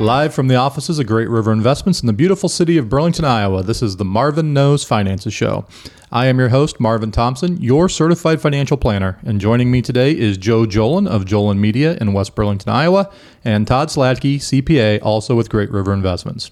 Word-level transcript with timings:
Live 0.00 0.34
from 0.34 0.48
the 0.48 0.56
offices 0.56 0.98
of 0.98 1.06
Great 1.06 1.28
River 1.28 1.52
Investments 1.52 2.02
in 2.02 2.08
the 2.08 2.12
beautiful 2.12 2.48
city 2.48 2.76
of 2.78 2.88
Burlington, 2.88 3.24
Iowa, 3.24 3.62
this 3.62 3.80
is 3.80 3.96
the 3.96 4.04
Marvin 4.04 4.52
Knows 4.52 4.82
Finances 4.82 5.32
Show. 5.32 5.66
I 6.10 6.26
am 6.26 6.36
your 6.36 6.48
host, 6.48 6.80
Marvin 6.80 7.12
Thompson, 7.12 7.62
your 7.62 7.88
certified 7.88 8.40
financial 8.40 8.76
planner, 8.76 9.20
and 9.22 9.40
joining 9.40 9.70
me 9.70 9.82
today 9.82 10.10
is 10.10 10.36
Joe 10.36 10.66
Jolan 10.66 11.06
of 11.06 11.26
Jolan 11.26 11.58
Media 11.58 11.96
in 12.00 12.12
West 12.12 12.34
Burlington, 12.34 12.72
Iowa, 12.72 13.08
and 13.44 13.68
Todd 13.68 13.88
Sladke, 13.88 14.40
CPA, 14.40 14.98
also 15.00 15.36
with 15.36 15.48
Great 15.48 15.70
River 15.70 15.92
Investments. 15.92 16.50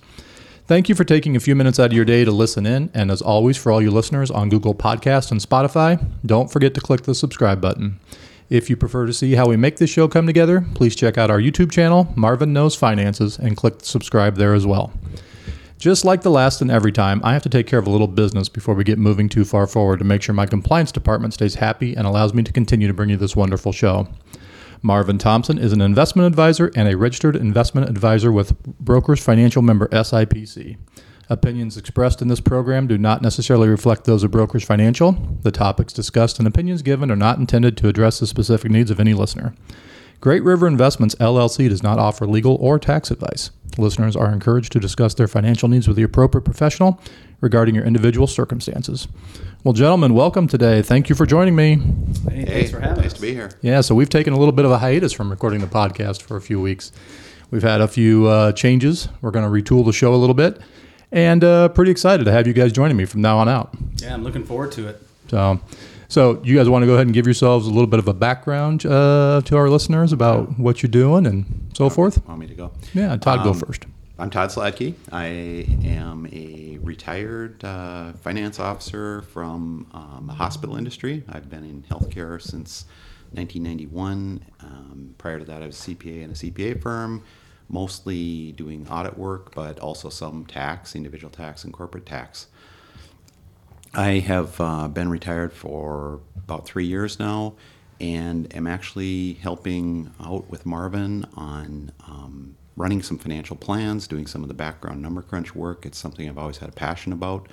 Thank 0.68 0.88
you 0.88 0.94
for 0.94 1.02
taking 1.02 1.34
a 1.34 1.40
few 1.40 1.56
minutes 1.56 1.80
out 1.80 1.86
of 1.86 1.92
your 1.94 2.04
day 2.04 2.24
to 2.24 2.30
listen 2.30 2.64
in, 2.64 2.90
and 2.94 3.10
as 3.10 3.20
always, 3.20 3.56
for 3.56 3.72
all 3.72 3.82
you 3.82 3.90
listeners 3.90 4.30
on 4.30 4.50
Google 4.50 4.74
Podcast 4.74 5.32
and 5.32 5.40
Spotify, 5.40 6.02
don't 6.24 6.50
forget 6.50 6.74
to 6.74 6.80
click 6.80 7.02
the 7.02 7.14
subscribe 7.14 7.60
button. 7.60 7.98
If 8.52 8.68
you 8.68 8.76
prefer 8.76 9.06
to 9.06 9.14
see 9.14 9.32
how 9.32 9.48
we 9.48 9.56
make 9.56 9.78
this 9.78 9.88
show 9.88 10.08
come 10.08 10.26
together, 10.26 10.62
please 10.74 10.94
check 10.94 11.16
out 11.16 11.30
our 11.30 11.40
YouTube 11.40 11.72
channel, 11.72 12.12
Marvin 12.16 12.52
Knows 12.52 12.74
Finances, 12.74 13.38
and 13.38 13.56
click 13.56 13.76
subscribe 13.80 14.36
there 14.36 14.52
as 14.52 14.66
well. 14.66 14.92
Just 15.78 16.04
like 16.04 16.20
the 16.20 16.30
last 16.30 16.60
and 16.60 16.70
every 16.70 16.92
time, 16.92 17.22
I 17.24 17.32
have 17.32 17.42
to 17.44 17.48
take 17.48 17.66
care 17.66 17.78
of 17.78 17.86
a 17.86 17.90
little 17.90 18.06
business 18.06 18.50
before 18.50 18.74
we 18.74 18.84
get 18.84 18.98
moving 18.98 19.30
too 19.30 19.46
far 19.46 19.66
forward 19.66 20.00
to 20.00 20.04
make 20.04 20.20
sure 20.20 20.34
my 20.34 20.44
compliance 20.44 20.92
department 20.92 21.32
stays 21.32 21.54
happy 21.54 21.96
and 21.96 22.06
allows 22.06 22.34
me 22.34 22.42
to 22.42 22.52
continue 22.52 22.86
to 22.88 22.92
bring 22.92 23.08
you 23.08 23.16
this 23.16 23.34
wonderful 23.34 23.72
show. 23.72 24.06
Marvin 24.82 25.16
Thompson 25.16 25.56
is 25.56 25.72
an 25.72 25.80
investment 25.80 26.26
advisor 26.26 26.70
and 26.76 26.88
a 26.88 26.96
registered 26.98 27.36
investment 27.36 27.88
advisor 27.88 28.30
with 28.30 28.62
Brokers 28.64 29.24
Financial 29.24 29.62
member 29.62 29.88
SIPC. 29.88 30.76
Opinions 31.32 31.78
expressed 31.78 32.20
in 32.20 32.28
this 32.28 32.40
program 32.40 32.86
do 32.86 32.98
not 32.98 33.22
necessarily 33.22 33.66
reflect 33.66 34.04
those 34.04 34.22
of 34.22 34.30
Brokers 34.30 34.64
Financial. 34.64 35.12
The 35.40 35.50
topics 35.50 35.94
discussed 35.94 36.38
and 36.38 36.46
opinions 36.46 36.82
given 36.82 37.10
are 37.10 37.16
not 37.16 37.38
intended 37.38 37.74
to 37.78 37.88
address 37.88 38.20
the 38.20 38.26
specific 38.26 38.70
needs 38.70 38.90
of 38.90 39.00
any 39.00 39.14
listener. 39.14 39.54
Great 40.20 40.42
River 40.42 40.66
Investments 40.66 41.14
LLC 41.14 41.70
does 41.70 41.82
not 41.82 41.98
offer 41.98 42.26
legal 42.26 42.56
or 42.56 42.78
tax 42.78 43.10
advice. 43.10 43.50
Listeners 43.78 44.14
are 44.14 44.30
encouraged 44.30 44.72
to 44.72 44.78
discuss 44.78 45.14
their 45.14 45.26
financial 45.26 45.70
needs 45.70 45.88
with 45.88 45.96
the 45.96 46.02
appropriate 46.02 46.44
professional 46.44 47.00
regarding 47.40 47.74
your 47.74 47.84
individual 47.86 48.26
circumstances. 48.26 49.08
Well, 49.64 49.72
gentlemen, 49.72 50.12
welcome 50.12 50.46
today. 50.48 50.82
Thank 50.82 51.08
you 51.08 51.14
for 51.14 51.24
joining 51.24 51.56
me. 51.56 51.76
Hey, 52.28 52.40
Hey, 52.40 52.44
thanks 52.44 52.70
for 52.72 52.80
having 52.80 52.98
nice 52.98 53.06
us. 53.06 53.12
to 53.14 53.22
be 53.22 53.32
here. 53.32 53.50
Yeah, 53.62 53.80
so 53.80 53.94
we've 53.94 54.10
taken 54.10 54.34
a 54.34 54.38
little 54.38 54.52
bit 54.52 54.66
of 54.66 54.70
a 54.70 54.78
hiatus 54.78 55.14
from 55.14 55.30
recording 55.30 55.60
the 55.60 55.66
podcast 55.66 56.20
for 56.20 56.36
a 56.36 56.42
few 56.42 56.60
weeks. 56.60 56.92
We've 57.50 57.62
had 57.62 57.80
a 57.80 57.88
few 57.88 58.26
uh, 58.26 58.52
changes. 58.52 59.08
We're 59.22 59.30
going 59.30 59.50
to 59.50 59.50
retool 59.50 59.84
the 59.86 59.92
show 59.94 60.14
a 60.14 60.16
little 60.16 60.34
bit, 60.34 60.60
and 61.12 61.44
uh, 61.44 61.68
pretty 61.68 61.90
excited 61.92 62.24
to 62.24 62.32
have 62.32 62.46
you 62.46 62.52
guys 62.52 62.72
joining 62.72 62.96
me 62.96 63.04
from 63.04 63.20
now 63.20 63.38
on 63.38 63.48
out. 63.48 63.70
Yeah, 63.96 64.12
I'm 64.14 64.24
looking 64.24 64.44
forward 64.44 64.72
to 64.72 64.88
it. 64.88 65.00
So, 65.28 65.60
so 66.08 66.40
you 66.42 66.56
guys 66.56 66.68
want 66.68 66.82
to 66.82 66.86
go 66.86 66.94
ahead 66.94 67.06
and 67.06 67.14
give 67.14 67.26
yourselves 67.26 67.66
a 67.66 67.70
little 67.70 67.86
bit 67.86 67.98
of 67.98 68.08
a 68.08 68.14
background 68.14 68.84
uh, 68.84 69.40
to 69.44 69.56
our 69.56 69.68
listeners 69.70 70.12
about 70.12 70.58
what 70.58 70.82
you're 70.82 70.90
doing 70.90 71.26
and 71.26 71.70
so 71.74 71.88
forth? 71.88 72.26
Want 72.26 72.40
me 72.40 72.46
to 72.48 72.54
go? 72.54 72.72
Yeah, 72.92 73.16
Todd, 73.16 73.44
go 73.44 73.50
Um, 73.50 73.58
first. 73.60 73.86
I'm 74.18 74.28
Todd 74.30 74.50
Sladke. 74.50 74.94
I 75.10 75.24
am 75.84 76.28
a 76.32 76.78
retired 76.82 77.64
uh, 77.64 78.12
finance 78.14 78.60
officer 78.60 79.22
from 79.22 79.86
um, 79.94 80.24
the 80.26 80.34
hospital 80.34 80.76
industry. 80.76 81.24
I've 81.28 81.48
been 81.50 81.64
in 81.64 81.82
healthcare 81.90 82.40
since 82.40 82.84
1991. 83.32 84.44
Um, 84.60 85.14
prior 85.18 85.38
to 85.38 85.44
that, 85.46 85.62
I 85.62 85.66
was 85.66 85.76
CPA 85.76 86.22
in 86.22 86.30
a 86.30 86.34
CPA 86.34 86.80
firm, 86.82 87.22
mostly 87.68 88.52
doing 88.52 88.86
audit 88.88 89.16
work, 89.18 89.54
but 89.54 89.78
also 89.78 90.08
some 90.08 90.44
tax, 90.46 90.94
individual 90.94 91.30
tax, 91.30 91.64
and 91.64 91.72
corporate 91.72 92.06
tax. 92.06 92.46
I 93.94 94.20
have 94.20 94.60
uh, 94.60 94.88
been 94.88 95.10
retired 95.10 95.52
for 95.52 96.20
about 96.36 96.64
three 96.64 96.86
years 96.86 97.18
now 97.18 97.54
and 98.00 98.54
am 98.54 98.66
actually 98.66 99.34
helping 99.34 100.12
out 100.20 100.50
with 100.50 100.66
Marvin 100.66 101.26
on 101.36 101.92
um, 102.06 102.56
running 102.76 103.02
some 103.02 103.18
financial 103.18 103.54
plans, 103.54 104.06
doing 104.06 104.26
some 104.26 104.42
of 104.42 104.48
the 104.48 104.54
background 104.54 105.00
number 105.00 105.22
crunch 105.22 105.54
work. 105.54 105.86
It's 105.86 105.98
something 105.98 106.28
I've 106.28 106.38
always 106.38 106.56
had 106.58 106.68
a 106.68 106.72
passion 106.72 107.12
about. 107.12 107.48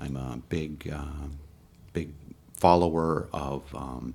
I'm 0.00 0.16
a 0.16 0.40
big, 0.48 0.90
uh, 0.92 1.28
big 1.92 2.12
follower 2.54 3.28
of 3.32 3.62
um, 3.74 4.14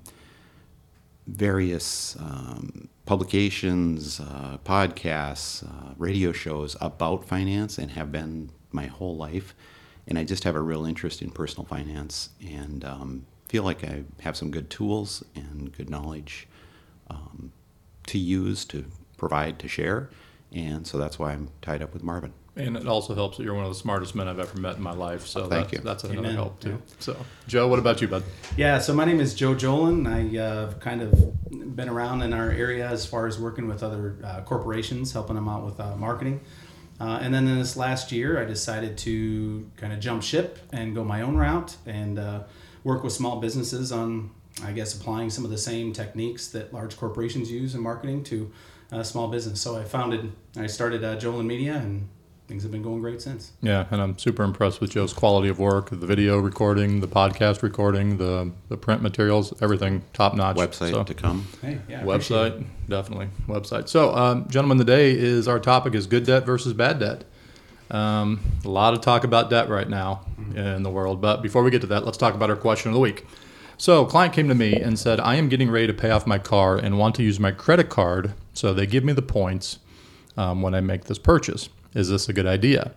various 1.26 2.16
um, 2.16 2.88
publications, 3.10 4.20
uh, 4.20 4.56
podcasts, 4.64 5.64
uh, 5.64 5.92
radio 5.98 6.30
shows 6.30 6.76
about 6.80 7.24
finance 7.24 7.76
and 7.76 7.90
have 7.90 8.12
been 8.12 8.48
my 8.70 8.86
whole 8.86 9.16
life. 9.16 9.52
And 10.06 10.16
I 10.16 10.22
just 10.22 10.44
have 10.44 10.54
a 10.54 10.60
real 10.60 10.86
interest 10.86 11.20
in 11.20 11.32
personal 11.32 11.66
finance 11.66 12.28
and 12.40 12.84
um, 12.84 13.26
feel 13.48 13.64
like 13.64 13.82
I 13.82 14.04
have 14.20 14.36
some 14.36 14.52
good 14.52 14.70
tools 14.70 15.24
and 15.34 15.76
good 15.76 15.90
knowledge 15.90 16.46
um, 17.08 17.50
to 18.06 18.16
use, 18.16 18.64
to 18.66 18.84
provide, 19.16 19.58
to 19.58 19.66
share. 19.66 20.08
And 20.52 20.86
so 20.86 20.96
that's 20.96 21.18
why 21.18 21.32
I'm 21.32 21.48
tied 21.62 21.82
up 21.82 21.92
with 21.92 22.04
Marvin. 22.04 22.32
And 22.56 22.76
it 22.76 22.86
also 22.86 23.14
helps 23.14 23.36
that 23.36 23.44
you're 23.44 23.54
one 23.54 23.64
of 23.64 23.70
the 23.70 23.78
smartest 23.78 24.14
men 24.14 24.26
I've 24.28 24.40
ever 24.40 24.58
met 24.58 24.76
in 24.76 24.82
my 24.82 24.92
life. 24.92 25.26
So 25.26 25.46
Thank 25.46 25.70
that's, 25.70 25.72
you. 25.72 25.78
that's 25.78 26.04
another 26.04 26.18
Amen. 26.18 26.34
help 26.34 26.60
too. 26.60 26.70
Yeah. 26.70 26.94
So, 26.98 27.16
Joe, 27.46 27.68
what 27.68 27.78
about 27.78 28.00
you, 28.00 28.08
bud? 28.08 28.24
Yeah, 28.56 28.78
so 28.80 28.92
my 28.92 29.04
name 29.04 29.20
is 29.20 29.34
Joe 29.34 29.54
Jolan. 29.54 30.06
I 30.06 30.36
uh, 30.36 30.66
have 30.66 30.80
kind 30.80 31.00
of 31.00 31.76
been 31.76 31.88
around 31.88 32.22
in 32.22 32.32
our 32.32 32.50
area 32.50 32.88
as 32.88 33.06
far 33.06 33.26
as 33.26 33.38
working 33.38 33.68
with 33.68 33.82
other 33.82 34.16
uh, 34.24 34.40
corporations, 34.42 35.12
helping 35.12 35.36
them 35.36 35.48
out 35.48 35.64
with 35.64 35.78
uh, 35.78 35.96
marketing. 35.96 36.40
Uh, 37.00 37.18
and 37.22 37.32
then 37.32 37.46
in 37.48 37.58
this 37.58 37.76
last 37.76 38.12
year, 38.12 38.40
I 38.40 38.44
decided 38.44 38.98
to 38.98 39.70
kind 39.76 39.92
of 39.92 40.00
jump 40.00 40.22
ship 40.22 40.58
and 40.72 40.94
go 40.94 41.02
my 41.02 41.22
own 41.22 41.36
route 41.36 41.76
and 41.86 42.18
uh, 42.18 42.42
work 42.84 43.02
with 43.02 43.12
small 43.14 43.40
businesses 43.40 43.90
on, 43.90 44.30
I 44.62 44.72
guess, 44.72 44.94
applying 44.94 45.30
some 45.30 45.44
of 45.44 45.50
the 45.50 45.58
same 45.58 45.94
techniques 45.94 46.48
that 46.48 46.74
large 46.74 46.98
corporations 46.98 47.50
use 47.50 47.74
in 47.74 47.80
marketing 47.80 48.24
to 48.24 48.52
uh, 48.92 49.02
small 49.02 49.28
business. 49.28 49.62
So 49.62 49.78
I 49.78 49.84
founded, 49.84 50.32
I 50.56 50.66
started 50.66 51.02
uh, 51.02 51.16
Jolan 51.16 51.46
Media, 51.46 51.76
and 51.76 52.08
things 52.50 52.64
have 52.64 52.72
been 52.72 52.82
going 52.82 53.00
great 53.00 53.22
since. 53.22 53.52
Yeah, 53.62 53.86
and 53.92 54.02
I'm 54.02 54.18
super 54.18 54.42
impressed 54.42 54.80
with 54.80 54.90
Joe's 54.90 55.12
quality 55.12 55.48
of 55.48 55.60
work, 55.60 55.90
the 55.90 55.94
video 56.04 56.36
recording, 56.40 57.00
the 57.00 57.06
podcast 57.06 57.62
recording, 57.62 58.18
the, 58.18 58.50
the 58.68 58.76
print 58.76 59.02
materials, 59.02 59.54
everything 59.62 60.02
top 60.12 60.34
notch. 60.34 60.56
Website 60.56 60.90
So- 60.90 61.04
to 61.04 61.14
come. 61.14 61.46
Hey, 61.62 61.78
yeah, 61.88 62.00
I 62.00 62.02
appreciate 62.02 62.36
it. 62.38 62.58
Website, 62.58 62.64
definitely 62.88 63.28
website. 63.46 63.88
So, 63.88 64.12
um, 64.16 64.48
gentlemen, 64.48 64.78
today 64.78 65.12
is 65.12 65.46
our 65.46 65.60
topic 65.60 65.94
is 65.94 66.08
good 66.08 66.26
debt 66.26 66.44
versus 66.44 66.72
bad 66.72 66.98
debt. 66.98 67.22
Um, 67.88 68.40
a 68.64 68.68
lot 68.68 68.94
of 68.94 69.00
talk 69.00 69.22
about 69.22 69.48
debt 69.48 69.68
right 69.68 69.88
now 69.88 70.26
in 70.56 70.82
the 70.82 70.90
world, 70.90 71.20
but 71.20 71.42
before 71.42 71.62
we 71.62 71.70
get 71.70 71.82
to 71.82 71.86
that, 71.86 72.04
let's 72.04 72.18
talk 72.18 72.34
about 72.34 72.50
our 72.50 72.56
question 72.56 72.90
of 72.90 72.94
the 72.94 73.00
week. 73.00 73.26
So, 73.78 74.04
a 74.04 74.08
client 74.08 74.34
came 74.34 74.48
to 74.48 74.56
me 74.56 74.74
and 74.74 74.98
said, 74.98 75.20
"I 75.20 75.36
am 75.36 75.48
getting 75.48 75.70
ready 75.70 75.86
to 75.86 75.94
pay 75.94 76.10
off 76.10 76.26
my 76.26 76.38
car 76.40 76.76
and 76.76 76.98
want 76.98 77.14
to 77.14 77.22
use 77.22 77.38
my 77.38 77.52
credit 77.52 77.88
card, 77.90 78.32
so 78.54 78.74
they 78.74 78.86
give 78.86 79.04
me 79.04 79.12
the 79.12 79.22
points 79.22 79.78
um, 80.36 80.62
when 80.62 80.74
I 80.74 80.80
make 80.80 81.04
this 81.04 81.18
purchase. 81.18 81.68
Is 81.94 82.08
this 82.08 82.28
a 82.28 82.32
good 82.32 82.46
idea? 82.46 82.92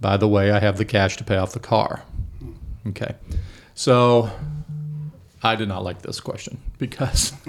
By 0.00 0.16
the 0.16 0.28
way, 0.28 0.50
I 0.50 0.60
have 0.60 0.78
the 0.78 0.84
cash 0.84 1.16
to 1.18 1.24
pay 1.24 1.36
off 1.36 1.52
the 1.52 1.60
car." 1.60 2.02
Okay, 2.86 3.14
so 3.74 4.30
I 5.42 5.56
did 5.56 5.68
not 5.68 5.84
like 5.84 6.00
this 6.00 6.20
question 6.20 6.58
because 6.78 7.34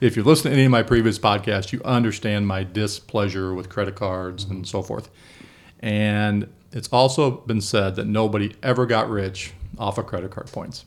if 0.00 0.16
you 0.16 0.22
listen 0.22 0.50
to 0.50 0.54
any 0.54 0.66
of 0.66 0.70
my 0.70 0.82
previous 0.82 1.18
podcasts, 1.18 1.72
you 1.72 1.80
understand 1.84 2.46
my 2.46 2.64
displeasure 2.64 3.54
with 3.54 3.70
credit 3.70 3.94
cards 3.94 4.44
and 4.44 4.68
so 4.68 4.82
forth. 4.82 5.10
And 5.80 6.48
it's 6.72 6.88
also 6.88 7.30
been 7.30 7.62
said 7.62 7.96
that 7.96 8.06
nobody 8.06 8.54
ever 8.62 8.84
got 8.84 9.08
rich 9.08 9.54
off 9.78 9.98
of 9.98 10.06
credit 10.06 10.30
card 10.30 10.46
points. 10.52 10.84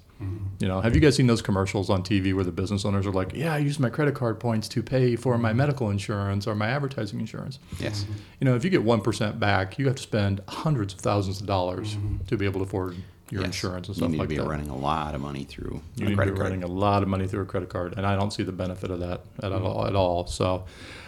You 0.60 0.68
know, 0.68 0.82
have 0.82 0.96
you 0.96 1.00
guys 1.00 1.16
seen 1.16 1.28
those 1.28 1.42
commercials 1.42 1.90
on 1.90 2.04
TV 2.04 2.34
where 2.34 2.44
the 2.44 2.52
business 2.52 2.84
owners 2.84 3.08
are 3.08 3.12
like, 3.14 3.32
"Yeah, 3.34 3.54
I 3.54 3.60
use 3.60 3.80
my 3.80 3.90
credit 3.90 4.16
card 4.16 4.38
points 4.38 4.68
to 4.70 4.84
pay 4.84 5.16
for 5.16 5.38
my 5.38 5.54
medical 5.54 5.90
insurance 5.92 6.46
or 6.46 6.56
my 6.56 6.68
advertising 6.68 7.22
insurance." 7.22 7.58
Yes. 7.80 8.06
You 8.42 8.46
know, 8.46 8.54
if 8.56 8.66
you 8.66 8.70
get 8.70 8.84
one 8.84 9.00
percent 9.00 9.40
back, 9.40 9.80
you 9.80 9.86
have 9.88 9.96
to 9.96 10.04
spend 10.04 10.42
hundreds 10.50 10.94
of 10.94 11.00
thousands 11.00 11.40
of 11.40 11.48
dollars 11.48 11.96
to 12.28 12.36
be 12.36 12.44
able 12.44 12.60
to 12.60 12.66
afford 12.66 12.98
your 13.30 13.42
Yes. 13.44 13.46
insurance 13.48 13.88
and 13.88 13.96
stuff 13.96 14.10
like 14.10 14.12
that. 14.12 14.12
You 14.12 14.18
need 14.18 14.20
like 14.20 14.30
to 14.30 14.36
be 14.36 14.42
that. 14.42 14.50
running 14.50 14.70
a 14.70 14.76
lot 14.76 15.16
of 15.16 15.22
money 15.22 15.46
through 15.46 15.80
You 15.96 16.08
a 16.08 16.10
need 16.10 16.10
to 16.10 16.16
credit 16.18 16.32
be 16.32 16.38
card. 16.40 16.50
running 16.52 16.64
a 16.64 16.68
lot 16.68 17.02
of 17.02 17.08
money 17.08 17.26
through 17.26 17.44
a 17.44 17.46
credit 17.46 17.70
card, 17.70 17.94
and 17.96 18.06
I 18.06 18.18
don't 18.18 18.34
see 18.34 18.44
the 18.44 18.52
benefit 18.52 18.92
of 18.92 19.00
that 19.00 19.22
at 19.42 19.54
all. 19.54 19.86
At 19.88 19.96
all. 19.96 20.28
So, 20.28 20.66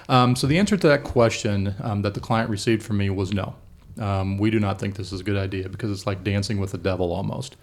um, 0.07 0.38
so 0.38 0.48
the 0.48 0.57
answer 0.57 0.78
to 0.78 0.88
that 0.88 1.04
question 1.04 1.75
um, 1.81 2.01
that 2.04 2.13
the 2.13 2.22
client 2.22 2.50
received 2.50 2.81
from 2.83 2.95
me 2.98 3.10
was 3.10 3.33
no. 3.33 3.56
Um, 4.00 4.38
we 4.38 4.50
do 4.50 4.60
not 4.60 4.80
think 4.80 4.96
this 4.96 5.12
is 5.12 5.22
a 5.22 5.24
good 5.24 5.38
idea 5.38 5.70
because 5.70 5.92
it's 5.92 6.08
like 6.08 6.24
dancing 6.24 6.60
with 6.60 6.72
the 6.72 6.78
devil 6.78 7.12
almost. 7.12 7.58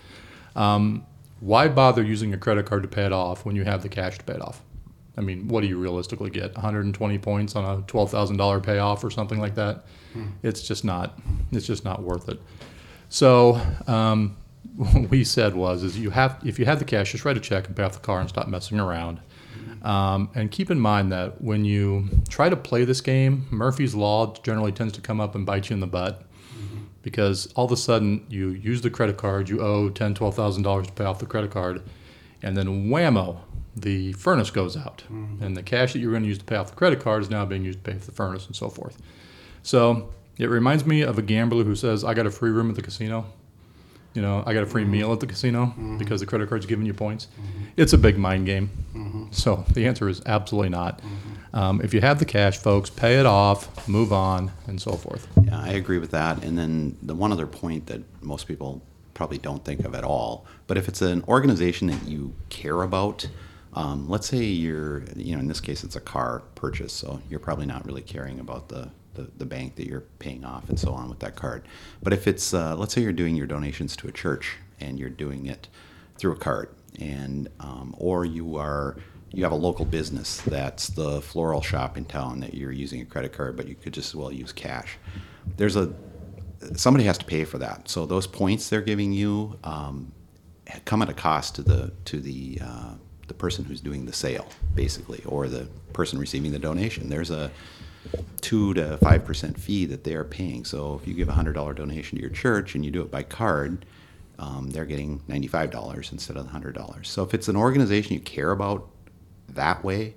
Um, 0.57 1.07
why 1.41 1.69
bother 1.69 2.03
using 2.03 2.35
a 2.35 2.39
credit 2.39 2.67
card 2.67 2.83
to 2.83 2.89
pay 2.89 3.05
it 3.07 3.13
off 3.13 3.45
when 3.45 3.57
you 3.57 3.65
have 3.65 3.83
the 3.83 3.89
cash 3.89 4.19
to 4.19 4.25
pay 4.25 4.35
it 4.35 4.43
off? 4.43 4.63
I 5.17 5.21
mean, 5.21 5.49
what 5.49 5.63
do 5.63 5.67
you 5.67 5.79
realistically 5.79 6.31
get? 6.31 6.55
120 6.55 7.19
points 7.19 7.57
on 7.57 7.65
a 7.65 7.83
$12,000 7.83 8.63
payoff 8.63 9.03
or 9.03 9.11
something 9.11 9.41
like 9.41 9.57
that? 9.57 9.85
It's 10.43 10.63
just 10.63 10.85
not. 10.85 11.19
It's 11.51 11.67
just 11.67 11.85
not 11.85 12.03
worth 12.03 12.29
it. 12.29 12.41
So 13.09 13.61
um, 13.87 14.37
what 14.77 15.11
we 15.11 15.25
said 15.25 15.55
was, 15.55 15.83
is 15.83 15.99
you 15.99 16.11
have 16.11 16.41
if 16.45 16.59
you 16.59 16.67
have 16.67 16.79
the 16.79 16.85
cash, 16.85 17.13
just 17.13 17.25
write 17.25 17.37
a 17.37 17.41
check 17.41 17.67
and 17.67 17.77
pay 17.77 17.83
off 17.83 17.95
the 17.95 18.01
car 18.01 18.21
and 18.21 18.29
stop 18.29 18.49
messing 18.49 18.79
around. 18.79 19.21
Um, 19.83 20.31
and 20.35 20.51
keep 20.51 20.71
in 20.71 20.81
mind 20.81 21.13
that 21.13 21.41
when 21.41 21.65
you 21.65 22.09
try 22.29 22.49
to 22.49 22.57
play 22.57 22.85
this 22.85 23.01
game, 23.01 23.47
Murphy's 23.51 23.95
Law 23.95 24.35
generally 24.43 24.73
tends 24.73 24.93
to 24.95 25.01
come 25.01 25.21
up 25.21 25.35
and 25.35 25.47
bite 25.47 25.71
you 25.71 25.75
in 25.75 25.81
the 25.81 25.87
butt 25.87 26.25
because 27.03 27.51
all 27.55 27.65
of 27.65 27.73
a 27.73 27.77
sudden 27.77 28.27
you 28.29 28.51
use 28.51 28.83
the 28.83 28.91
credit 28.91 29.17
card, 29.17 29.49
you 29.49 29.61
owe 29.61 29.89
ten, 29.89 30.15
twelve 30.15 30.35
thousand 30.35 30.63
dollars 30.63 30.87
to 30.89 30.93
pay 30.93 31.05
off 31.05 31.19
the 31.19 31.27
credit 31.27 31.51
card, 31.51 31.83
and 32.43 32.57
then 32.57 32.89
whammo, 32.89 33.39
the 33.77 34.13
furnace 34.15 34.51
goes 34.51 34.77
out, 34.77 35.05
and 35.41 35.57
the 35.57 35.63
cash 35.63 35.93
that 35.93 36.01
you 36.01 36.09
were 36.09 36.13
going 36.13 36.25
to 36.25 36.29
use 36.29 36.39
to 36.39 36.45
pay 36.45 36.57
off 36.57 36.71
the 36.71 36.77
credit 36.77 37.01
card 37.01 37.23
is 37.23 37.31
now 37.31 37.45
being 37.45 37.65
used 37.65 37.83
to 37.85 37.91
pay 37.91 37.99
for 37.99 38.07
the 38.07 38.13
furnace 38.13 38.47
and 38.47 38.57
so 38.57 38.69
forth. 38.69 39.01
So 39.63 40.11
it 40.39 40.51
reminds 40.51 40.85
me 40.85 41.03
of 41.03 41.19
a 41.19 41.23
gambler 41.23 41.65
who 41.65 41.75
says, 41.77 42.05
"I 42.05 42.15
got 42.15 42.27
a 42.27 42.31
free 42.31 42.51
room 42.51 42.69
at 42.69 42.77
the 42.77 42.83
casino." 42.83 43.27
You 44.19 44.23
know, 44.23 44.43
I 44.45 44.53
got 44.53 44.65
a 44.65 44.67
free 44.67 44.85
meal 44.85 45.13
at 45.13 45.21
the 45.21 45.29
casino 45.29 45.73
because 45.97 46.19
the 46.19 46.27
credit 46.27 46.49
card's 46.49 46.67
giving 46.67 46.85
you 46.85 46.93
points. 46.93 47.29
It's 47.77 47.93
a 47.93 47.99
big 47.99 48.19
mind 48.19 48.47
game. 48.47 48.69
So 49.31 49.65
the 49.73 49.87
answer 49.87 50.09
is 50.09 50.21
absolutely 50.27 50.71
not. 50.71 51.01
Um, 51.53 51.81
if 51.83 51.95
you 51.95 52.01
have 52.01 52.19
the 52.19 52.25
cash, 52.25 52.59
folks, 52.59 52.91
pay 52.91 53.21
it 53.21 53.27
off, 53.27 53.87
move 53.87 54.13
on, 54.13 54.51
and 54.67 54.83
so 54.83 54.91
forth. 54.95 55.29
Yeah, 55.45 55.61
I 55.61 55.69
agree 55.69 55.99
with 55.99 56.11
that. 56.11 56.43
And 56.43 56.59
then 56.59 56.97
the 57.01 57.15
one 57.15 57.31
other 57.31 57.47
point 57.47 57.87
that 57.87 58.03
most 58.21 58.49
people 58.49 58.83
probably 59.15 59.39
don't 59.39 59.65
think 59.65 59.85
of 59.85 59.95
at 59.95 60.03
all, 60.03 60.47
but 60.67 60.77
if 60.77 60.89
it's 60.89 61.01
an 61.01 61.23
organization 61.29 61.87
that 61.87 62.05
you 62.05 62.35
care 62.49 62.83
about, 62.83 63.29
um, 63.75 64.09
let's 64.09 64.27
say 64.27 64.43
you're, 64.43 65.05
you 65.15 65.37
know, 65.37 65.41
in 65.41 65.47
this 65.47 65.61
case, 65.61 65.85
it's 65.85 65.95
a 65.95 66.01
car 66.01 66.43
purchase, 66.57 66.93
so 66.93 67.21
you're 67.31 67.39
probably 67.39 67.67
not 67.67 67.87
really 67.87 68.03
caring 68.03 68.41
about 68.41 68.69
the, 68.69 68.91
the, 69.19 69.31
the 69.37 69.47
bank 69.47 69.77
that 69.77 69.87
you're 69.87 70.05
paying 70.19 70.45
off 70.45 70.69
and 70.69 70.79
so 70.79 70.93
on 70.93 71.09
with 71.09 71.19
that 71.19 71.35
card. 71.37 71.63
But 72.03 72.13
if 72.13 72.27
it's, 72.27 72.55
uh, 72.55 72.77
let's 72.77 72.95
say 72.95 73.03
you're 73.03 73.13
doing 73.13 73.37
your 73.37 73.47
donations 73.47 73.97
to 73.97 74.09
a 74.09 74.13
church 74.13 74.57
and 74.81 74.99
you're 74.99 75.11
doing 75.11 75.47
it 75.47 75.69
through 76.17 76.33
a 76.33 76.37
card, 76.37 76.69
and 77.01 77.49
um, 77.61 77.95
or 77.99 78.25
you 78.25 78.57
are 78.57 78.97
you 79.31 79.43
have 79.43 79.53
a 79.53 79.57
local 79.57 79.85
business 79.85 80.41
that's 80.41 80.89
the 80.89 81.21
floral 81.21 81.61
shop 81.61 81.99
in 81.99 82.05
town 82.05 82.41
that 82.41 82.55
you're 82.55 82.73
using 82.73 83.01
a 83.03 83.05
credit 83.05 83.33
card, 83.33 83.57
but 83.57 83.69
you 83.69 83.75
could 83.75 83.93
just 83.93 84.11
as 84.11 84.15
well 84.15 84.33
use 84.33 84.53
cash. 84.53 84.97
There's 85.57 85.77
a 85.77 85.93
somebody 86.75 87.05
has 87.05 87.19
to 87.19 87.25
pay 87.25 87.45
for 87.45 87.59
that, 87.59 87.89
so 87.89 88.07
those 88.07 88.27
points 88.27 88.69
they're 88.69 88.81
giving 88.81 89.13
you 89.13 89.59
um, 89.65 90.13
come 90.85 91.03
at 91.03 91.09
a 91.09 91.15
cost 91.15 91.55
to 91.57 91.63
the 91.63 91.93
to 92.07 92.21
the 92.21 92.59
uh, 92.63 92.95
the 93.29 93.35
person 93.35 93.65
who's 93.65 93.81
doing 93.81 94.07
the 94.07 94.13
sale, 94.13 94.49
basically, 94.75 95.23
or 95.25 95.49
the 95.49 95.69
person 95.93 96.19
receiving 96.19 96.53
the 96.53 96.59
donation. 96.59 97.09
There's 97.09 97.31
a 97.31 97.51
two 98.41 98.75
to 98.75 98.97
five 98.99 99.25
percent 99.25 99.59
fee 99.59 99.85
that 99.87 100.05
they 100.05 100.15
are 100.15 100.25
paying. 100.25 100.65
So 100.65 100.99
if 101.01 101.07
you 101.07 101.15
give 101.15 101.29
a 101.29 101.33
hundred 101.33 101.55
dollar 101.55 101.75
donation 101.75 102.17
to 102.17 102.23
your 102.23 102.31
church 102.31 102.75
and 102.75 102.85
you 102.85 102.91
do 102.91 103.03
it 103.03 103.11
by 103.11 103.23
card, 103.23 103.85
um, 104.39 104.71
they're 104.71 104.85
getting 104.87 105.21
ninety 105.29 105.49
five 105.49 105.71
dollars 105.71 106.13
instead 106.13 106.37
of 106.37 106.45
the 106.45 106.51
hundred 106.51 106.75
dollars. 106.75 107.09
So 107.09 107.23
if 107.23 107.35
it's 107.35 107.49
an 107.49 107.57
organization 107.57 108.15
you 108.15 108.21
care 108.21 108.51
about 108.51 108.89
that 109.51 109.85
way, 109.85 110.15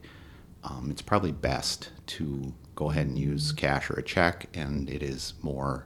um, 0.63 0.89
it's 0.92 1.01
probably 1.01 1.31
best 1.31 1.89
to 2.07 2.54
go 2.75 2.89
ahead 2.89 3.07
and 3.07 3.18
use 3.18 3.51
cash 3.51 3.89
or 3.89 3.95
a 3.95 4.04
check, 4.04 4.48
and 4.54 4.89
it 4.89 5.04
is 5.04 5.34
more. 5.42 5.86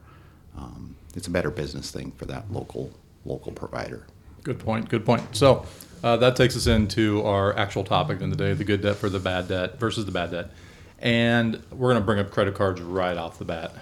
Um, 0.57 0.95
it's 1.15 1.27
a 1.27 1.31
better 1.31 1.51
business 1.51 1.91
thing 1.91 2.12
for 2.12 2.25
that 2.25 2.51
local 2.51 2.91
local 3.25 3.51
provider. 3.51 4.06
Good 4.44 4.59
point. 4.59 4.89
Good 4.89 5.06
point. 5.06 5.36
So 5.36 5.65
uh, 6.03 6.18
that 6.18 6.36
takes 6.36 6.56
us 6.56 6.68
into 6.68 7.24
our 7.24 7.57
actual 7.57 7.83
topic 7.83 8.21
in 8.21 8.30
the 8.30 8.36
day: 8.36 8.53
the 8.53 8.63
good 8.63 8.81
debt 8.81 8.98
for 8.98 9.09
the 9.09 9.19
bad 9.19 9.48
debt 9.48 9.80
versus 9.80 10.06
the 10.06 10.12
bad 10.12 10.31
debt. 10.31 10.51
And 11.00 11.62
we're 11.71 11.92
going 11.92 12.01
to 12.01 12.06
bring 12.06 12.19
up 12.19 12.31
credit 12.31 12.56
cards 12.56 12.81
right 12.81 13.18
off 13.18 13.38
the 13.38 13.45
bat. 13.45 13.74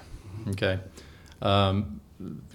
Okay. 0.50 0.80
Um, 1.42 2.02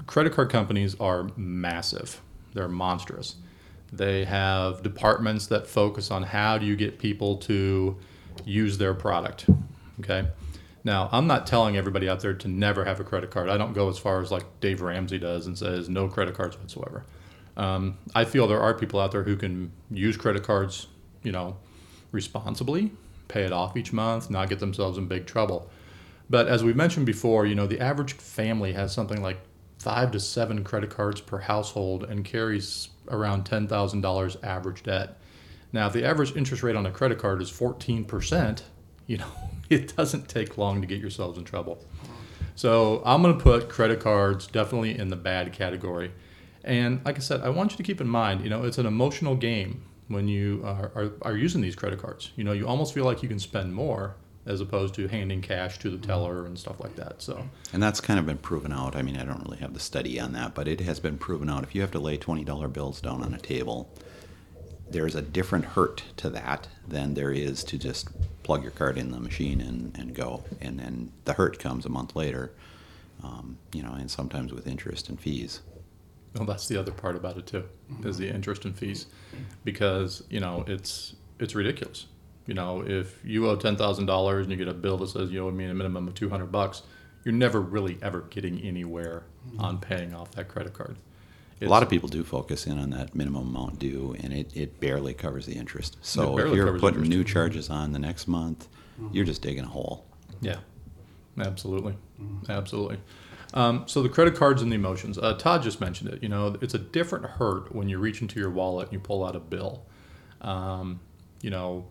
credit 0.06 0.32
card 0.32 0.50
companies 0.50 0.96
are 1.00 1.30
massive. 1.36 2.20
They're 2.54 2.68
monstrous. 2.68 3.36
They 3.92 4.24
have 4.24 4.82
departments 4.82 5.46
that 5.46 5.66
focus 5.66 6.10
on 6.10 6.22
how 6.22 6.58
do 6.58 6.66
you 6.66 6.76
get 6.76 6.98
people 6.98 7.36
to 7.38 7.96
use 8.44 8.78
their 8.78 8.94
product. 8.94 9.46
Okay. 10.00 10.28
Now, 10.84 11.08
I'm 11.12 11.26
not 11.26 11.46
telling 11.46 11.76
everybody 11.76 12.08
out 12.08 12.20
there 12.20 12.34
to 12.34 12.48
never 12.48 12.84
have 12.84 13.00
a 13.00 13.04
credit 13.04 13.30
card. 13.30 13.48
I 13.48 13.58
don't 13.58 13.72
go 13.72 13.88
as 13.88 13.98
far 13.98 14.20
as 14.22 14.30
like 14.30 14.44
Dave 14.60 14.80
Ramsey 14.80 15.18
does 15.18 15.46
and 15.46 15.58
says 15.58 15.88
no 15.88 16.08
credit 16.08 16.34
cards 16.34 16.58
whatsoever. 16.58 17.04
Um, 17.56 17.98
I 18.14 18.24
feel 18.24 18.46
there 18.46 18.60
are 18.60 18.72
people 18.74 19.00
out 19.00 19.10
there 19.10 19.24
who 19.24 19.36
can 19.36 19.72
use 19.90 20.16
credit 20.16 20.44
cards, 20.44 20.86
you 21.22 21.32
know, 21.32 21.56
responsibly, 22.12 22.92
pay 23.28 23.44
it 23.44 23.52
off 23.52 23.76
each 23.76 23.92
month, 23.92 24.30
not 24.30 24.48
get 24.48 24.58
themselves 24.58 24.98
in 24.98 25.06
big 25.06 25.26
trouble. 25.26 25.70
But 26.30 26.48
as 26.48 26.64
we 26.64 26.72
mentioned 26.72 27.06
before, 27.06 27.46
you 27.46 27.54
know, 27.54 27.66
the 27.66 27.80
average 27.80 28.14
family 28.14 28.72
has 28.72 28.92
something 28.92 29.22
like 29.22 29.38
five 29.78 30.10
to 30.12 30.20
seven 30.20 30.64
credit 30.64 30.90
cards 30.90 31.20
per 31.20 31.38
household 31.38 32.04
and 32.04 32.24
carries 32.24 32.88
around 33.08 33.44
$10,000 33.44 34.44
average 34.44 34.82
debt. 34.82 35.18
Now, 35.72 35.86
if 35.86 35.92
the 35.92 36.04
average 36.04 36.36
interest 36.36 36.62
rate 36.62 36.76
on 36.76 36.86
a 36.86 36.90
credit 36.90 37.18
card 37.18 37.40
is 37.40 37.50
14%, 37.50 38.62
you 39.06 39.18
know, 39.18 39.30
it 39.70 39.96
doesn't 39.96 40.28
take 40.28 40.58
long 40.58 40.80
to 40.80 40.86
get 40.86 41.00
yourselves 41.00 41.38
in 41.38 41.44
trouble. 41.44 41.78
So 42.54 43.02
I'm 43.04 43.22
going 43.22 43.36
to 43.36 43.42
put 43.42 43.68
credit 43.68 44.00
cards 44.00 44.46
definitely 44.46 44.98
in 44.98 45.08
the 45.08 45.16
bad 45.16 45.52
category. 45.52 46.10
And 46.64 47.04
like 47.04 47.16
I 47.16 47.20
said, 47.20 47.40
I 47.42 47.50
want 47.50 47.70
you 47.70 47.76
to 47.76 47.82
keep 47.82 48.00
in 48.00 48.08
mind, 48.08 48.42
you 48.42 48.50
know, 48.50 48.64
it's 48.64 48.78
an 48.78 48.86
emotional 48.86 49.36
game 49.36 49.84
when 50.08 50.26
you 50.28 50.62
are, 50.64 50.90
are, 50.94 51.12
are 51.22 51.36
using 51.36 51.60
these 51.60 51.76
credit 51.76 52.00
cards. 52.00 52.32
You 52.36 52.44
know, 52.44 52.52
you 52.52 52.66
almost 52.66 52.94
feel 52.94 53.04
like 53.04 53.22
you 53.22 53.28
can 53.28 53.38
spend 53.38 53.74
more 53.74 54.16
as 54.46 54.62
opposed 54.62 54.94
to 54.94 55.06
handing 55.08 55.42
cash 55.42 55.78
to 55.78 55.90
the 55.90 55.98
teller 55.98 56.46
and 56.46 56.58
stuff 56.58 56.80
like 56.80 56.96
that. 56.96 57.20
So, 57.20 57.46
and 57.72 57.82
that's 57.82 58.00
kind 58.00 58.18
of 58.18 58.24
been 58.24 58.38
proven 58.38 58.72
out. 58.72 58.96
I 58.96 59.02
mean, 59.02 59.18
I 59.18 59.24
don't 59.24 59.44
really 59.44 59.58
have 59.58 59.74
the 59.74 59.80
study 59.80 60.18
on 60.18 60.32
that, 60.32 60.54
but 60.54 60.66
it 60.66 60.80
has 60.80 60.98
been 60.98 61.18
proven 61.18 61.50
out. 61.50 61.62
If 61.62 61.74
you 61.74 61.82
have 61.82 61.90
to 61.92 61.98
lay 61.98 62.16
twenty 62.16 62.44
dollar 62.44 62.68
bills 62.68 63.00
down 63.00 63.22
on 63.22 63.34
a 63.34 63.38
table, 63.38 63.90
there's 64.90 65.14
a 65.14 65.20
different 65.22 65.66
hurt 65.66 66.02
to 66.16 66.30
that 66.30 66.68
than 66.86 67.12
there 67.12 67.30
is 67.30 67.62
to 67.64 67.78
just 67.78 68.08
plug 68.42 68.62
your 68.62 68.72
card 68.72 68.96
in 68.96 69.10
the 69.10 69.20
machine 69.20 69.60
and, 69.60 69.94
and 69.98 70.14
go. 70.14 70.42
And 70.62 70.80
then 70.80 71.12
the 71.26 71.34
hurt 71.34 71.58
comes 71.58 71.84
a 71.84 71.90
month 71.90 72.16
later, 72.16 72.50
um, 73.22 73.58
you 73.74 73.82
know, 73.82 73.92
and 73.92 74.10
sometimes 74.10 74.54
with 74.54 74.66
interest 74.66 75.10
and 75.10 75.20
fees. 75.20 75.60
Well, 76.34 76.46
that's 76.46 76.68
the 76.68 76.78
other 76.78 76.92
part 76.92 77.16
about 77.16 77.36
it 77.36 77.46
too, 77.46 77.64
is 78.04 78.18
the 78.18 78.26
mm-hmm. 78.26 78.36
interest 78.36 78.64
and 78.64 78.76
fees, 78.76 79.06
because 79.64 80.22
you 80.30 80.40
know 80.40 80.64
it's 80.66 81.14
it's 81.38 81.54
ridiculous. 81.54 82.06
You 82.46 82.54
know, 82.54 82.82
if 82.86 83.18
you 83.24 83.48
owe 83.48 83.56
ten 83.56 83.76
thousand 83.76 84.06
dollars 84.06 84.44
and 84.44 84.52
you 84.52 84.56
get 84.56 84.68
a 84.68 84.74
bill 84.74 84.98
that 84.98 85.08
says 85.08 85.30
you 85.30 85.46
owe 85.46 85.50
me 85.50 85.64
a 85.64 85.74
minimum 85.74 86.08
of 86.08 86.14
two 86.14 86.28
hundred 86.28 86.52
bucks, 86.52 86.82
you're 87.24 87.34
never 87.34 87.60
really 87.60 87.98
ever 88.02 88.22
getting 88.22 88.60
anywhere 88.60 89.24
mm-hmm. 89.48 89.60
on 89.60 89.78
paying 89.78 90.14
off 90.14 90.30
that 90.32 90.48
credit 90.48 90.74
card. 90.74 90.96
a 91.60 91.66
lot 91.66 91.82
of 91.82 91.90
people 91.90 92.08
do 92.08 92.24
focus 92.24 92.66
in 92.66 92.78
on 92.78 92.90
that 92.90 93.14
minimum 93.14 93.48
amount 93.48 93.78
due, 93.78 94.16
and 94.20 94.32
it, 94.32 94.56
it 94.56 94.80
barely 94.80 95.14
covers 95.14 95.46
the 95.46 95.54
interest. 95.54 95.96
So 96.02 96.38
if 96.38 96.54
you're 96.54 96.78
putting 96.78 97.04
interest. 97.04 97.10
new 97.10 97.24
charges 97.24 97.70
on 97.70 97.92
the 97.92 97.98
next 97.98 98.28
month, 98.28 98.68
you're 98.98 99.08
mm-hmm. 99.08 99.24
just 99.24 99.42
digging 99.42 99.64
a 99.64 99.68
hole. 99.68 100.06
Yeah, 100.40 100.58
absolutely, 101.38 101.96
absolutely. 102.48 102.98
Um, 103.54 103.84
so 103.86 104.02
the 104.02 104.08
credit 104.08 104.34
cards 104.34 104.60
and 104.62 104.70
the 104.70 104.76
emotions. 104.76 105.18
Uh, 105.18 105.34
Todd 105.34 105.62
just 105.62 105.80
mentioned 105.80 106.10
it. 106.10 106.22
You 106.22 106.28
know, 106.28 106.56
it's 106.60 106.74
a 106.74 106.78
different 106.78 107.24
hurt 107.24 107.74
when 107.74 107.88
you 107.88 107.98
reach 107.98 108.20
into 108.20 108.38
your 108.38 108.50
wallet 108.50 108.88
and 108.88 108.92
you 108.92 109.00
pull 109.00 109.24
out 109.24 109.34
a 109.34 109.40
bill. 109.40 109.86
Um, 110.40 111.00
you 111.40 111.50
know, 111.50 111.86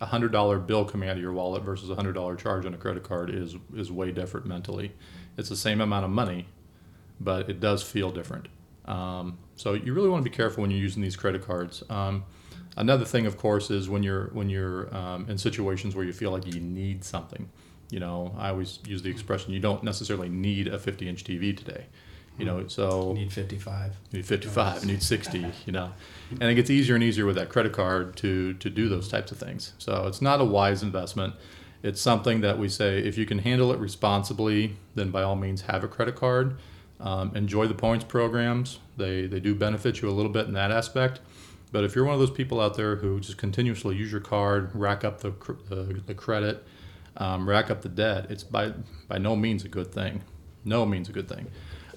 a 0.00 0.06
hundred 0.06 0.32
dollar 0.32 0.58
bill 0.58 0.84
coming 0.84 1.08
out 1.08 1.16
of 1.16 1.22
your 1.22 1.32
wallet 1.32 1.62
versus 1.62 1.88
a 1.88 1.94
hundred 1.94 2.14
dollar 2.14 2.34
charge 2.34 2.66
on 2.66 2.74
a 2.74 2.76
credit 2.76 3.04
card 3.04 3.30
is 3.30 3.54
is 3.74 3.92
way 3.92 4.10
different 4.10 4.46
mentally. 4.46 4.92
It's 5.38 5.48
the 5.48 5.56
same 5.56 5.80
amount 5.80 6.04
of 6.04 6.10
money, 6.10 6.48
but 7.20 7.48
it 7.48 7.60
does 7.60 7.82
feel 7.82 8.10
different. 8.10 8.48
Um, 8.84 9.38
so 9.54 9.74
you 9.74 9.94
really 9.94 10.08
want 10.08 10.24
to 10.24 10.28
be 10.28 10.34
careful 10.34 10.62
when 10.62 10.70
you're 10.72 10.80
using 10.80 11.02
these 11.02 11.14
credit 11.16 11.46
cards. 11.46 11.84
Um, 11.88 12.24
another 12.76 13.04
thing, 13.04 13.26
of 13.26 13.36
course, 13.36 13.70
is 13.70 13.88
when 13.88 14.02
you're 14.02 14.26
when 14.32 14.48
you're 14.48 14.94
um, 14.94 15.30
in 15.30 15.38
situations 15.38 15.94
where 15.94 16.04
you 16.04 16.12
feel 16.12 16.32
like 16.32 16.52
you 16.52 16.60
need 16.60 17.04
something. 17.04 17.48
You 17.92 18.00
know, 18.00 18.34
I 18.38 18.48
always 18.48 18.78
use 18.86 19.02
the 19.02 19.10
expression: 19.10 19.52
you 19.52 19.60
don't 19.60 19.84
necessarily 19.84 20.30
need 20.30 20.66
a 20.66 20.78
50-inch 20.78 21.24
TV 21.24 21.54
today. 21.56 21.84
You 22.38 22.46
know, 22.46 22.66
so 22.66 23.10
You 23.10 23.20
need 23.24 23.32
55. 23.32 23.92
you 24.10 24.18
need 24.20 24.26
55, 24.26 24.84
you 24.84 24.92
need 24.92 25.02
60, 25.02 25.46
you 25.66 25.72
know. 25.72 25.92
And 26.30 26.44
it 26.44 26.54
gets 26.54 26.70
easier 26.70 26.94
and 26.94 27.04
easier 27.04 27.26
with 27.26 27.36
that 27.36 27.50
credit 27.50 27.74
card 27.74 28.16
to, 28.16 28.54
to 28.54 28.70
do 28.70 28.88
those 28.88 29.08
types 29.08 29.30
of 29.30 29.36
things. 29.38 29.74
So 29.76 30.06
it's 30.06 30.22
not 30.22 30.40
a 30.40 30.44
wise 30.44 30.82
investment. 30.82 31.34
It's 31.82 32.00
something 32.00 32.40
that 32.40 32.58
we 32.58 32.70
say 32.70 33.00
if 33.00 33.18
you 33.18 33.26
can 33.26 33.40
handle 33.40 33.70
it 33.72 33.78
responsibly, 33.78 34.76
then 34.94 35.10
by 35.10 35.22
all 35.22 35.36
means 35.36 35.62
have 35.62 35.84
a 35.84 35.88
credit 35.88 36.16
card. 36.16 36.56
Um, 36.98 37.36
enjoy 37.36 37.66
the 37.66 37.74
points 37.74 38.04
programs. 38.06 38.78
They, 38.96 39.26
they 39.26 39.38
do 39.40 39.54
benefit 39.54 40.00
you 40.00 40.08
a 40.08 40.12
little 40.12 40.32
bit 40.32 40.46
in 40.46 40.54
that 40.54 40.70
aspect. 40.70 41.20
But 41.70 41.84
if 41.84 41.94
you're 41.94 42.04
one 42.06 42.14
of 42.14 42.20
those 42.20 42.30
people 42.30 42.60
out 42.62 42.78
there 42.78 42.96
who 42.96 43.20
just 43.20 43.36
continuously 43.36 43.94
use 43.96 44.10
your 44.10 44.20
card, 44.22 44.70
rack 44.74 45.04
up 45.04 45.20
the, 45.20 45.32
the, 45.68 46.00
the 46.06 46.14
credit, 46.14 46.64
um, 47.16 47.48
rack 47.48 47.70
up 47.70 47.82
the 47.82 47.88
debt, 47.88 48.26
it's 48.30 48.42
by, 48.44 48.72
by 49.08 49.18
no 49.18 49.36
means 49.36 49.64
a 49.64 49.68
good 49.68 49.92
thing. 49.92 50.22
No 50.64 50.86
means 50.86 51.08
a 51.08 51.12
good 51.12 51.28
thing. 51.28 51.46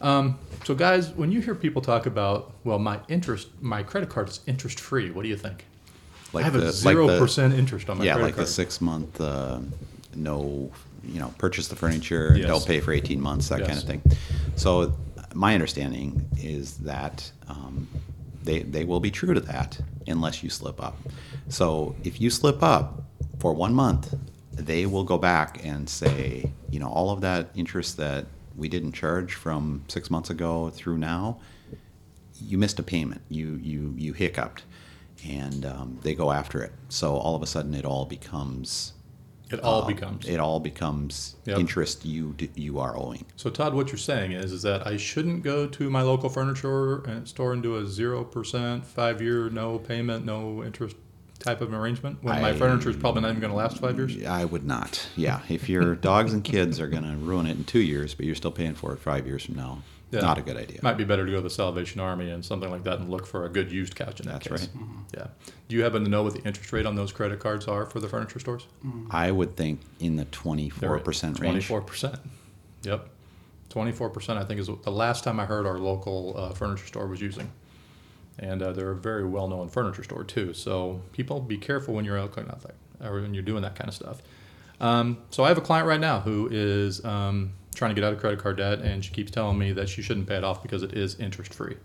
Um, 0.01 0.37
so, 0.65 0.75
guys, 0.75 1.11
when 1.11 1.31
you 1.31 1.39
hear 1.41 1.55
people 1.55 1.81
talk 1.81 2.05
about, 2.05 2.53
well, 2.63 2.79
my 2.79 2.99
interest, 3.07 3.47
my 3.61 3.81
credit 3.83 4.09
card 4.09 4.29
is 4.29 4.41
interest 4.45 4.79
free, 4.79 5.11
what 5.11 5.23
do 5.23 5.29
you 5.29 5.37
think? 5.37 5.65
Like 6.33 6.43
I 6.43 6.45
have 6.45 6.55
a 6.55 6.61
the- 6.61 6.71
zero 6.71 7.07
the- 7.07 7.17
percent 7.19 7.53
interest 7.53 7.89
on 7.89 7.99
my 7.99 8.03
yeah, 8.05 8.15
like 8.15 8.35
card. 8.35 8.47
the 8.47 8.51
six 8.51 8.81
month, 8.81 9.21
uh, 9.21 9.59
no, 10.15 10.69
you 11.05 11.19
know, 11.19 11.33
purchase 11.37 11.67
the 11.69 11.75
furniture, 11.75 12.33
Yes. 12.35 12.47
don't 12.47 12.65
pay 12.65 12.79
for 12.81 12.91
18 12.91 13.21
months, 13.21 13.47
that 13.49 13.61
kind 13.61 13.77
of 13.77 13.83
thing. 13.83 14.01
So, 14.55 14.93
my 15.33 15.53
understanding 15.53 16.27
is 16.37 16.77
that 16.77 17.31
um, 17.47 17.87
they, 18.43 18.59
they 18.63 18.83
will 18.85 18.99
be 18.99 19.11
true 19.11 19.33
to 19.33 19.39
that 19.41 19.79
unless 20.07 20.43
you 20.43 20.49
slip 20.49 20.81
up. 20.83 20.97
So, 21.49 21.95
if 22.03 22.19
you 22.19 22.29
slip 22.29 22.61
up 22.63 23.03
for 23.39 23.53
one 23.53 23.73
month, 23.73 24.13
they 24.55 24.85
will 24.85 25.03
go 25.03 25.17
back 25.17 25.59
and 25.63 25.89
say, 25.89 26.51
you 26.71 26.79
know, 26.79 26.87
all 26.89 27.09
of 27.09 27.21
that 27.21 27.49
interest 27.55 27.97
that 27.97 28.25
we 28.55 28.69
didn't 28.69 28.93
charge 28.93 29.33
from 29.33 29.83
six 29.87 30.09
months 30.09 30.29
ago 30.29 30.69
through 30.69 30.97
now, 30.97 31.39
you 32.41 32.57
missed 32.57 32.79
a 32.79 32.83
payment. 32.83 33.21
You 33.29 33.59
you 33.61 33.93
you 33.97 34.13
hiccuped, 34.13 34.63
and 35.27 35.65
um, 35.65 35.99
they 36.03 36.13
go 36.15 36.31
after 36.31 36.61
it. 36.61 36.73
So 36.89 37.15
all 37.15 37.35
of 37.35 37.41
a 37.41 37.47
sudden, 37.47 37.73
it 37.73 37.85
all 37.85 38.05
becomes 38.05 38.93
It 39.51 39.59
all 39.61 39.81
um, 39.81 39.87
becomes. 39.87 40.25
it 40.27 40.39
all 40.39 40.59
becomes 40.59 41.35
Yep. 41.45 41.59
interest 41.59 42.05
you 42.05 42.35
you 42.55 42.79
are 42.79 42.97
owing. 42.97 43.25
So 43.35 43.49
Todd, 43.49 43.73
what 43.73 43.89
you're 43.89 43.97
saying 43.97 44.31
is, 44.31 44.51
is 44.51 44.61
that 44.63 44.85
I 44.87 44.97
shouldn't 44.97 45.43
go 45.43 45.67
to 45.67 45.89
my 45.89 46.01
local 46.01 46.29
furniture 46.29 47.03
store 47.25 47.53
and 47.53 47.61
do 47.63 47.75
a 47.77 47.85
zero 47.85 48.23
percent, 48.23 48.85
five 48.85 49.21
year, 49.21 49.49
no 49.49 49.79
payment, 49.79 50.25
no 50.25 50.63
interest 50.63 50.95
type 51.39 51.61
of 51.61 51.73
arrangement 51.73 52.23
when 52.23 52.41
my 52.41 52.53
furniture 52.53 52.89
is 52.89 52.95
probably 52.95 53.21
not 53.21 53.29
even 53.29 53.41
going 53.41 53.51
to 53.51 53.57
last 53.57 53.77
five 53.79 53.97
years. 53.97 54.23
I 54.25 54.45
would 54.45 54.65
not. 54.65 55.07
Yeah, 55.15 55.41
if 55.49 55.69
your 55.69 55.95
dogs 55.95 56.33
and 56.33 56.43
kids 56.43 56.79
are 56.79 56.87
going 56.87 57.03
to 57.03 57.15
ruin 57.17 57.45
it 57.45 57.57
in 57.57 57.63
two 57.65 57.81
years, 57.81 58.13
but 58.15 58.25
you're 58.25 58.35
still 58.35 58.51
paying 58.51 58.73
for 58.73 58.93
it 58.93 58.99
five 58.99 59.27
years 59.27 59.43
from 59.45 59.55
now, 59.55 59.83
Yeah. 60.11 60.21
not 60.21 60.37
a 60.37 60.41
good 60.41 60.55
idea. 60.57 60.79
Might 60.81 60.97
be 60.97 61.03
better 61.03 61.25
to 61.25 61.31
go 61.31 61.37
to 61.37 61.43
the 61.43 61.49
Salvation 61.49 61.99
Army 61.99 62.29
and 62.29 62.43
something 62.43 62.69
like 62.71 62.83
that 62.85 62.99
and 62.99 63.09
look 63.09 63.27
for 63.27 63.45
a 63.45 63.49
good 63.49 63.71
used 63.71 63.95
couch 63.95 64.19
in 64.21 64.27
that 64.27 64.43
That's 64.43 64.47
case. 64.61 64.69
right. 64.75 64.85
Yeah. 65.17 65.27
Do 65.67 65.75
you 65.75 65.83
happen 65.83 66.03
to 66.03 66.09
know 66.09 66.23
what 66.23 66.33
the 66.33 66.41
interest 66.43 66.71
rate 66.71 66.85
on 66.85 66.95
those 66.95 67.11
credit 67.11 67.39
cards 67.39 67.67
are 67.67 67.85
for 67.85 67.99
the 67.99 68.07
furniture 68.07 68.39
stores? 68.39 68.65
I 69.11 69.29
would 69.31 69.55
think 69.57 69.81
in 69.99 70.15
the 70.15 70.25
24% 70.25 71.23
range. 71.23 71.37
Twenty-four 71.37 71.81
percent. 71.81 72.19
Yep. 72.83 73.09
Twenty-four 73.69 74.09
percent, 74.11 74.39
I 74.39 74.45
think, 74.45 74.59
is 74.61 74.67
the 74.67 74.91
last 74.91 75.23
time 75.23 75.39
I 75.39 75.45
heard 75.45 75.65
our 75.65 75.79
local 75.79 76.33
uh, 76.37 76.49
furniture 76.53 76.85
store 76.85 77.07
was 77.07 77.19
using. 77.19 77.51
And 78.37 78.61
uh, 78.61 78.73
they're 78.73 78.91
a 78.91 78.95
very 78.95 79.25
well-known 79.25 79.69
furniture 79.69 80.03
store 80.03 80.23
too. 80.23 80.53
So 80.53 81.01
people, 81.13 81.39
be 81.39 81.57
careful 81.57 81.93
when 81.93 82.03
you're 82.03 82.19
out 82.19 82.37
out 82.37 82.61
there 82.61 82.75
or 83.09 83.21
when 83.21 83.33
you're 83.33 83.43
doing 83.43 83.61
that 83.61 83.75
kind 83.75 83.87
of 83.87 83.93
stuff. 83.93 84.21
Um, 84.81 85.19
so 85.29 85.43
I 85.43 85.47
have 85.47 85.57
a 85.57 85.61
client 85.61 85.87
right 85.87 85.99
now 85.99 86.19
who 86.19 86.49
is 86.51 87.03
um, 87.05 87.53
trying 87.75 87.91
to 87.91 87.95
get 87.95 88.03
out 88.05 88.11
of 88.11 88.19
credit 88.19 88.39
card 88.39 88.57
debt, 88.57 88.79
and 88.79 89.03
she 89.05 89.11
keeps 89.13 89.31
telling 89.31 89.57
me 89.57 89.71
that 89.71 89.87
she 89.87 90.01
shouldn't 90.01 90.27
pay 90.27 90.35
it 90.35 90.43
off 90.43 90.61
because 90.61 90.83
it 90.83 90.93
is 90.93 91.17
interest-free. 91.19 91.77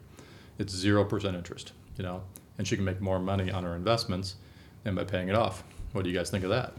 It's 0.59 0.75
zero 0.75 1.05
percent 1.05 1.37
interest, 1.37 1.73
you 1.97 2.03
know, 2.03 2.23
and 2.59 2.67
she 2.67 2.75
can 2.77 2.85
make 2.85 3.01
more 3.01 3.19
money 3.21 3.51
on 3.51 3.63
her 3.65 3.77
investments 3.77 4.35
than 4.83 4.95
by 4.95 5.05
paying 5.05 5.29
it 5.29 5.37
off. 5.37 5.63
What 5.93 6.03
do 6.03 6.11
you 6.11 6.17
guys 6.17 6.31
think 6.31 6.45
of 6.45 6.51
that? 6.51 6.73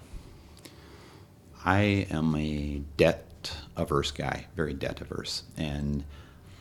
I 1.64 2.08
am 2.10 2.36
a 2.36 2.82
debt 2.98 3.56
averse 3.78 4.12
guy, 4.12 4.48
very 4.56 4.74
debt 4.74 5.02
averse. 5.02 5.44
And 5.58 6.04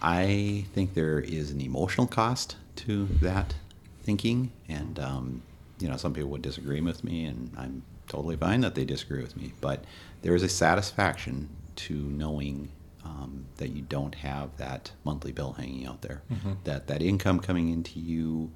I 0.01 0.65
think 0.75 0.95
there 0.95 1.19
is 1.19 1.51
an 1.51 1.61
emotional 1.61 2.07
cost 2.07 2.57
to 2.87 3.07
that 3.21 3.55
thinking. 4.03 4.53
And, 4.69 4.99
um, 4.99 5.43
you 5.79 5.89
know, 5.89 5.97
some 5.97 6.13
people 6.15 6.31
would 6.31 6.43
disagree 6.43 6.81
with 6.81 7.05
me, 7.05 7.25
and 7.25 7.51
I'm 7.57 7.83
totally 8.09 8.37
fine 8.37 8.61
that 8.63 8.75
they 8.75 8.85
disagree 8.85 9.23
with 9.23 9.37
me. 9.37 9.53
But 9.61 9.85
there 10.23 10.35
is 10.35 10.43
a 10.43 10.49
satisfaction 10.49 11.49
to 11.77 11.95
knowing 11.95 12.71
um, 13.05 13.47
that 13.57 13.69
you 13.71 13.83
don't 13.83 14.15
have 14.17 14.57
that 14.59 14.93
monthly 15.05 15.33
bill 15.33 15.53
hanging 15.53 15.87
out 15.87 16.03
there, 16.03 16.23
that 16.65 16.87
that 16.89 17.03
income 17.03 17.41
coming 17.41 17.71
into 17.71 17.99
you 17.99 18.51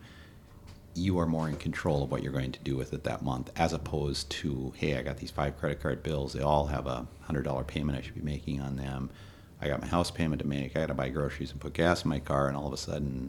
you 0.96 1.18
are 1.18 1.26
more 1.26 1.48
in 1.48 1.56
control 1.56 2.04
of 2.04 2.10
what 2.12 2.22
you're 2.22 2.32
going 2.32 2.52
to 2.52 2.60
do 2.60 2.76
with 2.76 2.92
it 2.92 3.02
that 3.02 3.20
month 3.20 3.50
as 3.56 3.72
opposed 3.72 4.30
to 4.30 4.72
hey 4.76 4.96
i 4.96 5.02
got 5.02 5.16
these 5.16 5.30
five 5.30 5.58
credit 5.58 5.80
card 5.82 6.04
bills 6.04 6.34
they 6.34 6.40
all 6.40 6.66
have 6.66 6.86
a 6.86 7.04
hundred 7.22 7.42
dollar 7.42 7.64
payment 7.64 7.98
i 7.98 8.00
should 8.00 8.14
be 8.14 8.20
making 8.20 8.60
on 8.60 8.76
them 8.76 9.10
i 9.60 9.66
got 9.66 9.80
my 9.80 9.88
house 9.88 10.12
payment 10.12 10.40
to 10.40 10.46
make 10.46 10.76
i 10.76 10.80
got 10.80 10.86
to 10.86 10.94
buy 10.94 11.08
groceries 11.08 11.50
and 11.50 11.58
put 11.60 11.72
gas 11.72 12.04
in 12.04 12.08
my 12.08 12.20
car 12.20 12.46
and 12.46 12.56
all 12.56 12.68
of 12.68 12.72
a 12.72 12.76
sudden 12.76 13.28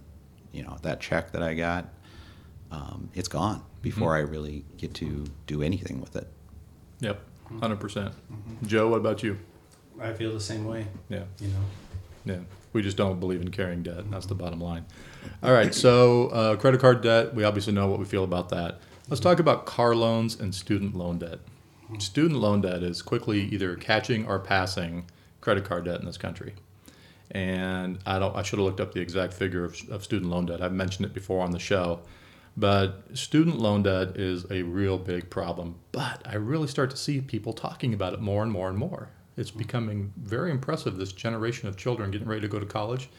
you 0.55 0.63
know 0.63 0.77
that 0.81 0.99
check 0.99 1.31
that 1.31 1.43
i 1.43 1.53
got 1.53 1.89
um, 2.71 3.09
it's 3.13 3.27
gone 3.27 3.63
before 3.81 4.13
mm-hmm. 4.13 4.27
i 4.27 4.31
really 4.31 4.65
get 4.77 4.93
to 4.93 5.25
do 5.45 5.61
anything 5.61 6.01
with 6.01 6.15
it 6.15 6.27
Yep, 6.99 7.19
mm-hmm. 7.45 7.59
100%. 7.59 7.79
percent 7.79 8.11
mm-hmm. 8.31 8.65
Joe, 8.65 8.89
what 8.89 8.97
about 8.97 9.23
you? 9.23 9.37
I 10.01 10.13
feel 10.13 10.33
the 10.33 10.41
same 10.41 10.65
way. 10.65 10.87
Yeah, 11.09 11.23
You 11.39 11.47
know, 11.47 11.59
yeah. 12.25 12.39
We 12.73 12.81
just 12.81 12.97
don't 12.97 13.21
believe 13.21 13.41
in 13.41 13.51
carrying 13.51 13.83
debt. 13.83 14.11
That's 14.11 14.25
the 14.25 14.35
bottom 14.35 14.59
line. 14.59 14.85
All 15.41 15.53
right, 15.53 15.73
so 15.73 16.27
uh, 16.27 16.55
credit 16.57 16.81
card 16.81 17.01
debt, 17.01 17.33
we 17.33 17.45
obviously 17.45 17.71
know 17.71 17.87
what 17.87 17.99
we 17.99 18.05
feel 18.05 18.25
about 18.25 18.49
that. 18.49 18.79
Let's 19.07 19.21
talk 19.21 19.39
about 19.39 19.65
car 19.65 19.95
loans 19.95 20.37
and 20.37 20.53
student 20.53 20.93
loan 20.93 21.19
debt. 21.19 21.39
Student 21.99 22.41
loan 22.41 22.61
debt 22.61 22.83
is 22.83 23.01
quickly 23.01 23.43
either 23.43 23.75
catching 23.75 24.27
or 24.27 24.39
passing 24.39 25.05
credit 25.39 25.63
card 25.63 25.85
debt 25.85 26.01
in 26.01 26.05
this 26.05 26.17
country. 26.17 26.55
And 27.31 27.99
I 28.05 28.19
don't 28.19 28.35
I 28.35 28.43
should 28.43 28.59
have 28.59 28.65
looked 28.65 28.79
up 28.79 28.93
the 28.93 29.01
exact 29.01 29.33
figure 29.33 29.63
of, 29.63 29.77
of 29.89 30.03
student 30.03 30.31
loan 30.31 30.45
debt. 30.45 30.61
I've 30.61 30.73
mentioned 30.73 31.05
it 31.05 31.13
before 31.13 31.43
on 31.43 31.51
the 31.51 31.59
show. 31.59 32.01
But 32.57 33.03
student 33.13 33.59
loan 33.59 33.83
debt 33.83 34.15
is 34.15 34.49
a 34.49 34.63
real 34.63 34.97
big 34.97 35.29
problem. 35.29 35.75
But 35.91 36.21
I 36.25 36.35
really 36.35 36.67
start 36.67 36.89
to 36.91 36.97
see 36.97 37.19
people 37.19 37.51
talking 37.51 37.93
about 37.93 38.13
it 38.13 38.21
more 38.21 38.43
and 38.43 38.51
more 38.51 38.69
and 38.69 38.77
more. 38.77 39.09
It's 39.35 39.51
becoming 39.51 40.13
very 40.15 40.51
impressive, 40.51 40.95
this 40.95 41.11
generation 41.11 41.67
of 41.67 41.75
children 41.75 42.11
getting 42.11 42.27
ready 42.27 42.41
to 42.41 42.47
go 42.47 42.59
to 42.59 42.65
college. 42.65 43.09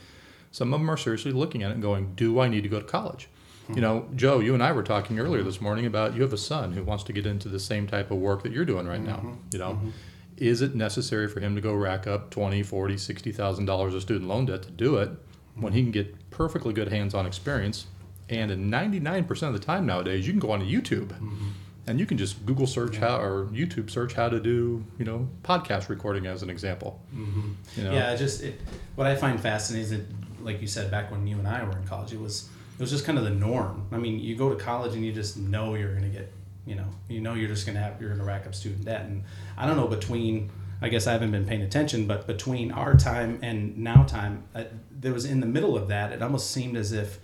Some 0.50 0.72
of 0.72 0.80
them 0.80 0.90
are 0.90 0.96
seriously 0.96 1.32
looking 1.32 1.62
at 1.62 1.70
it 1.70 1.74
and 1.74 1.82
going, 1.82 2.14
Do 2.14 2.40
I 2.40 2.48
need 2.48 2.62
to 2.62 2.70
go 2.70 2.80
to 2.80 2.86
college? 2.86 3.28
You 3.74 3.80
know, 3.80 4.08
Joe, 4.14 4.38
you 4.38 4.54
and 4.54 4.62
I 4.62 4.70
were 4.72 4.82
talking 4.82 5.18
earlier 5.18 5.42
this 5.42 5.60
morning 5.60 5.86
about 5.86 6.14
you 6.14 6.22
have 6.22 6.32
a 6.32 6.38
son 6.38 6.72
who 6.72 6.84
wants 6.84 7.02
to 7.04 7.12
get 7.12 7.26
into 7.26 7.48
the 7.48 7.58
same 7.58 7.86
type 7.86 8.10
of 8.10 8.18
work 8.18 8.44
that 8.44 8.52
you're 8.52 8.64
doing 8.64 8.86
right 8.86 9.00
now. 9.00 9.16
Mm-hmm. 9.16 9.34
You 9.52 9.58
know, 9.58 9.70
mm-hmm. 9.72 9.90
Is 10.36 10.62
it 10.62 10.74
necessary 10.74 11.28
for 11.28 11.40
him 11.40 11.54
to 11.54 11.60
go 11.60 11.74
rack 11.74 12.06
up 12.06 12.30
20, 12.30 12.62
40, 12.62 12.96
60,000 12.96 13.64
dollars 13.64 13.94
of 13.94 14.02
student 14.02 14.28
loan 14.28 14.46
debt 14.46 14.62
to 14.62 14.70
do 14.70 14.96
it 14.96 15.10
when 15.54 15.72
he 15.72 15.82
can 15.82 15.90
get 15.90 16.30
perfectly 16.30 16.72
good 16.72 16.88
hands-on 16.88 17.26
experience 17.26 17.86
and 18.28 18.50
in 18.50 18.70
99% 18.70 19.42
of 19.42 19.52
the 19.52 19.58
time 19.58 19.86
nowadays 19.86 20.26
you 20.26 20.32
can 20.32 20.40
go 20.40 20.50
onto 20.50 20.66
YouTube 20.66 21.08
mm-hmm. 21.08 21.48
and 21.86 22.00
you 22.00 22.06
can 22.06 22.18
just 22.18 22.44
Google 22.44 22.66
search 22.66 22.96
how 22.96 23.20
or 23.20 23.46
YouTube 23.46 23.90
search 23.90 24.14
how 24.14 24.28
to 24.28 24.40
do, 24.40 24.84
you 24.98 25.04
know, 25.04 25.28
podcast 25.42 25.88
recording 25.88 26.26
as 26.26 26.42
an 26.42 26.50
example. 26.50 27.00
Mm-hmm. 27.14 27.50
You 27.76 27.84
know? 27.84 27.92
Yeah, 27.92 28.16
just 28.16 28.42
it, 28.42 28.60
what 28.96 29.06
I 29.06 29.14
find 29.14 29.40
fascinating 29.40 29.84
is 29.84 29.90
that, 29.90 30.06
like 30.44 30.60
you 30.60 30.66
said, 30.66 30.90
back 30.90 31.10
when 31.10 31.26
you 31.26 31.38
and 31.38 31.46
I 31.46 31.62
were 31.64 31.76
in 31.76 31.84
college, 31.84 32.12
it 32.12 32.20
was 32.20 32.48
it 32.78 32.80
was 32.80 32.90
just 32.90 33.06
kind 33.06 33.16
of 33.16 33.24
the 33.24 33.30
norm. 33.30 33.86
I 33.92 33.96
mean, 33.96 34.18
you 34.18 34.36
go 34.36 34.50
to 34.50 34.56
college 34.56 34.94
and 34.94 35.04
you 35.04 35.12
just 35.12 35.36
know 35.36 35.74
you're 35.74 35.92
going 35.92 36.12
to 36.12 36.18
get, 36.18 36.30
you 36.66 36.74
know, 36.74 36.86
you 37.08 37.20
know 37.20 37.34
you're 37.34 37.48
just 37.48 37.64
going 37.66 37.76
to 37.76 37.82
have 37.82 38.00
you're 38.00 38.14
to 38.14 38.22
rack 38.22 38.46
up 38.46 38.54
student 38.54 38.84
debt, 38.84 39.02
and 39.02 39.24
I 39.56 39.66
don't 39.66 39.76
know 39.76 39.86
between. 39.86 40.50
I 40.82 40.90
guess 40.90 41.06
I 41.06 41.12
haven't 41.12 41.30
been 41.30 41.46
paying 41.46 41.62
attention, 41.62 42.06
but 42.06 42.26
between 42.26 42.70
our 42.70 42.94
time 42.96 43.38
and 43.40 43.78
now 43.78 44.02
time, 44.02 44.42
uh, 44.54 44.64
there 44.90 45.14
was 45.14 45.24
in 45.24 45.40
the 45.40 45.46
middle 45.46 45.74
of 45.74 45.88
that. 45.88 46.12
It 46.12 46.20
almost 46.22 46.50
seemed 46.50 46.76
as 46.76 46.92
if 46.92 47.18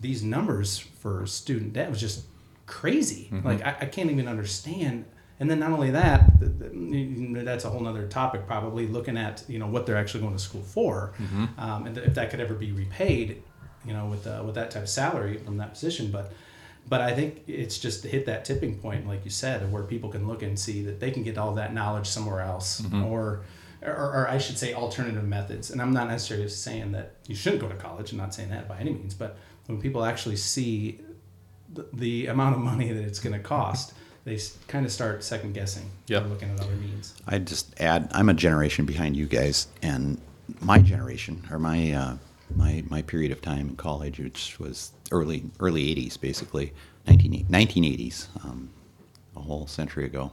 these 0.00 0.24
numbers 0.24 0.78
for 0.78 1.26
student 1.26 1.74
debt 1.74 1.88
was 1.90 2.00
just 2.00 2.24
crazy. 2.66 3.28
Like 3.44 3.64
I, 3.64 3.76
I 3.82 3.86
can't 3.86 4.10
even 4.10 4.26
understand. 4.26 5.04
And 5.38 5.48
then 5.50 5.60
not 5.60 5.70
only 5.70 5.90
that, 5.92 6.40
th- 6.40 6.72
th- 6.72 7.44
that's 7.44 7.64
a 7.64 7.70
whole 7.70 7.80
nother 7.80 8.08
topic. 8.08 8.46
Probably 8.48 8.86
looking 8.88 9.16
at 9.16 9.44
you 9.48 9.58
know 9.60 9.66
what 9.68 9.86
they're 9.86 9.96
actually 9.96 10.22
going 10.22 10.32
to 10.34 10.42
school 10.42 10.62
for, 10.62 11.12
um, 11.58 11.86
and 11.86 11.96
if 11.98 12.14
that 12.14 12.30
could 12.30 12.40
ever 12.40 12.54
be 12.54 12.72
repaid, 12.72 13.42
you 13.84 13.92
know, 13.92 14.06
with 14.06 14.26
uh, 14.26 14.42
with 14.44 14.54
that 14.56 14.72
type 14.72 14.82
of 14.84 14.88
salary 14.88 15.38
from 15.38 15.58
that 15.58 15.70
position. 15.74 16.10
But 16.10 16.32
but 16.88 17.00
I 17.00 17.14
think 17.14 17.42
it's 17.46 17.78
just 17.78 18.02
to 18.02 18.08
hit 18.08 18.26
that 18.26 18.44
tipping 18.44 18.78
point, 18.78 19.08
like 19.08 19.24
you 19.24 19.30
said, 19.30 19.70
where 19.72 19.82
people 19.82 20.08
can 20.08 20.26
look 20.28 20.42
and 20.42 20.58
see 20.58 20.82
that 20.82 21.00
they 21.00 21.10
can 21.10 21.22
get 21.22 21.36
all 21.36 21.54
that 21.54 21.74
knowledge 21.74 22.06
somewhere 22.06 22.40
else, 22.40 22.82
or, 23.04 23.42
or 23.82 23.92
or 23.92 24.28
I 24.28 24.38
should 24.38 24.56
say 24.58 24.72
alternative 24.72 25.24
methods. 25.24 25.70
And 25.70 25.82
I'm 25.82 25.92
not 25.92 26.08
necessarily 26.08 26.48
saying 26.48 26.92
that 26.92 27.16
you 27.26 27.34
shouldn't 27.34 27.60
go 27.60 27.68
to 27.68 27.74
college. 27.74 28.12
I'm 28.12 28.18
not 28.18 28.34
saying 28.34 28.50
that 28.50 28.68
by 28.68 28.78
any 28.78 28.92
means. 28.92 29.14
But 29.14 29.36
when 29.66 29.80
people 29.80 30.04
actually 30.04 30.36
see 30.36 31.00
the, 31.72 31.86
the 31.92 32.26
amount 32.26 32.54
of 32.54 32.60
money 32.60 32.92
that 32.92 33.02
it's 33.02 33.18
going 33.18 33.32
to 33.32 33.40
cost, 33.40 33.92
they 34.24 34.38
kind 34.68 34.86
of 34.86 34.92
start 34.92 35.24
second 35.24 35.54
guessing. 35.54 35.90
Yeah, 36.06 36.20
looking 36.20 36.50
at 36.50 36.60
other 36.60 36.74
means. 36.76 37.14
I'd 37.26 37.46
just 37.46 37.80
add, 37.80 38.08
I'm 38.12 38.28
a 38.28 38.34
generation 38.34 38.84
behind 38.84 39.16
you 39.16 39.26
guys, 39.26 39.66
and 39.82 40.20
my 40.60 40.78
generation, 40.78 41.44
or 41.50 41.58
my 41.58 41.92
uh, 41.92 42.16
my 42.54 42.84
my 42.88 43.02
period 43.02 43.32
of 43.32 43.40
time 43.40 43.68
in 43.68 43.76
college, 43.76 44.18
which 44.18 44.58
was 44.58 44.92
early 45.10 45.44
early 45.60 45.94
'80s, 45.94 46.20
basically 46.20 46.72
19, 47.06 47.46
1980s, 47.46 48.26
um, 48.44 48.70
a 49.36 49.40
whole 49.40 49.66
century 49.66 50.04
ago, 50.04 50.32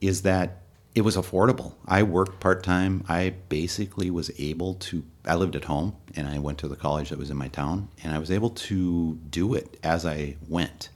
is 0.00 0.22
that 0.22 0.60
it 0.94 1.00
was 1.00 1.16
affordable. 1.16 1.72
I 1.86 2.02
worked 2.02 2.38
part 2.38 2.62
time. 2.62 3.04
I 3.08 3.34
basically 3.48 4.10
was 4.10 4.30
able 4.38 4.74
to. 4.74 5.04
I 5.24 5.34
lived 5.34 5.56
at 5.56 5.64
home, 5.64 5.96
and 6.14 6.28
I 6.28 6.38
went 6.38 6.58
to 6.58 6.68
the 6.68 6.76
college 6.76 7.10
that 7.10 7.18
was 7.18 7.30
in 7.30 7.36
my 7.36 7.48
town, 7.48 7.88
and 8.02 8.14
I 8.14 8.18
was 8.18 8.30
able 8.30 8.50
to 8.50 9.18
do 9.30 9.54
it 9.54 9.78
as 9.82 10.06
I 10.06 10.36
went. 10.48 10.90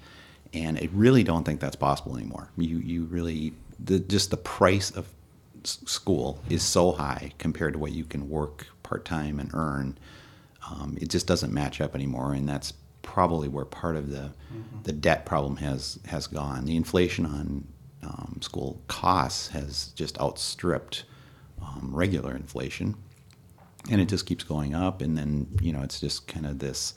And 0.54 0.78
I 0.78 0.88
really 0.92 1.24
don't 1.24 1.44
think 1.44 1.60
that's 1.60 1.76
possible 1.76 2.16
anymore. 2.16 2.50
You 2.56 2.78
you 2.78 3.04
really 3.04 3.54
the 3.78 3.98
just 3.98 4.30
the 4.30 4.36
price 4.36 4.90
of 4.90 5.08
school 5.64 6.38
is 6.48 6.62
so 6.62 6.92
high 6.92 7.32
compared 7.38 7.72
to 7.74 7.78
what 7.78 7.92
you 7.92 8.04
can 8.04 8.28
work 8.28 8.66
part 8.88 9.04
time 9.04 9.38
and 9.38 9.50
earn. 9.52 9.98
Um, 10.70 10.96
it 11.00 11.08
just 11.08 11.26
doesn't 11.26 11.52
match 11.52 11.80
up 11.80 11.94
anymore, 11.94 12.32
and 12.32 12.48
that's 12.48 12.72
probably 13.02 13.48
where 13.48 13.64
part 13.64 13.96
of 13.96 14.10
the 14.10 14.32
the 14.82 14.92
debt 14.92 15.26
problem 15.26 15.56
has 15.56 15.98
has 16.06 16.26
gone. 16.26 16.64
The 16.64 16.76
inflation 16.76 17.26
on 17.26 17.68
um, 18.02 18.38
school 18.40 18.80
costs 18.88 19.48
has 19.48 19.88
just 19.94 20.18
outstripped 20.20 21.04
um, 21.62 21.90
regular 21.92 22.34
inflation, 22.34 22.96
and 23.90 24.00
it 24.00 24.08
just 24.08 24.26
keeps 24.26 24.44
going 24.44 24.74
up. 24.74 25.02
And 25.02 25.16
then 25.16 25.48
you 25.60 25.72
know 25.72 25.82
it's 25.82 26.00
just 26.00 26.26
kind 26.26 26.46
of 26.46 26.58
this 26.58 26.94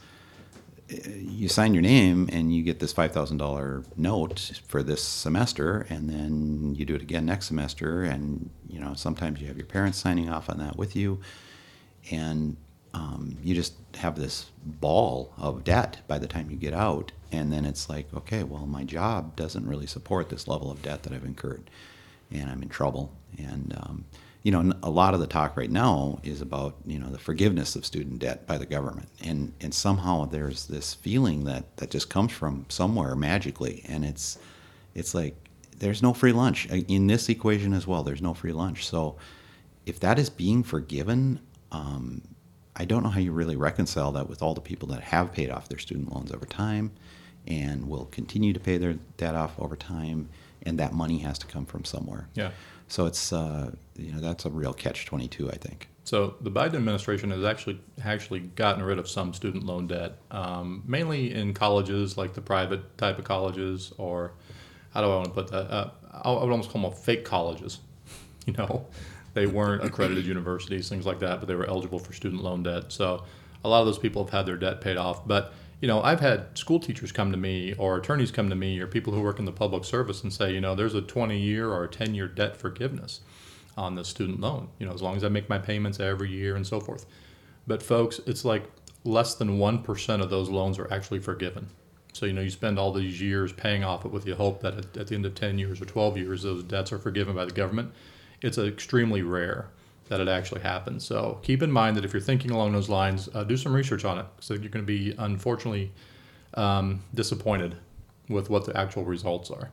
you 1.06 1.48
sign 1.48 1.74
your 1.74 1.82
name 1.82 2.30
and 2.32 2.54
you 2.54 2.64
get 2.64 2.80
this 2.80 2.94
$5000 2.94 3.86
note 3.98 4.62
for 4.68 4.84
this 4.84 5.04
semester 5.04 5.86
and 5.90 6.10
then 6.10 6.76
you 6.76 6.86
do 6.86 6.96
it 6.96 7.02
again 7.02 7.26
next 7.26 7.48
semester 7.48 8.04
and 8.04 8.50
you 8.68 8.80
know 8.80 8.94
sometimes 8.94 9.40
you 9.40 9.48
have 9.48 9.58
your 9.58 9.66
parents 9.66 9.98
signing 9.98 10.30
off 10.30 10.50
on 10.50 10.58
that 10.58 10.78
with 10.78 10.96
you 10.96 11.20
and 12.10 12.58
um, 12.94 13.38
you 13.44 13.56
just 13.56 13.74
have 13.96 14.16
this 14.16 14.48
ball 14.66 15.34
of 15.38 15.64
debt 15.64 16.00
by 16.08 16.18
the 16.18 16.28
time 16.28 16.50
you 16.50 16.58
get 16.58 16.74
out, 16.74 17.12
and 17.32 17.52
then 17.52 17.66
it's 17.66 17.90
like, 17.90 18.08
okay, 18.14 18.44
well, 18.44 18.66
my 18.66 18.84
job 18.84 19.36
doesn't 19.36 19.68
really 19.68 19.88
support 19.88 20.30
this 20.30 20.48
level 20.48 20.72
of 20.72 20.82
debt 20.82 21.04
that 21.04 21.14
I've 21.14 21.26
incurred, 21.26 21.70
and 22.32 22.50
I'm 22.50 22.62
in 22.62 22.70
trouble. 22.70 23.12
And 23.38 23.74
um, 23.78 24.06
you 24.44 24.52
know, 24.52 24.74
a 24.82 24.90
lot 24.90 25.14
of 25.14 25.20
the 25.20 25.28
talk 25.28 25.56
right 25.56 25.70
now 25.70 26.20
is 26.24 26.42
about 26.42 26.76
you 26.86 27.00
know 27.00 27.10
the 27.10 27.20
forgiveness 27.20 27.76
of 27.76 27.86
student 27.86 28.20
debt 28.20 28.48
by 28.48 28.58
the 28.58 28.66
government, 28.66 29.08
and 29.24 29.54
and 29.62 29.74
somehow 29.74 30.26
there's 30.26 30.66
this 30.68 30.96
feeling 30.96 31.46
that 31.46 31.78
that 31.78 31.92
just 31.92 32.10
comes 32.10 32.32
from 32.32 32.66
somewhere 32.68 33.16
magically, 33.16 33.84
and 33.88 34.04
it's 34.04 34.38
it's 34.96 35.14
like 35.14 35.36
there's 35.78 36.02
no 36.02 36.14
free 36.14 36.32
lunch 36.32 36.68
in 36.68 37.08
this 37.08 37.30
equation 37.30 37.74
as 37.74 37.88
well. 37.88 38.04
There's 38.04 38.22
no 38.22 38.34
free 38.34 38.52
lunch, 38.52 38.86
so 38.86 39.16
if 39.86 40.00
that 40.00 40.20
is 40.20 40.30
being 40.30 40.64
forgiven. 40.64 41.40
Um, 41.72 42.22
I 42.76 42.86
don't 42.86 43.04
know 43.04 43.10
how 43.10 43.20
you 43.20 43.32
really 43.32 43.56
reconcile 43.56 44.12
that 44.14 44.30
with 44.30 44.42
all 44.42 44.54
the 44.54 44.62
people 44.62 44.88
that 44.90 45.02
have 45.02 45.34
paid 45.34 45.50
off 45.50 45.68
their 45.70 45.80
student 45.80 46.14
loans 46.14 46.32
over 46.32 46.46
time 46.46 46.92
and 47.48 47.88
will 47.88 48.06
continue 48.06 48.54
to 48.54 48.60
pay 48.60 48.78
their 48.78 48.94
debt 49.18 49.36
off 49.36 49.60
over 49.60 49.76
time, 49.76 50.30
and 50.64 50.80
that 50.80 50.94
money 50.94 51.20
has 51.20 51.40
to 51.40 51.48
come 51.48 51.66
from 51.66 51.84
somewhere. 51.86 52.28
Yeah. 52.34 52.52
So 52.88 53.06
it's 53.06 53.34
uh, 53.34 53.72
you 53.98 54.12
know 54.12 54.20
that's 54.20 54.46
a 54.46 54.50
real 54.50 54.74
catch 54.74 55.06
twenty 55.06 55.28
two, 55.28 55.50
I 55.50 55.56
think. 55.56 55.88
So 56.04 56.36
the 56.42 56.52
Biden 56.52 56.76
administration 56.76 57.32
has 57.32 57.44
actually 57.44 57.80
actually 58.04 58.42
gotten 58.42 58.84
rid 58.84 59.00
of 59.00 59.08
some 59.08 59.34
student 59.34 59.66
loan 59.66 59.88
debt, 59.88 60.18
um, 60.32 60.84
mainly 60.86 61.34
in 61.34 61.54
colleges 61.54 62.18
like 62.18 62.34
the 62.34 62.42
private 62.42 62.98
type 62.98 63.18
of 63.18 63.26
colleges, 63.26 63.94
or 63.98 64.34
how 64.94 65.02
do 65.02 65.08
I 65.08 65.16
want 65.16 65.26
to 65.26 65.32
put 65.32 65.48
that? 65.50 65.72
Uh, 65.72 65.92
I 66.12 66.32
would 66.32 66.52
almost 66.52 66.70
call 66.70 66.82
them 66.82 66.92
fake 66.94 67.26
colleges. 67.26 67.80
You 68.48 68.54
know, 68.54 68.88
they 69.34 69.46
weren't 69.46 69.84
accredited 69.84 70.26
universities, 70.26 70.90
things 70.90 71.06
like 71.06 71.20
that, 71.20 71.40
but 71.40 71.48
they 71.48 71.56
were 71.56 71.68
eligible 71.68 72.00
for 72.00 72.14
student 72.14 72.44
loan 72.44 72.64
debt. 72.64 72.92
So 72.92 73.24
a 73.64 73.70
lot 73.70 73.80
of 73.82 73.86
those 73.86 74.00
people 74.00 74.24
have 74.24 74.34
had 74.34 74.46
their 74.46 74.58
debt 74.58 74.82
paid 74.82 74.98
off. 74.98 75.28
But 75.28 75.54
you 75.82 75.88
know, 75.88 76.02
I've 76.02 76.20
had 76.20 76.58
school 76.58 76.80
teachers 76.80 77.12
come 77.12 77.32
to 77.32 77.38
me 77.38 77.74
or 77.74 77.98
attorneys 77.98 78.32
come 78.32 78.50
to 78.50 78.56
me 78.56 78.80
or 78.80 78.88
people 78.88 79.14
who 79.14 79.22
work 79.22 79.40
in 79.40 79.46
the 79.46 79.52
public 79.52 79.84
service 79.84 80.22
and 80.22 80.32
say, 80.32 80.54
you 80.54 80.62
know, 80.62 80.76
there's 80.76 80.94
a 80.94 81.02
20 81.02 81.40
year 81.40 81.70
or 81.70 81.84
a 81.84 81.90
10 81.90 82.14
year 82.14 82.28
debt 82.28 82.56
forgiveness 82.56 83.22
on 83.76 83.96
the 83.96 84.06
student 84.06 84.40
loan, 84.40 84.70
you 84.78 84.86
know, 84.86 84.94
as 84.94 85.02
long 85.02 85.16
as 85.16 85.24
I 85.24 85.30
make 85.30 85.50
my 85.50 85.58
payments 85.58 86.00
every 86.00 86.30
year 86.30 86.56
and 86.56 86.68
so 86.68 86.80
forth. 86.80 87.08
But 87.66 87.82
folks, 87.82 88.20
it's 88.28 88.46
like 88.46 88.70
less 89.04 89.34
than 89.34 89.58
1% 89.58 90.22
of 90.22 90.30
those 90.30 90.50
loans 90.50 90.78
are 90.78 90.92
actually 90.94 91.20
forgiven. 91.20 91.68
So, 92.14 92.26
you 92.28 92.34
know, 92.34 92.42
you 92.42 92.50
spend 92.52 92.78
all 92.78 92.92
these 92.92 93.20
years 93.20 93.52
paying 93.54 93.84
off 93.84 94.06
it 94.06 94.12
with 94.12 94.26
the 94.26 94.36
hope 94.36 94.62
that 94.62 94.76
at, 94.76 94.98
at 94.98 95.08
the 95.08 95.16
end 95.16 95.26
of 95.26 95.34
10 95.34 95.58
years 95.58 95.82
or 95.82 95.86
12 95.86 96.18
years, 96.18 96.44
those 96.44 96.64
debts 96.64 96.92
are 96.92 97.00
forgiven 97.00 97.36
by 97.36 97.46
the 97.46 97.52
government. 97.52 97.92
It's 98.42 98.58
extremely 98.58 99.22
rare 99.22 99.70
that 100.10 100.20
it 100.20 100.28
actually 100.28 100.62
happens. 100.62 101.06
So 101.06 101.40
keep 101.42 101.64
in 101.64 101.72
mind 101.72 101.96
that 101.96 102.04
if 102.04 102.12
you're 102.12 102.22
thinking 102.22 102.52
along 102.52 102.74
those 102.74 102.90
lines, 102.90 103.30
uh, 103.34 103.44
do 103.44 103.56
some 103.56 103.74
research 103.74 104.04
on 104.04 104.18
it. 104.18 104.26
So 104.40 104.54
you're 104.54 104.70
going 104.70 104.86
to 104.86 104.88
be 105.00 105.16
unfortunately 105.18 105.92
um, 106.56 107.02
disappointed 107.14 107.76
with 108.28 108.50
what 108.50 108.66
the 108.66 108.76
actual 108.76 109.06
results 109.06 109.50
are. 109.50 109.72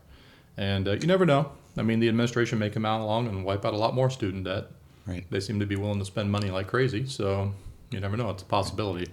And 0.56 0.86
uh, 0.86 0.92
you 0.92 1.06
never 1.06 1.26
know. 1.26 1.52
I 1.76 1.82
mean, 1.82 2.00
the 2.00 2.08
administration 2.08 2.58
may 2.58 2.70
come 2.70 2.84
out 2.84 3.00
along 3.00 3.26
and 3.28 3.44
wipe 3.44 3.64
out 3.64 3.74
a 3.74 3.76
lot 3.76 3.94
more 3.94 4.10
student 4.10 4.44
debt. 4.44 4.66
Right. 5.06 5.24
They 5.30 5.40
seem 5.40 5.58
to 5.60 5.66
be 5.66 5.76
willing 5.76 5.98
to 5.98 6.04
spend 6.04 6.30
money 6.30 6.50
like 6.50 6.66
crazy. 6.66 7.06
So 7.06 7.52
you 7.90 8.00
never 8.00 8.16
know. 8.16 8.30
It's 8.30 8.42
a 8.42 8.46
possibility. 8.46 9.10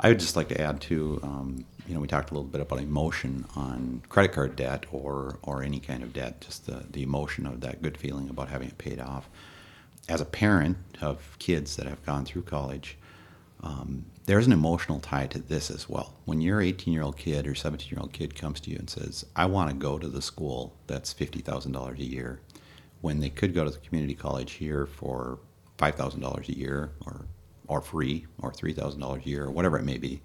I 0.00 0.08
would 0.08 0.20
just 0.20 0.36
like 0.36 0.48
to 0.48 0.60
add 0.60 0.80
to, 0.82 1.20
um, 1.22 1.64
you 1.88 1.94
know, 1.94 2.00
we 2.00 2.06
talked 2.06 2.30
a 2.30 2.34
little 2.34 2.48
bit 2.48 2.60
about 2.60 2.80
emotion 2.80 3.46
on 3.56 4.02
credit 4.08 4.32
card 4.32 4.54
debt 4.54 4.86
or 4.92 5.38
or 5.42 5.62
any 5.62 5.80
kind 5.80 6.02
of 6.02 6.12
debt, 6.12 6.42
just 6.42 6.66
the, 6.66 6.84
the 6.90 7.02
emotion 7.02 7.46
of 7.46 7.62
that 7.62 7.82
good 7.82 7.96
feeling 7.96 8.28
about 8.28 8.48
having 8.48 8.68
it 8.68 8.78
paid 8.78 9.00
off 9.00 9.28
as 10.08 10.20
a 10.20 10.24
parent 10.24 10.78
of 11.00 11.36
kids 11.38 11.76
that 11.76 11.86
have 11.86 12.04
gone 12.04 12.24
through 12.24 12.42
college, 12.42 12.96
um, 13.62 14.06
there's 14.26 14.46
an 14.46 14.52
emotional 14.52 15.00
tie 15.00 15.26
to 15.26 15.38
this 15.38 15.70
as 15.70 15.88
well. 15.88 16.14
When 16.24 16.40
your 16.40 16.60
18 16.60 16.92
year 16.92 17.02
old 17.02 17.16
kid 17.16 17.46
or 17.46 17.54
17 17.54 17.90
year 17.90 18.00
old 18.00 18.12
kid 18.12 18.34
comes 18.34 18.60
to 18.60 18.70
you 18.70 18.76
and 18.78 18.88
says, 18.88 19.26
I 19.36 19.46
want 19.46 19.70
to 19.70 19.76
go 19.76 19.98
to 19.98 20.08
the 20.08 20.22
school 20.22 20.74
that's 20.86 21.12
$50,000 21.12 21.98
a 21.98 22.04
year, 22.04 22.40
when 23.00 23.20
they 23.20 23.30
could 23.30 23.54
go 23.54 23.64
to 23.64 23.70
the 23.70 23.78
community 23.78 24.14
college 24.14 24.52
here 24.52 24.86
for 24.86 25.38
$5,000 25.78 26.48
a 26.48 26.58
year 26.58 26.90
or, 27.06 27.26
or 27.68 27.80
free 27.80 28.26
or 28.40 28.50
$3,000 28.50 29.24
a 29.24 29.28
year 29.28 29.44
or 29.44 29.50
whatever 29.50 29.78
it 29.78 29.84
may 29.84 29.98
be, 29.98 30.20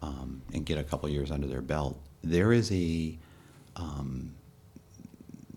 um, 0.00 0.42
and 0.52 0.64
get 0.64 0.78
a 0.78 0.84
couple 0.84 1.08
years 1.08 1.30
under 1.30 1.46
their 1.46 1.60
belt, 1.60 2.00
there 2.22 2.52
is 2.52 2.70
a 2.72 3.18
um, 3.76 4.34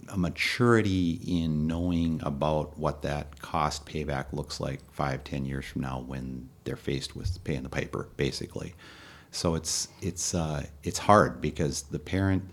a 0.09 0.17
maturity 0.17 1.19
in 1.25 1.67
knowing 1.67 2.21
about 2.23 2.77
what 2.77 3.01
that 3.01 3.39
cost 3.39 3.85
payback 3.85 4.31
looks 4.31 4.59
like 4.59 4.79
five, 4.91 5.23
ten 5.23 5.45
years 5.45 5.65
from 5.65 5.81
now 5.81 5.99
when 6.05 6.49
they're 6.63 6.75
faced 6.75 7.15
with 7.15 7.43
paying 7.43 7.63
the 7.63 7.69
piper, 7.69 8.09
basically. 8.17 8.75
So 9.31 9.55
it's 9.55 9.89
it's 10.01 10.33
uh, 10.33 10.65
it's 10.83 10.99
hard 10.99 11.41
because 11.41 11.83
the 11.83 11.99
parent 11.99 12.43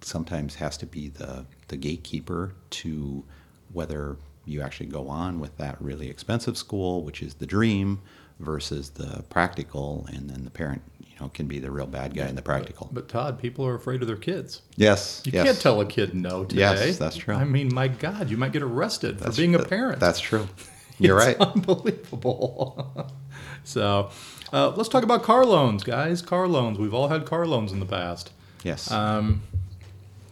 sometimes 0.00 0.56
has 0.56 0.76
to 0.78 0.86
be 0.86 1.08
the 1.08 1.46
the 1.68 1.76
gatekeeper 1.76 2.54
to 2.70 3.24
whether 3.72 4.16
you 4.44 4.62
actually 4.62 4.86
go 4.86 5.08
on 5.08 5.40
with 5.40 5.56
that 5.58 5.80
really 5.80 6.08
expensive 6.08 6.56
school, 6.56 7.02
which 7.02 7.22
is 7.22 7.34
the 7.34 7.46
dream, 7.46 8.00
versus 8.40 8.90
the 8.90 9.22
practical, 9.30 10.06
and 10.12 10.30
then 10.30 10.44
the 10.44 10.50
parent 10.50 10.82
know, 11.20 11.28
can 11.28 11.46
be 11.46 11.58
the 11.58 11.70
real 11.70 11.86
bad 11.86 12.14
guy 12.14 12.28
in 12.28 12.36
the 12.36 12.42
practical. 12.42 12.88
But, 12.92 13.06
but 13.06 13.08
Todd, 13.08 13.40
people 13.40 13.66
are 13.66 13.74
afraid 13.74 14.02
of 14.02 14.08
their 14.08 14.16
kids. 14.16 14.62
Yes, 14.76 15.22
you 15.24 15.32
yes. 15.32 15.44
can't 15.46 15.60
tell 15.60 15.80
a 15.80 15.86
kid 15.86 16.14
no 16.14 16.44
today. 16.44 16.60
Yes, 16.60 16.98
that's 16.98 17.16
true. 17.16 17.34
I 17.34 17.44
mean, 17.44 17.72
my 17.72 17.88
God, 17.88 18.30
you 18.30 18.36
might 18.36 18.52
get 18.52 18.62
arrested 18.62 19.18
that's, 19.18 19.36
for 19.36 19.42
being 19.42 19.54
a 19.54 19.62
parent. 19.62 20.00
That's 20.00 20.20
true. 20.20 20.48
You're 20.98 21.18
it's 21.18 21.38
right. 21.38 21.48
Unbelievable. 21.54 23.10
so, 23.64 24.10
uh, 24.52 24.70
let's 24.70 24.88
talk 24.88 25.04
about 25.04 25.22
car 25.22 25.44
loans, 25.44 25.84
guys. 25.84 26.22
Car 26.22 26.48
loans. 26.48 26.78
We've 26.78 26.94
all 26.94 27.08
had 27.08 27.24
car 27.24 27.46
loans 27.46 27.72
in 27.72 27.80
the 27.80 27.86
past. 27.86 28.32
Yes. 28.64 28.90
Um, 28.90 29.42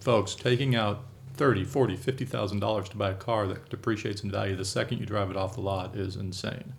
folks, 0.00 0.34
taking 0.34 0.74
out 0.74 1.04
thirty, 1.34 1.64
forty, 1.64 1.96
fifty 1.96 2.24
thousand 2.24 2.60
dollars 2.60 2.88
to 2.90 2.96
buy 2.96 3.10
a 3.10 3.14
car 3.14 3.46
that 3.46 3.68
depreciates 3.68 4.22
in 4.22 4.30
value 4.30 4.56
the 4.56 4.64
second 4.64 4.98
you 4.98 5.06
drive 5.06 5.30
it 5.30 5.36
off 5.36 5.54
the 5.54 5.60
lot 5.60 5.94
is 5.94 6.16
insane. 6.16 6.72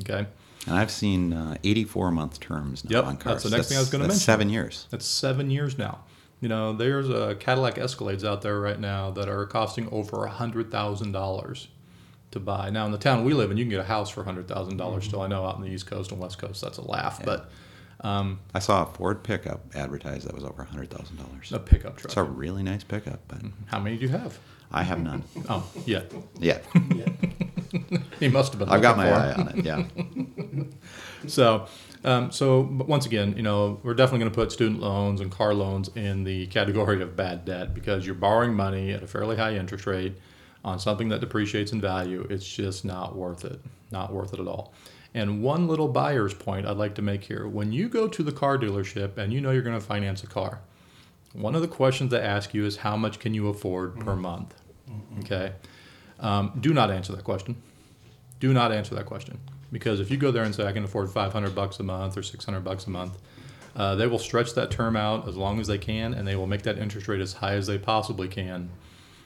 Okay. 0.00 0.26
And 0.66 0.76
I've 0.76 0.90
seen 0.90 1.32
uh, 1.32 1.56
84 1.64 2.10
month 2.12 2.40
terms 2.40 2.84
now 2.84 2.98
yep, 2.98 3.04
on 3.06 3.16
cars. 3.16 3.42
That's 3.42 3.44
the 3.44 3.50
next 3.50 3.56
that's, 3.56 3.68
thing 3.68 3.76
I 3.78 3.80
was 3.80 3.90
going 3.90 4.02
to 4.02 4.08
mention. 4.08 4.20
Seven 4.20 4.48
years. 4.48 4.86
That's 4.90 5.06
seven 5.06 5.50
years 5.50 5.76
now. 5.76 6.04
You 6.40 6.48
know, 6.48 6.72
there's 6.72 7.08
a 7.08 7.36
Cadillac 7.36 7.76
Escalades 7.76 8.24
out 8.24 8.42
there 8.42 8.58
right 8.60 8.78
now 8.78 9.10
that 9.12 9.28
are 9.28 9.46
costing 9.46 9.88
over 9.90 10.24
a 10.24 10.30
hundred 10.30 10.70
thousand 10.70 11.12
dollars 11.12 11.68
to 12.32 12.40
buy. 12.40 12.70
Now, 12.70 12.86
in 12.86 12.92
the 12.92 12.98
town 12.98 13.24
we 13.24 13.32
live 13.32 13.50
in, 13.50 13.56
you 13.56 13.64
can 13.64 13.70
get 13.70 13.80
a 13.80 13.84
house 13.84 14.10
for 14.10 14.24
hundred 14.24 14.48
thousand 14.48 14.76
dollars. 14.76 15.04
Still, 15.04 15.22
I 15.22 15.28
know 15.28 15.46
out 15.46 15.56
in 15.56 15.62
the 15.62 15.70
East 15.70 15.86
Coast 15.86 16.10
and 16.10 16.20
West 16.20 16.38
Coast, 16.38 16.60
that's 16.60 16.78
a 16.78 16.82
laugh. 16.82 17.18
Yeah. 17.20 17.26
But 17.26 17.50
um, 18.02 18.40
I 18.52 18.58
saw 18.58 18.82
a 18.82 18.86
Ford 18.86 19.22
pickup 19.22 19.64
advertised 19.74 20.26
that 20.26 20.34
was 20.34 20.44
over 20.44 20.64
hundred 20.64 20.90
thousand 20.90 21.16
dollars. 21.16 21.52
A 21.52 21.58
pickup 21.58 21.96
truck. 21.96 22.06
It's 22.06 22.16
a 22.16 22.22
really 22.22 22.62
nice 22.62 22.84
pickup. 22.84 23.20
But 23.28 23.42
how 23.66 23.78
many 23.78 23.96
do 23.96 24.02
you 24.02 24.08
have? 24.08 24.38
I 24.72 24.82
have 24.82 25.00
none. 25.02 25.22
oh, 25.48 25.68
yet. 25.84 26.10
yeah. 26.38 26.58
he 28.20 28.28
must 28.28 28.52
have 28.52 28.58
been. 28.58 28.68
I've 28.68 28.82
got 28.82 28.96
my 28.96 29.10
eye 29.10 29.32
on 29.34 29.48
it. 29.48 29.64
Yeah. 29.64 29.84
so, 31.28 31.66
um, 32.04 32.30
so 32.32 32.62
once 32.62 33.04
again, 33.06 33.36
you 33.36 33.42
know, 33.42 33.80
we're 33.82 33.94
definitely 33.94 34.20
going 34.20 34.32
to 34.32 34.34
put 34.34 34.50
student 34.50 34.80
loans 34.80 35.20
and 35.20 35.30
car 35.30 35.52
loans 35.52 35.90
in 35.94 36.24
the 36.24 36.46
category 36.48 37.02
of 37.02 37.14
bad 37.14 37.44
debt 37.44 37.74
because 37.74 38.06
you're 38.06 38.14
borrowing 38.14 38.54
money 38.54 38.92
at 38.92 39.02
a 39.02 39.06
fairly 39.06 39.36
high 39.36 39.54
interest 39.56 39.86
rate 39.86 40.14
on 40.64 40.78
something 40.78 41.08
that 41.10 41.20
depreciates 41.20 41.72
in 41.72 41.80
value. 41.80 42.26
It's 42.30 42.46
just 42.46 42.84
not 42.84 43.14
worth 43.14 43.44
it. 43.44 43.60
Not 43.90 44.12
worth 44.12 44.32
it 44.32 44.40
at 44.40 44.46
all. 44.46 44.72
And 45.14 45.42
one 45.42 45.68
little 45.68 45.88
buyer's 45.88 46.32
point 46.32 46.66
I'd 46.66 46.76
like 46.76 46.94
to 46.94 47.02
make 47.02 47.24
here: 47.24 47.46
when 47.46 47.72
you 47.72 47.88
go 47.88 48.08
to 48.08 48.22
the 48.22 48.32
car 48.32 48.58
dealership 48.58 49.18
and 49.18 49.32
you 49.32 49.40
know 49.40 49.50
you're 49.50 49.62
going 49.62 49.78
to 49.78 49.84
finance 49.84 50.22
a 50.22 50.26
car, 50.26 50.60
one 51.32 51.54
of 51.54 51.62
the 51.62 51.68
questions 51.68 52.10
they 52.10 52.20
ask 52.20 52.54
you 52.54 52.64
is 52.64 52.78
how 52.78 52.96
much 52.96 53.18
can 53.18 53.34
you 53.34 53.48
afford 53.48 53.98
per 54.00 54.16
month. 54.16 54.54
Okay. 55.20 55.52
Um, 56.20 56.52
do 56.60 56.72
not 56.72 56.90
answer 56.90 57.14
that 57.14 57.24
question. 57.24 57.56
Do 58.40 58.52
not 58.52 58.72
answer 58.72 58.94
that 58.94 59.06
question 59.06 59.38
because 59.72 59.98
if 59.98 60.10
you 60.10 60.16
go 60.16 60.30
there 60.30 60.44
and 60.44 60.54
say 60.54 60.66
I 60.66 60.72
can 60.72 60.84
afford 60.84 61.10
500 61.10 61.54
bucks 61.54 61.80
a 61.80 61.82
month 61.82 62.16
or 62.16 62.22
600 62.22 62.60
bucks 62.60 62.86
a 62.86 62.90
month, 62.90 63.18
uh, 63.74 63.94
they 63.94 64.06
will 64.06 64.18
stretch 64.18 64.54
that 64.54 64.70
term 64.70 64.96
out 64.96 65.26
as 65.26 65.36
long 65.36 65.58
as 65.58 65.66
they 65.66 65.78
can, 65.78 66.12
and 66.12 66.28
they 66.28 66.36
will 66.36 66.46
make 66.46 66.62
that 66.62 66.78
interest 66.78 67.08
rate 67.08 67.22
as 67.22 67.32
high 67.34 67.54
as 67.54 67.66
they 67.66 67.78
possibly 67.78 68.28
can. 68.28 68.68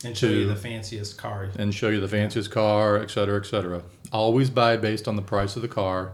And 0.05 0.17
show 0.17 0.29
to, 0.29 0.41
you 0.41 0.47
the 0.47 0.57
fanciest 0.57 1.17
car. 1.17 1.51
And 1.59 1.75
show 1.75 1.89
you 1.89 2.01
the 2.01 2.09
fanciest 2.09 2.51
car, 2.51 2.99
et 2.99 3.11
cetera, 3.11 3.39
et 3.39 3.47
cetera. 3.47 3.83
Always 4.13 4.51
buy 4.51 4.77
based 4.77 5.09
on 5.09 5.17
the 5.17 5.23
price 5.23 5.57
of 5.57 5.63
the 5.63 5.69
car, 5.69 6.13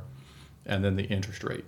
and 0.64 0.84
then 0.84 0.96
the 0.96 1.04
interest 1.04 1.42
rate. 1.44 1.64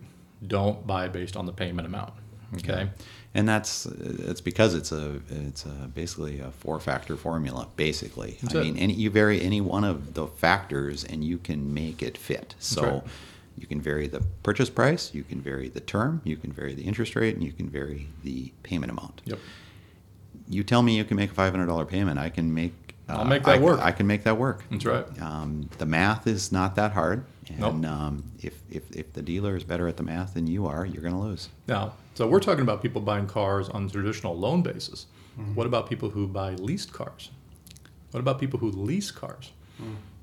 Don't 0.46 0.86
buy 0.86 1.08
based 1.08 1.36
on 1.36 1.46
the 1.46 1.52
payment 1.52 1.86
amount. 1.86 2.12
Okay. 2.54 2.84
Yeah 2.84 2.88
and 3.34 3.48
that's 3.48 3.86
it's 3.86 4.40
because 4.40 4.74
it's 4.74 4.92
a 4.92 5.20
it's 5.28 5.64
a 5.66 5.90
basically 5.94 6.38
a 6.40 6.50
four 6.52 6.78
factor 6.80 7.16
formula 7.16 7.68
basically 7.76 8.38
that's 8.42 8.54
i 8.54 8.60
it. 8.60 8.64
mean 8.64 8.76
any 8.78 8.92
you 8.94 9.10
vary 9.10 9.40
any 9.42 9.60
one 9.60 9.84
of 9.84 10.14
the 10.14 10.26
factors 10.26 11.04
and 11.04 11.24
you 11.24 11.36
can 11.36 11.74
make 11.74 12.02
it 12.02 12.16
fit 12.16 12.54
so 12.58 12.82
right. 12.82 13.02
you 13.58 13.66
can 13.66 13.80
vary 13.80 14.06
the 14.06 14.22
purchase 14.42 14.70
price 14.70 15.12
you 15.12 15.24
can 15.24 15.40
vary 15.40 15.68
the 15.68 15.80
term 15.80 16.20
you 16.24 16.36
can 16.36 16.52
vary 16.52 16.74
the 16.74 16.84
interest 16.84 17.16
rate 17.16 17.34
and 17.34 17.44
you 17.44 17.52
can 17.52 17.68
vary 17.68 18.06
the 18.22 18.52
payment 18.62 18.90
amount 18.90 19.20
yep 19.24 19.38
you 20.48 20.62
tell 20.62 20.82
me 20.82 20.96
you 20.96 21.04
can 21.04 21.16
make 21.16 21.30
a 21.30 21.34
$500 21.34 21.88
payment 21.88 22.18
i 22.18 22.28
can 22.28 22.52
make 22.52 22.72
I'll 23.08 23.24
make 23.24 23.42
that 23.44 23.56
I, 23.56 23.58
work. 23.58 23.80
I 23.80 23.92
can 23.92 24.06
make 24.06 24.24
that 24.24 24.38
work. 24.38 24.64
That's 24.70 24.86
right. 24.86 25.04
Um, 25.20 25.68
the 25.76 25.84
math 25.84 26.26
is 26.26 26.50
not 26.50 26.74
that 26.76 26.92
hard. 26.92 27.26
Nope. 27.58 27.74
And 27.74 27.84
um, 27.84 28.24
if, 28.40 28.54
if, 28.70 28.90
if 28.96 29.12
the 29.12 29.20
dealer 29.20 29.56
is 29.56 29.62
better 29.62 29.86
at 29.88 29.98
the 29.98 30.02
math 30.02 30.32
than 30.32 30.46
you 30.46 30.66
are, 30.66 30.86
you're 30.86 31.02
going 31.02 31.12
to 31.12 31.20
lose. 31.20 31.50
Now, 31.68 31.92
so 32.14 32.26
we're 32.26 32.40
talking 32.40 32.62
about 32.62 32.80
people 32.80 33.02
buying 33.02 33.26
cars 33.26 33.68
on 33.68 33.90
traditional 33.90 34.34
loan 34.38 34.62
basis. 34.62 35.04
Mm-hmm. 35.38 35.54
What 35.54 35.66
about 35.66 35.86
people 35.86 36.08
who 36.08 36.26
buy 36.26 36.52
leased 36.54 36.94
cars? 36.94 37.30
What 38.12 38.20
about 38.20 38.38
people 38.38 38.58
who 38.58 38.70
lease 38.70 39.10
cars? 39.10 39.52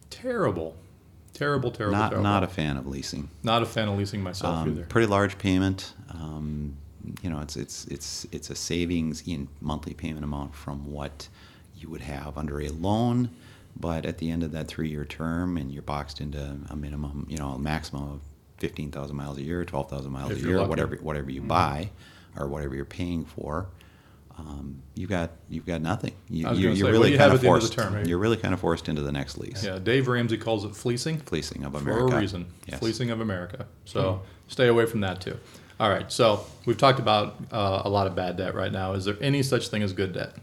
Terrible, 0.10 0.76
terrible, 1.34 1.70
terrible, 1.72 1.98
not 1.98 2.10
terrible. 2.10 2.24
not 2.24 2.44
a 2.44 2.48
fan 2.48 2.78
of 2.78 2.88
leasing. 2.88 3.30
Not 3.44 3.62
a 3.62 3.66
fan 3.68 3.90
of 3.90 3.98
leasing 3.98 4.24
myself 4.24 4.58
Um, 4.58 4.70
either. 4.70 4.84
pretty 4.86 5.08
large 5.08 5.38
payment. 5.38 5.94
Um, 6.10 6.78
you 7.22 7.30
know, 7.30 7.40
it's 7.40 7.56
it's 7.56 7.86
it's 7.88 8.28
it's 8.32 8.50
a 8.50 8.56
savings 8.56 9.24
in 9.28 9.48
monthly 9.60 9.94
payment 9.94 10.24
amount 10.24 10.56
from 10.56 10.92
what 10.92 11.28
you 11.78 11.90
would 11.90 12.02
have 12.02 12.38
under 12.38 12.62
a 12.62 12.70
loan, 12.70 13.30
but 13.80 14.06
at 14.06 14.18
the 14.20 14.30
end 14.30 14.44
of 14.44 14.52
that 14.52 14.68
three-year 14.68 15.06
term, 15.06 15.58
and 15.58 15.72
you're 15.72 15.82
boxed 15.82 16.22
into 16.22 16.58
a 16.70 16.76
minimum, 16.76 17.26
you 17.30 17.38
know, 17.38 17.50
a 17.50 17.60
maximum 17.60 18.04
of 18.04 18.22
fifteen 18.58 18.92
thousand 18.92 19.16
miles 19.16 19.38
a 19.38 19.42
year, 19.42 19.66
twelve 19.66 19.90
thousand 19.90 20.12
miles 20.12 20.32
If 20.32 20.44
a 20.44 20.48
year, 20.48 20.58
lucky. 20.58 20.70
whatever 20.70 20.96
whatever 20.98 21.32
you 21.32 21.42
buy, 21.42 21.90
or 22.38 22.48
whatever 22.48 22.76
you're 22.76 22.86
paying 22.86 23.26
for. 23.26 23.68
Um, 24.38 24.82
you've 24.96 25.10
got 25.10 25.32
you've 25.50 25.66
got 25.66 25.82
nothing. 25.82 26.14
You, 26.30 26.48
I 26.48 26.52
was 26.52 26.60
you, 26.60 26.68
gonna 26.68 26.78
you're 26.78 26.88
say, 26.88 26.92
really 26.92 27.12
you 27.12 27.18
kind 27.18 27.34
of 27.34 27.42
forced. 27.44 27.74
term, 27.74 27.94
right? 27.94 28.06
You're 28.08 28.18
really 28.18 28.38
kind 28.38 28.54
of 28.54 28.60
forced 28.60 28.90
into 28.90 29.02
the 29.02 29.12
next 29.12 29.38
lease. 29.38 29.64
yeah, 29.64 29.78
Dave 29.78 30.08
Ramsey 30.08 30.38
calls 30.38 30.66
it 30.66 30.76
fleecing 30.76 31.18
Fleecing 31.20 31.64
of 31.64 31.76
America 31.76 32.10
for 32.10 32.16
a 32.16 32.20
reason. 32.20 32.48
Yes. 32.66 32.80
Fleecing 32.80 33.12
of 33.12 33.20
America. 33.22 33.68
So 33.86 34.22
stay 34.48 34.68
away 34.68 34.86
from 34.86 35.02
that 35.02 35.22
too. 35.22 35.38
All 35.82 35.90
right. 35.90 36.12
So 36.12 36.46
we've 36.68 36.78
talked 36.78 37.00
about 37.00 37.38
uh, 37.52 37.82
a 37.84 37.90
lot 37.90 38.06
of 38.06 38.14
bad 38.14 38.38
debt 38.38 38.54
right 38.54 38.72
now. 38.72 38.94
Is 38.94 39.04
there 39.04 39.18
any 39.20 39.42
such 39.42 39.70
thing 39.70 39.82
as 39.82 39.94
good 39.94 40.14
debt? 40.14 40.36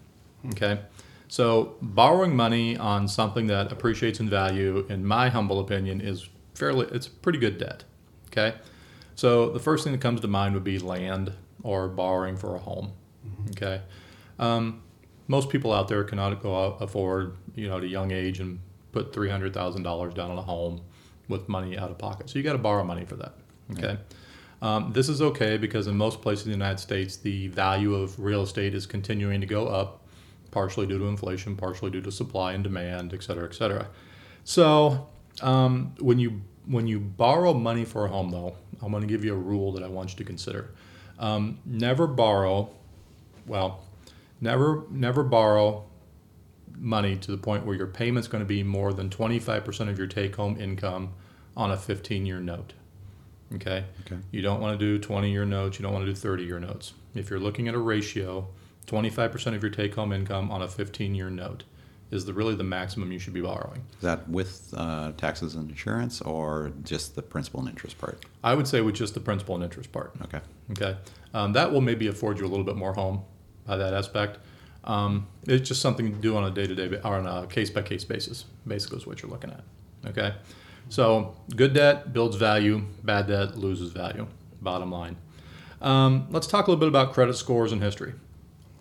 Okay. 0.48 0.80
So 1.28 1.76
borrowing 1.80 2.34
money 2.34 2.76
on 2.76 3.06
something 3.06 3.46
that 3.46 3.70
appreciates 3.70 4.18
in 4.18 4.28
value, 4.28 4.84
in 4.88 5.06
my 5.06 5.28
humble 5.28 5.60
opinion, 5.60 6.00
is 6.00 6.28
fairly 6.56 6.88
it's 6.90 7.06
pretty 7.06 7.38
good 7.38 7.56
debt. 7.56 7.84
Okay. 8.32 8.56
So 9.14 9.50
the 9.50 9.60
first 9.60 9.84
thing 9.84 9.92
that 9.92 10.00
comes 10.00 10.20
to 10.22 10.26
mind 10.26 10.54
would 10.54 10.64
be 10.64 10.80
land 10.80 11.32
or 11.62 11.86
borrowing 11.86 12.36
for 12.36 12.56
a 12.56 12.58
home. 12.58 12.90
Okay. 13.50 13.80
Um, 14.40 14.82
most 15.28 15.50
people 15.50 15.72
out 15.72 15.86
there 15.86 16.02
cannot 16.02 16.42
go 16.42 16.66
out, 16.66 16.78
afford, 16.80 17.36
you 17.54 17.68
know, 17.68 17.76
at 17.76 17.84
a 17.84 17.88
young 17.88 18.10
age 18.10 18.40
and 18.40 18.58
put 18.90 19.12
three 19.12 19.30
hundred 19.30 19.54
thousand 19.54 19.84
dollars 19.84 20.14
down 20.14 20.32
on 20.32 20.38
a 20.38 20.42
home 20.42 20.80
with 21.28 21.48
money 21.48 21.78
out 21.78 21.92
of 21.92 21.98
pocket. 21.98 22.28
So 22.28 22.40
you 22.40 22.42
got 22.42 22.54
to 22.54 22.58
borrow 22.58 22.82
money 22.82 23.04
for 23.04 23.14
that. 23.14 23.34
Okay. 23.70 23.98
Um, 24.60 24.92
this 24.92 25.08
is 25.08 25.22
okay 25.22 25.56
because 25.56 25.86
in 25.86 25.96
most 25.96 26.20
places 26.20 26.46
in 26.46 26.52
the 26.52 26.56
United 26.56 26.80
States, 26.80 27.16
the 27.16 27.48
value 27.48 27.94
of 27.94 28.18
real 28.18 28.42
estate 28.42 28.74
is 28.74 28.86
continuing 28.86 29.40
to 29.40 29.46
go 29.46 29.68
up, 29.68 30.02
partially 30.50 30.86
due 30.86 30.98
to 30.98 31.04
inflation, 31.04 31.56
partially 31.56 31.90
due 31.90 32.00
to 32.02 32.10
supply 32.10 32.52
and 32.54 32.64
demand, 32.64 33.14
et 33.14 33.22
cetera, 33.22 33.44
et 33.44 33.54
cetera. 33.54 33.88
So 34.44 35.08
um, 35.42 35.94
when 36.00 36.18
you 36.18 36.42
when 36.66 36.86
you 36.86 36.98
borrow 36.98 37.54
money 37.54 37.84
for 37.84 38.04
a 38.04 38.08
home, 38.08 38.30
though, 38.30 38.56
I'm 38.82 38.90
going 38.90 39.02
to 39.02 39.06
give 39.06 39.24
you 39.24 39.32
a 39.32 39.38
rule 39.38 39.72
that 39.72 39.82
I 39.82 39.88
want 39.88 40.10
you 40.10 40.16
to 40.16 40.24
consider. 40.24 40.70
Um, 41.18 41.58
never 41.64 42.06
borrow. 42.06 42.70
Well, 43.46 43.84
never 44.40 44.84
never 44.90 45.22
borrow 45.22 45.84
money 46.76 47.16
to 47.16 47.30
the 47.30 47.36
point 47.36 47.64
where 47.64 47.76
your 47.76 47.86
payment's 47.86 48.28
going 48.28 48.42
to 48.42 48.48
be 48.48 48.62
more 48.62 48.92
than 48.92 49.10
25% 49.10 49.88
of 49.88 49.98
your 49.98 50.06
take-home 50.06 50.60
income 50.60 51.12
on 51.56 51.72
a 51.72 51.76
15-year 51.76 52.38
note. 52.38 52.72
Okay? 53.54 53.84
Okay. 54.06 54.18
You 54.30 54.42
don't 54.42 54.60
want 54.60 54.78
to 54.78 54.98
do 54.98 55.06
20-year 55.06 55.44
notes, 55.44 55.78
you 55.78 55.82
don't 55.82 55.92
want 55.92 56.06
to 56.06 56.12
do 56.12 56.18
30-year 56.18 56.60
notes. 56.60 56.92
If 57.14 57.30
you're 57.30 57.40
looking 57.40 57.68
at 57.68 57.74
a 57.74 57.78
ratio, 57.78 58.48
25% 58.86 59.54
of 59.54 59.62
your 59.62 59.70
take-home 59.70 60.12
income 60.12 60.50
on 60.50 60.62
a 60.62 60.66
15-year 60.66 61.30
note 61.30 61.64
is 62.10 62.24
the 62.24 62.32
really 62.32 62.54
the 62.54 62.64
maximum 62.64 63.12
you 63.12 63.18
should 63.18 63.34
be 63.34 63.40
borrowing. 63.40 63.84
Is 63.96 64.02
that 64.02 64.28
with 64.28 64.72
uh, 64.76 65.12
taxes 65.16 65.54
and 65.54 65.70
insurance 65.70 66.20
or 66.22 66.72
just 66.82 67.14
the 67.14 67.22
principal 67.22 67.60
and 67.60 67.68
interest 67.68 67.98
part? 67.98 68.24
I 68.42 68.54
would 68.54 68.66
say 68.66 68.80
with 68.80 68.94
just 68.94 69.14
the 69.14 69.20
principal 69.20 69.54
and 69.54 69.64
interest 69.64 69.92
part. 69.92 70.12
Okay. 70.24 70.40
Okay, 70.70 70.96
um, 71.34 71.52
that 71.52 71.72
will 71.72 71.80
maybe 71.80 72.06
afford 72.06 72.38
you 72.38 72.46
a 72.46 72.48
little 72.48 72.64
bit 72.64 72.76
more 72.76 72.94
home 72.94 73.22
by 73.66 73.76
that 73.76 73.94
aspect. 73.94 74.38
Um, 74.84 75.26
it's 75.46 75.68
just 75.68 75.82
something 75.82 76.10
to 76.12 76.18
do 76.18 76.36
on 76.36 76.44
a 76.44 76.50
day-to-day 76.50 77.00
or 77.04 77.14
on 77.14 77.26
a 77.26 77.46
case-by-case 77.46 78.04
basis. 78.04 78.44
Basically, 78.66 78.98
is 78.98 79.06
what 79.06 79.22
you're 79.22 79.30
looking 79.30 79.50
at. 79.50 79.62
Okay, 80.06 80.34
so 80.88 81.36
good 81.54 81.74
debt 81.74 82.12
builds 82.12 82.36
value, 82.36 82.82
bad 83.04 83.26
debt 83.26 83.56
loses 83.58 83.92
value. 83.92 84.26
Bottom 84.60 84.90
line. 84.90 85.16
Um, 85.80 86.26
let's 86.30 86.46
talk 86.46 86.66
a 86.66 86.70
little 86.70 86.80
bit 86.80 86.88
about 86.88 87.12
credit 87.12 87.34
scores 87.34 87.70
and 87.72 87.82
history. 87.82 88.14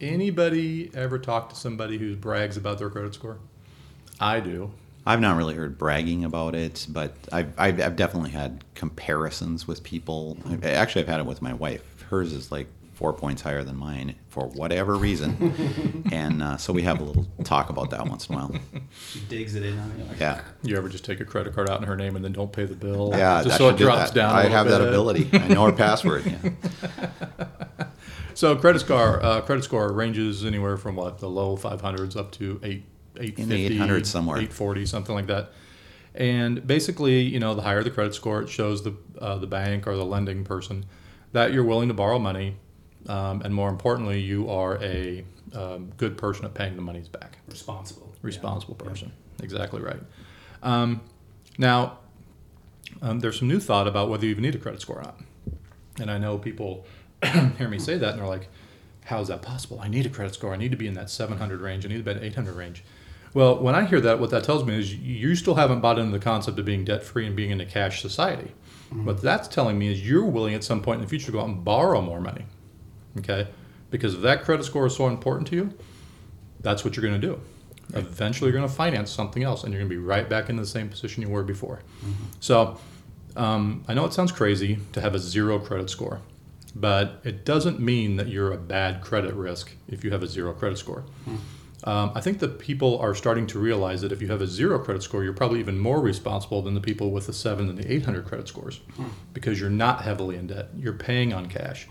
Anybody 0.01 0.91
ever 0.93 1.17
talk 1.19 1.49
to 1.49 1.55
somebody 1.55 1.97
who 1.97 2.15
brags 2.15 2.57
about 2.57 2.77
their 2.79 2.89
credit 2.89 3.13
score? 3.13 3.37
I 4.19 4.39
do. 4.39 4.71
I've 5.05 5.21
not 5.21 5.37
really 5.37 5.55
heard 5.55 5.77
bragging 5.77 6.23
about 6.25 6.53
it, 6.53 6.85
but 6.89 7.13
I've, 7.31 7.53
I've, 7.57 7.79
I've 7.81 7.95
definitely 7.95 8.31
had 8.31 8.63
comparisons 8.75 9.67
with 9.67 9.81
people. 9.83 10.37
I- 10.45 10.69
Actually, 10.71 11.03
I've 11.03 11.07
had 11.07 11.19
it 11.19 11.25
with 11.25 11.41
my 11.41 11.53
wife. 11.53 11.83
Hers 12.09 12.33
is 12.33 12.51
like 12.51 12.67
four 12.97 13.13
points 13.13 13.43
higher 13.43 13.63
than 13.63 13.75
mine 13.75 14.15
for 14.27 14.47
whatever 14.47 14.95
reason. 14.95 16.03
and 16.11 16.41
uh, 16.41 16.57
so 16.57 16.73
we 16.73 16.81
have 16.81 16.99
a 16.99 17.03
little 17.03 17.27
talk 17.43 17.69
about 17.69 17.91
that 17.91 18.07
once 18.07 18.27
in 18.27 18.33
a 18.33 18.37
while. 18.39 18.55
She 19.11 19.19
digs 19.29 19.53
it 19.53 19.63
in 19.63 19.77
on 19.77 19.93
you. 19.99 20.03
Like, 20.05 20.19
Yeah. 20.19 20.41
You 20.63 20.77
ever 20.77 20.89
just 20.89 21.05
take 21.05 21.19
a 21.19 21.25
credit 21.25 21.53
card 21.53 21.69
out 21.69 21.79
in 21.79 21.87
her 21.87 21.95
name 21.95 22.15
and 22.15 22.25
then 22.25 22.33
don't 22.33 22.51
pay 22.51 22.65
the 22.65 22.73
bill? 22.73 23.11
Yeah, 23.13 23.43
just 23.43 23.53
I 23.55 23.57
so 23.59 23.69
it 23.69 23.77
drops 23.77 24.09
that. 24.09 24.15
down. 24.15 24.31
a 24.33 24.37
I 24.37 24.43
little 24.43 24.57
have 24.57 24.67
that 24.69 24.81
ability. 24.81 25.29
I 25.31 25.47
know 25.47 25.65
her 25.67 25.71
password. 25.73 26.25
Yeah. 26.25 26.49
So 28.33 28.55
credit 28.55 28.79
score 28.81 29.23
uh, 29.23 29.41
credit 29.41 29.63
score 29.63 29.91
ranges 29.91 30.45
anywhere 30.45 30.77
from 30.77 30.95
what 30.95 31.17
the 31.17 31.27
low 31.27 31.57
500s 31.57 32.15
up 32.15 32.31
to 32.33 32.59
eight 32.61 32.83
eight 33.19 33.39
In 33.39 33.49
the 33.49 33.67
fifty 33.67 33.79
800s 33.79 34.05
somewhere. 34.05 34.37
840 34.37 34.85
something 34.85 35.15
like 35.15 35.25
that. 35.25 35.49
And 36.13 36.65
basically, 36.67 37.21
you 37.21 37.39
know, 37.39 37.55
the 37.55 37.63
higher 37.63 37.81
the 37.83 37.89
credit 37.89 38.13
score, 38.13 38.43
it 38.43 38.49
shows 38.49 38.83
the 38.83 38.93
uh, 39.19 39.37
the 39.39 39.47
bank 39.47 39.87
or 39.87 39.95
the 39.95 40.05
lending 40.05 40.43
person 40.43 40.85
that 41.31 41.51
you're 41.51 41.63
willing 41.63 41.87
to 41.87 41.95
borrow 41.95 42.19
money, 42.19 42.57
um, 43.07 43.41
and 43.41 43.53
more 43.53 43.69
importantly, 43.69 44.19
you 44.19 44.49
are 44.49 44.81
a 44.83 45.23
um, 45.53 45.91
good 45.97 46.17
person 46.17 46.45
at 46.45 46.53
paying 46.53 46.75
the 46.75 46.81
monies 46.81 47.07
back 47.07 47.37
responsible. 47.47 48.13
responsible 48.21 48.75
person. 48.75 49.11
Exactly 49.41 49.81
right. 49.81 50.01
Um, 50.63 51.01
now, 51.57 51.99
um, 53.01 53.19
there's 53.19 53.39
some 53.39 53.47
new 53.47 53.59
thought 53.59 53.87
about 53.87 54.09
whether 54.09 54.25
you 54.25 54.31
even 54.31 54.43
need 54.43 54.55
a 54.55 54.59
credit 54.59 54.81
score 54.81 54.99
or 54.99 55.03
not. 55.03 55.19
And 55.99 56.11
I 56.11 56.17
know 56.17 56.37
people 56.37 56.85
hear 57.57 57.67
me 57.67 57.79
say 57.79 57.97
that 57.97 58.11
and 58.11 58.19
they're 58.19 58.27
like, 58.27 58.49
how 59.05 59.21
is 59.21 59.29
that 59.29 59.41
possible? 59.41 59.79
I 59.81 59.87
need 59.87 60.05
a 60.05 60.09
credit 60.09 60.33
score. 60.33 60.53
I 60.53 60.57
need 60.57 60.71
to 60.71 60.77
be 60.77 60.87
in 60.87 60.93
that 60.95 61.09
700 61.09 61.61
range. 61.61 61.85
I 61.85 61.89
need 61.89 61.97
to 61.97 62.03
be 62.03 62.11
in 62.11 62.17
the 62.17 62.25
800 62.25 62.55
range. 62.55 62.83
Well, 63.33 63.59
when 63.59 63.75
I 63.75 63.85
hear 63.85 64.01
that, 64.01 64.19
what 64.19 64.31
that 64.31 64.43
tells 64.43 64.65
me 64.65 64.77
is 64.77 64.93
you 64.93 65.35
still 65.35 65.55
haven't 65.55 65.79
bought 65.79 65.99
into 65.99 66.11
the 66.11 66.23
concept 66.23 66.59
of 66.59 66.65
being 66.65 66.83
debt 66.83 67.03
free 67.03 67.25
and 67.25 67.35
being 67.35 67.51
in 67.51 67.61
a 67.61 67.65
cash 67.65 68.01
society. 68.01 68.51
What 68.89 69.21
that's 69.21 69.47
telling 69.47 69.77
me 69.77 69.91
is 69.91 70.07
you're 70.07 70.25
willing 70.25 70.53
at 70.53 70.63
some 70.63 70.81
point 70.81 70.99
in 70.99 71.01
the 71.01 71.09
future 71.09 71.27
to 71.27 71.31
go 71.33 71.41
out 71.41 71.49
and 71.49 71.63
borrow 71.63 72.01
more 72.01 72.21
money. 72.21 72.45
Okay? 73.19 73.47
Because 73.89 74.15
if 74.15 74.21
that 74.21 74.43
credit 74.43 74.63
score 74.63 74.85
is 74.87 74.95
so 74.95 75.07
important 75.07 75.47
to 75.49 75.55
you, 75.55 75.73
that's 76.61 76.83
what 76.83 76.95
you're 76.95 77.05
going 77.07 77.19
to 77.19 77.27
do. 77.27 77.39
Eventually, 77.93 78.49
you're 78.51 78.57
going 78.59 78.69
to 78.69 78.75
finance 78.75 79.09
something 79.11 79.43
else, 79.43 79.63
and 79.63 79.71
you're 79.71 79.79
going 79.81 79.89
to 79.89 79.95
be 79.95 80.01
right 80.01 80.27
back 80.27 80.49
in 80.49 80.57
the 80.57 80.65
same 80.65 80.89
position 80.89 81.23
you 81.23 81.29
were 81.29 81.43
before. 81.43 81.81
So, 82.41 82.77
um, 83.37 83.83
I 83.87 83.93
know 83.93 84.03
it 84.05 84.13
sounds 84.13 84.31
crazy 84.31 84.79
to 84.93 84.99
have 84.99 85.15
a 85.15 85.19
zero 85.19 85.57
credit 85.59 85.89
score, 85.89 86.19
but 86.75 87.21
it 87.23 87.45
doesn't 87.45 87.79
mean 87.79 88.17
that 88.17 88.27
you're 88.27 88.51
a 88.51 88.57
bad 88.57 89.01
credit 89.01 89.33
risk 89.35 89.71
if 89.87 90.03
you 90.03 90.11
have 90.11 90.21
a 90.23 90.27
zero 90.27 90.51
credit 90.53 90.77
score. 90.77 91.05
Um, 91.83 92.11
I 92.15 92.21
think 92.21 92.39
that 92.39 92.57
people 92.59 92.97
are 92.99 93.13
starting 93.13 93.45
to 93.47 93.59
realize 93.59 94.01
that 94.01 94.11
if 94.11 94.21
you 94.21 94.27
have 94.29 94.41
a 94.41 94.47
zero 94.47 94.79
credit 94.79 95.03
score, 95.03 95.23
you're 95.23 95.31
probably 95.31 95.59
even 95.59 95.77
more 95.79 96.01
responsible 96.01 96.61
than 96.63 96.73
the 96.73 96.81
people 96.81 97.11
with 97.11 97.27
the 97.27 97.33
seven 97.33 97.69
and 97.69 97.77
the 97.77 97.89
800 97.89 98.25
credit 98.25 98.47
scores 98.47 98.81
because 99.33 99.59
you're 99.61 99.69
not 99.69 100.01
heavily 100.01 100.35
in 100.35 100.47
debt. 100.47 100.69
You're 100.75 100.93
paying 100.93 101.31
on 101.33 101.45
cash. 101.45 101.87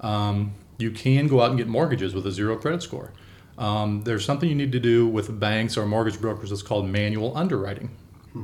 Um, 0.00 0.54
you 0.78 0.90
can 0.90 1.28
go 1.28 1.40
out 1.40 1.50
and 1.50 1.58
get 1.58 1.68
mortgages 1.68 2.14
with 2.14 2.26
a 2.26 2.30
zero 2.30 2.56
credit 2.56 2.82
score. 2.82 3.12
Um, 3.58 4.02
there's 4.02 4.24
something 4.24 4.48
you 4.48 4.54
need 4.54 4.72
to 4.72 4.80
do 4.80 5.06
with 5.06 5.40
banks 5.40 5.76
or 5.76 5.86
mortgage 5.86 6.20
brokers 6.20 6.50
that's 6.50 6.62
called 6.62 6.86
manual 6.86 7.36
underwriting. 7.36 7.90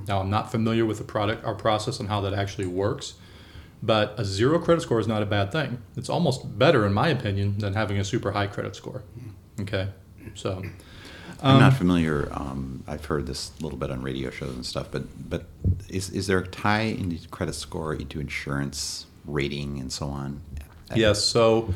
Now, 0.09 0.21
I'm 0.21 0.31
not 0.31 0.51
familiar 0.51 0.87
with 0.87 0.99
the 0.99 1.05
product 1.05 1.45
or 1.45 1.55
process 1.55 2.01
and 2.01 2.09
how 2.09 2.23
that 2.23 2.33
actually 2.33 2.67
works, 2.67 3.15
but 3.83 4.15
a 4.19 4.25
zero 4.25 4.59
credit 4.59 4.81
score 4.81 5.01
is 5.01 5.07
not 5.07 5.23
a 5.23 5.27
bad 5.27 5.53
thing. 5.53 5.83
It's 5.97 6.09
almost 6.09 6.59
better, 6.59 6.87
in 6.87 6.95
my 6.95 7.09
opinion, 7.09 7.59
than 7.59 7.75
having 7.75 7.99
a 7.99 8.05
super 8.05 8.33
high 8.33 8.47
credit 8.47 8.75
score. 8.75 9.03
Okay, 9.61 9.89
so 10.35 10.63
I'm 11.43 11.61
not 11.61 11.75
familiar. 11.75 12.29
Um, 12.33 12.85
I've 12.87 13.05
heard 13.05 13.27
this 13.27 13.51
a 13.59 13.63
little 13.63 13.79
bit 13.79 13.91
on 13.91 14.01
radio 14.01 14.31
shows 14.31 14.55
and 14.55 14.65
stuff, 14.65 14.89
but 14.91 15.03
but 15.29 15.45
is 15.89 16.09
is 16.11 16.27
there 16.27 16.39
a 16.39 16.47
tie 16.47 16.83
into 16.83 17.29
credit 17.29 17.55
score 17.55 17.95
into 17.95 18.21
insurance 18.21 19.07
rating 19.27 19.79
and 19.79 19.93
so 19.93 20.07
on? 20.07 20.41
Yes. 20.97 21.23
So, 21.25 21.73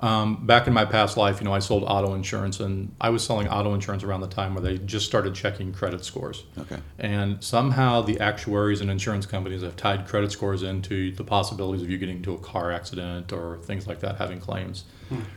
um, 0.00 0.46
back 0.46 0.66
in 0.66 0.72
my 0.72 0.84
past 0.84 1.16
life, 1.16 1.40
you 1.40 1.44
know, 1.44 1.52
I 1.52 1.58
sold 1.58 1.82
auto 1.86 2.14
insurance, 2.14 2.60
and 2.60 2.94
I 3.00 3.10
was 3.10 3.24
selling 3.24 3.48
auto 3.48 3.74
insurance 3.74 4.04
around 4.04 4.20
the 4.20 4.28
time 4.28 4.54
where 4.54 4.62
they 4.62 4.78
just 4.78 5.06
started 5.06 5.34
checking 5.34 5.72
credit 5.72 6.04
scores. 6.04 6.44
Okay. 6.58 6.78
And 6.98 7.42
somehow 7.42 8.02
the 8.02 8.20
actuaries 8.20 8.80
and 8.80 8.90
insurance 8.90 9.26
companies 9.26 9.62
have 9.62 9.76
tied 9.76 10.06
credit 10.06 10.30
scores 10.30 10.62
into 10.62 11.10
the 11.12 11.24
possibilities 11.24 11.82
of 11.82 11.90
you 11.90 11.98
getting 11.98 12.18
into 12.18 12.32
a 12.34 12.38
car 12.38 12.70
accident 12.70 13.32
or 13.32 13.58
things 13.62 13.86
like 13.88 14.00
that, 14.00 14.16
having 14.16 14.38
claims. 14.40 14.84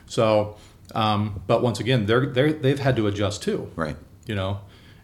So, 0.06 0.58
um, 0.94 1.42
but 1.48 1.64
once 1.64 1.80
again, 1.80 2.06
they're, 2.06 2.26
they're 2.28 2.54
they've 2.54 2.80
had 2.80 2.96
to 2.98 3.08
adjust 3.08 3.42
too 3.44 3.72
Right. 3.76 3.96
you 4.28 4.36
know 4.36 4.60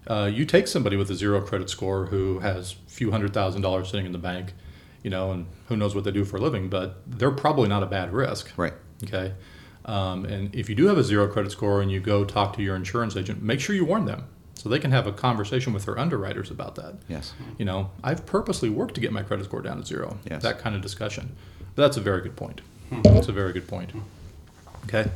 Uh, 0.07 0.29
you 0.33 0.45
take 0.45 0.67
somebody 0.67 0.95
with 0.97 1.09
a 1.11 1.15
zero 1.15 1.41
credit 1.41 1.69
score 1.69 2.05
who 2.07 2.39
has 2.39 2.75
a 2.87 2.91
few 2.91 3.11
hundred 3.11 3.33
thousand 3.33 3.61
dollars 3.61 3.89
sitting 3.89 4.05
in 4.05 4.11
the 4.11 4.17
bank, 4.17 4.53
you 5.03 5.09
know, 5.09 5.31
and 5.31 5.45
who 5.67 5.77
knows 5.77 5.95
what 5.95 6.03
they 6.03 6.11
do 6.11 6.25
for 6.25 6.37
a 6.37 6.41
living, 6.41 6.69
but 6.69 7.01
they're 7.07 7.31
probably 7.31 7.67
not 7.67 7.83
a 7.83 7.87
bad 7.87 8.13
risk. 8.13 8.51
Right. 8.57 8.73
Okay. 9.03 9.33
Um, 9.85 10.25
and 10.25 10.53
if 10.53 10.69
you 10.69 10.75
do 10.75 10.87
have 10.87 10.97
a 10.97 11.03
zero 11.03 11.27
credit 11.27 11.51
score 11.51 11.81
and 11.81 11.91
you 11.91 11.99
go 11.99 12.25
talk 12.25 12.55
to 12.57 12.61
your 12.61 12.75
insurance 12.75 13.15
agent, 13.15 13.41
make 13.41 13.59
sure 13.59 13.75
you 13.75 13.85
warn 13.85 14.05
them 14.05 14.25
so 14.53 14.69
they 14.69 14.79
can 14.79 14.91
have 14.91 15.07
a 15.07 15.13
conversation 15.13 15.71
with 15.71 15.85
their 15.85 15.97
underwriters 15.97 16.51
about 16.51 16.75
that. 16.75 16.95
Yes. 17.07 17.33
You 17.57 17.65
know, 17.65 17.91
I've 18.03 18.25
purposely 18.25 18.69
worked 18.69 18.95
to 18.95 19.01
get 19.01 19.13
my 19.13 19.23
credit 19.23 19.45
score 19.45 19.61
down 19.61 19.77
to 19.77 19.85
zero. 19.85 20.17
Yes. 20.29 20.43
That 20.43 20.59
kind 20.59 20.75
of 20.75 20.81
discussion. 20.81 21.35
But 21.75 21.83
that's 21.83 21.97
a 21.97 22.01
very 22.01 22.21
good 22.21 22.35
point. 22.35 22.61
That's 23.03 23.27
a 23.27 23.31
very 23.31 23.53
good 23.53 23.67
point. 23.67 23.91
Okay. 24.85 25.09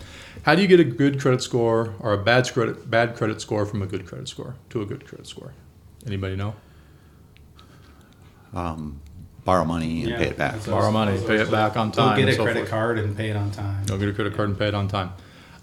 How 0.44 0.56
do 0.56 0.62
you 0.62 0.68
get 0.68 0.80
a 0.80 0.84
good 0.84 1.20
credit 1.20 1.42
score 1.42 1.96
or 2.00 2.14
a 2.14 2.18
bad 2.18 2.52
credit 2.52 2.90
bad 2.90 3.16
credit 3.16 3.42
score 3.42 3.66
from 3.66 3.82
a 3.82 3.88
good 3.88 4.06
credit 4.06 4.28
score 4.28 4.56
to 4.70 4.82
a 4.82 4.86
good 4.86 5.06
credit 5.06 5.28
score? 5.28 5.54
Anybody 6.06 6.36
know? 6.36 6.56
Um, 8.54 9.02
borrow 9.44 9.66
money 9.66 10.02
and 10.02 10.10
Yeah, 10.12 10.18
pay 10.18 10.28
it 10.28 10.38
back. 10.38 10.54
that's 10.54 10.68
what 10.68 10.74
I 10.74 10.78
Borrow 10.78 10.88
was- 10.88 10.94
money, 10.94 11.12
that's 11.18 11.28
pay 11.28 11.40
I 11.40 11.42
it 11.44 11.52
back 11.52 11.78
on 11.78 11.90
Go 11.90 11.96
time 11.96 12.20
get 12.20 12.30
a 12.30 12.34
so 12.36 12.44
credit 12.44 12.60
forth. 12.62 12.70
card 12.70 13.00
and 13.00 13.16
pay 13.18 13.30
it 13.30 13.36
on 13.36 13.52
time. 13.52 13.86
Go 13.88 13.98
get 13.98 14.10
a 14.10 14.14
credit 14.14 14.36
card 14.36 14.50
and 14.50 14.58
pay 14.60 14.68
it 14.68 14.74
on 14.76 14.88
time. 14.88 15.12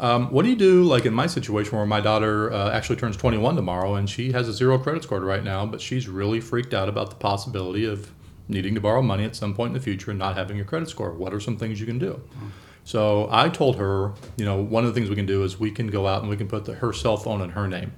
Um, 0.00 0.30
what 0.30 0.44
do 0.44 0.50
you 0.50 0.56
do, 0.56 0.84
like 0.84 1.06
in 1.06 1.12
my 1.14 1.26
situation, 1.26 1.76
where 1.76 1.86
my 1.86 2.00
daughter 2.00 2.52
uh, 2.52 2.70
actually 2.70 2.96
turns 2.96 3.16
21 3.16 3.56
tomorrow 3.56 3.94
and 3.96 4.08
she 4.08 4.30
has 4.32 4.48
a 4.48 4.52
zero 4.52 4.78
credit 4.78 5.02
score 5.02 5.18
right 5.20 5.42
now, 5.42 5.66
but 5.66 5.80
she's 5.80 6.08
really 6.08 6.40
freaked 6.40 6.72
out 6.72 6.88
about 6.88 7.10
the 7.10 7.16
possibility 7.16 7.84
of 7.84 8.10
needing 8.48 8.74
to 8.76 8.80
borrow 8.80 9.02
money 9.02 9.24
at 9.24 9.34
some 9.36 9.54
point 9.54 9.68
in 9.70 9.74
the 9.74 9.80
future 9.80 10.10
and 10.10 10.18
not 10.18 10.36
having 10.36 10.60
a 10.60 10.64
credit 10.64 10.88
score? 10.88 11.10
What 11.12 11.34
are 11.34 11.40
some 11.40 11.56
things 11.56 11.80
you 11.80 11.86
can 11.86 11.98
do? 11.98 12.20
So 12.84 13.28
I 13.30 13.48
told 13.50 13.76
her, 13.76 14.12
you 14.36 14.44
know, 14.46 14.56
one 14.62 14.84
of 14.84 14.94
the 14.94 14.98
things 14.98 15.10
we 15.10 15.16
can 15.16 15.26
do 15.26 15.42
is 15.44 15.58
we 15.60 15.70
can 15.70 15.88
go 15.88 16.06
out 16.06 16.20
and 16.22 16.30
we 16.30 16.36
can 16.36 16.48
put 16.48 16.64
the, 16.64 16.74
her 16.74 16.92
cell 16.92 17.16
phone 17.16 17.40
in 17.42 17.50
her 17.50 17.68
name, 17.68 17.92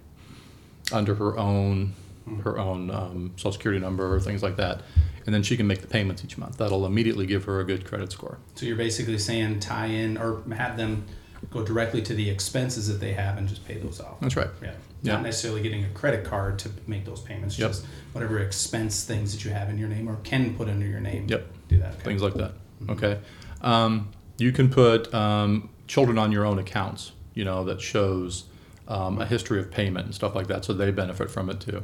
under 0.93 1.15
her 1.17 1.39
own, 1.39 1.93
her 2.43 2.59
own 2.59 2.91
um, 2.91 3.33
social 3.37 3.53
security 3.53 3.81
number 3.81 4.15
or 4.15 4.21
things 4.21 4.43
like 4.43 4.57
that, 4.57 4.83
and 5.27 5.35
then 5.35 5.43
she 5.43 5.57
can 5.57 5.67
make 5.67 5.81
the 5.81 5.87
payments 5.87 6.25
each 6.25 6.39
month. 6.39 6.59
That'll 6.59 6.87
immediately 6.87 7.27
give 7.27 7.45
her 7.45 7.61
a 7.61 7.65
good 7.65 7.85
credit 7.87 8.13
score. 8.13 8.39
So 8.55 8.67
you're 8.67 8.77
basically 8.77 9.19
saying 9.19 9.61
tie 9.61 9.87
in 9.87 10.17
or 10.17 10.43
have 10.55 10.77
them 10.77 11.05
go 11.51 11.65
directly 11.65 12.03
to 12.03 12.15
the 12.15 12.29
expenses 12.29 12.87
that 12.89 13.01
they 13.01 13.13
have 13.15 13.39
and 13.39 13.49
just 13.49 13.67
pay 13.67 13.79
those 13.79 14.01
off. 14.01 14.21
That's 14.21 14.37
right. 14.37 14.51
Yeah. 14.63 14.73
Yeah. 15.03 15.15
Not 15.15 15.23
necessarily 15.23 15.63
getting 15.63 15.85
a 15.85 15.89
credit 15.89 16.25
card 16.27 16.59
to 16.61 16.71
make 16.87 17.07
those 17.07 17.21
payments, 17.23 17.59
Yep. 17.59 17.71
just 17.71 17.87
whatever 18.13 18.39
expense 18.41 19.05
things 19.05 19.33
that 19.33 19.45
you 19.45 19.51
have 19.51 19.71
in 19.71 19.79
your 19.79 19.89
name 19.89 20.09
or 20.09 20.17
can 20.23 20.55
put 20.55 20.69
under 20.69 20.87
your 20.87 21.01
name. 21.01 21.27
Yep. 21.29 21.47
Do 21.69 21.79
that. 21.79 21.95
Okay. 21.95 22.03
things 22.05 22.23
like 22.23 22.35
that. 22.35 22.53
Okay. 22.91 23.19
Um, 23.63 24.11
you 24.37 24.53
can 24.53 24.69
put 24.69 25.13
um, 25.15 25.71
children 25.87 26.19
on 26.19 26.31
your 26.33 26.45
own 26.45 26.59
accounts, 26.59 27.13
you 27.35 27.45
know, 27.45 27.65
that 27.65 27.81
shows 27.81 28.45
um, 28.89 29.19
a 29.21 29.25
history 29.27 29.59
of 29.61 29.71
payment 29.71 30.05
and 30.07 30.15
stuff 30.15 30.35
like 30.35 30.49
that, 30.49 30.65
so 30.65 30.73
they 30.75 30.91
benefit 30.91 31.31
from 31.31 31.49
it 31.49 31.61
too. 31.61 31.83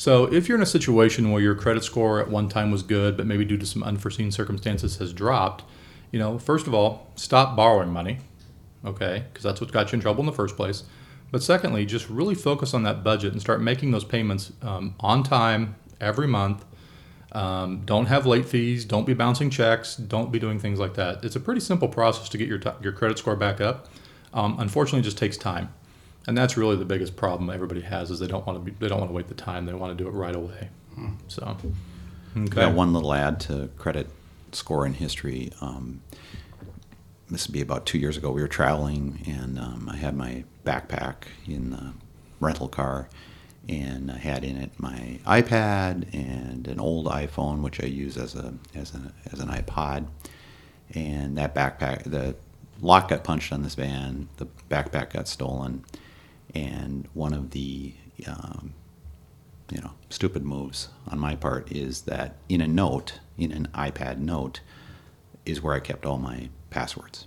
So 0.00 0.24
if 0.32 0.48
you're 0.48 0.56
in 0.56 0.62
a 0.62 0.66
situation 0.66 1.30
where 1.30 1.42
your 1.42 1.54
credit 1.54 1.84
score 1.84 2.20
at 2.20 2.30
one 2.30 2.48
time 2.48 2.70
was 2.70 2.82
good, 2.82 3.18
but 3.18 3.26
maybe 3.26 3.44
due 3.44 3.58
to 3.58 3.66
some 3.66 3.82
unforeseen 3.82 4.30
circumstances 4.30 4.96
has 4.96 5.12
dropped, 5.12 5.62
you 6.10 6.18
know, 6.18 6.38
first 6.38 6.66
of 6.66 6.72
all, 6.72 7.12
stop 7.16 7.54
borrowing 7.54 7.90
money, 7.90 8.16
okay, 8.82 9.26
because 9.30 9.44
that's 9.44 9.60
what 9.60 9.70
got 9.72 9.92
you 9.92 9.96
in 9.96 10.00
trouble 10.00 10.20
in 10.20 10.26
the 10.26 10.32
first 10.32 10.56
place. 10.56 10.84
But 11.30 11.42
secondly, 11.42 11.84
just 11.84 12.08
really 12.08 12.34
focus 12.34 12.72
on 12.72 12.82
that 12.84 13.04
budget 13.04 13.32
and 13.32 13.42
start 13.42 13.60
making 13.60 13.90
those 13.90 14.04
payments 14.04 14.54
um, 14.62 14.94
on 15.00 15.22
time 15.22 15.76
every 16.00 16.26
month. 16.26 16.64
Um, 17.32 17.82
don't 17.84 18.06
have 18.06 18.24
late 18.24 18.46
fees. 18.46 18.86
Don't 18.86 19.04
be 19.04 19.12
bouncing 19.12 19.50
checks. 19.50 19.96
Don't 19.96 20.32
be 20.32 20.38
doing 20.38 20.58
things 20.58 20.78
like 20.78 20.94
that. 20.94 21.22
It's 21.26 21.36
a 21.36 21.40
pretty 21.40 21.60
simple 21.60 21.88
process 21.88 22.30
to 22.30 22.38
get 22.38 22.48
your 22.48 22.58
t- 22.58 22.70
your 22.80 22.92
credit 22.92 23.18
score 23.18 23.36
back 23.36 23.60
up. 23.60 23.90
Um, 24.32 24.58
unfortunately, 24.60 25.00
it 25.00 25.02
just 25.02 25.18
takes 25.18 25.36
time, 25.36 25.74
and 26.26 26.36
that's 26.36 26.56
really 26.56 26.76
the 26.76 26.84
biggest 26.84 27.16
problem 27.16 27.50
everybody 27.50 27.80
has 27.80 28.10
is 28.10 28.18
they 28.18 28.26
don't 28.26 28.46
want 28.46 28.58
to 28.58 28.70
be 28.70 28.76
they 28.78 28.88
don't 28.88 28.98
want 28.98 29.10
to 29.10 29.14
wait 29.14 29.28
the 29.28 29.34
time. 29.34 29.66
They 29.66 29.72
want 29.74 29.96
to 29.96 30.04
do 30.04 30.08
it 30.08 30.12
right 30.12 30.34
away. 30.34 30.68
So, 31.28 31.56
okay. 32.36 32.60
Yeah, 32.60 32.68
one 32.68 32.92
little 32.92 33.12
add 33.14 33.40
to 33.40 33.70
credit 33.78 34.08
score 34.52 34.84
in 34.86 34.94
history. 34.94 35.50
Um, 35.60 36.02
this 37.30 37.46
would 37.46 37.52
be 37.52 37.60
about 37.60 37.86
two 37.86 37.98
years 37.98 38.16
ago. 38.16 38.30
We 38.32 38.42
were 38.42 38.48
traveling, 38.48 39.22
and 39.26 39.58
um, 39.58 39.88
I 39.90 39.96
had 39.96 40.16
my 40.16 40.44
backpack 40.64 41.24
in 41.46 41.70
the 41.70 41.92
rental 42.40 42.68
car, 42.68 43.08
and 43.68 44.10
I 44.10 44.18
had 44.18 44.44
in 44.44 44.56
it 44.56 44.72
my 44.78 45.20
iPad 45.26 46.12
and 46.12 46.66
an 46.66 46.80
old 46.80 47.06
iPhone, 47.06 47.62
which 47.62 47.82
I 47.82 47.86
use 47.86 48.16
as 48.16 48.34
a 48.34 48.54
as 48.74 48.94
an 48.94 49.12
as 49.32 49.40
an 49.40 49.48
iPod. 49.48 50.06
And 50.94 51.38
that 51.38 51.54
backpack, 51.54 52.02
the 52.04 52.34
lock 52.80 53.08
got 53.08 53.22
punched 53.22 53.52
on 53.52 53.62
this 53.62 53.76
van. 53.76 54.28
The 54.38 54.46
backpack 54.68 55.12
got 55.12 55.28
stolen, 55.28 55.84
and 56.54 57.08
one 57.14 57.32
of 57.32 57.50
the 57.50 57.94
um, 58.26 58.74
you 59.70 59.80
know, 59.80 59.92
stupid 60.08 60.44
moves 60.44 60.88
on 61.08 61.18
my 61.18 61.36
part 61.36 61.70
is 61.70 62.02
that 62.02 62.36
in 62.48 62.60
a 62.60 62.66
note, 62.66 63.20
in 63.38 63.52
an 63.52 63.68
iPad 63.74 64.18
note, 64.18 64.60
is 65.46 65.62
where 65.62 65.74
I 65.74 65.80
kept 65.80 66.04
all 66.04 66.18
my 66.18 66.48
passwords. 66.70 67.26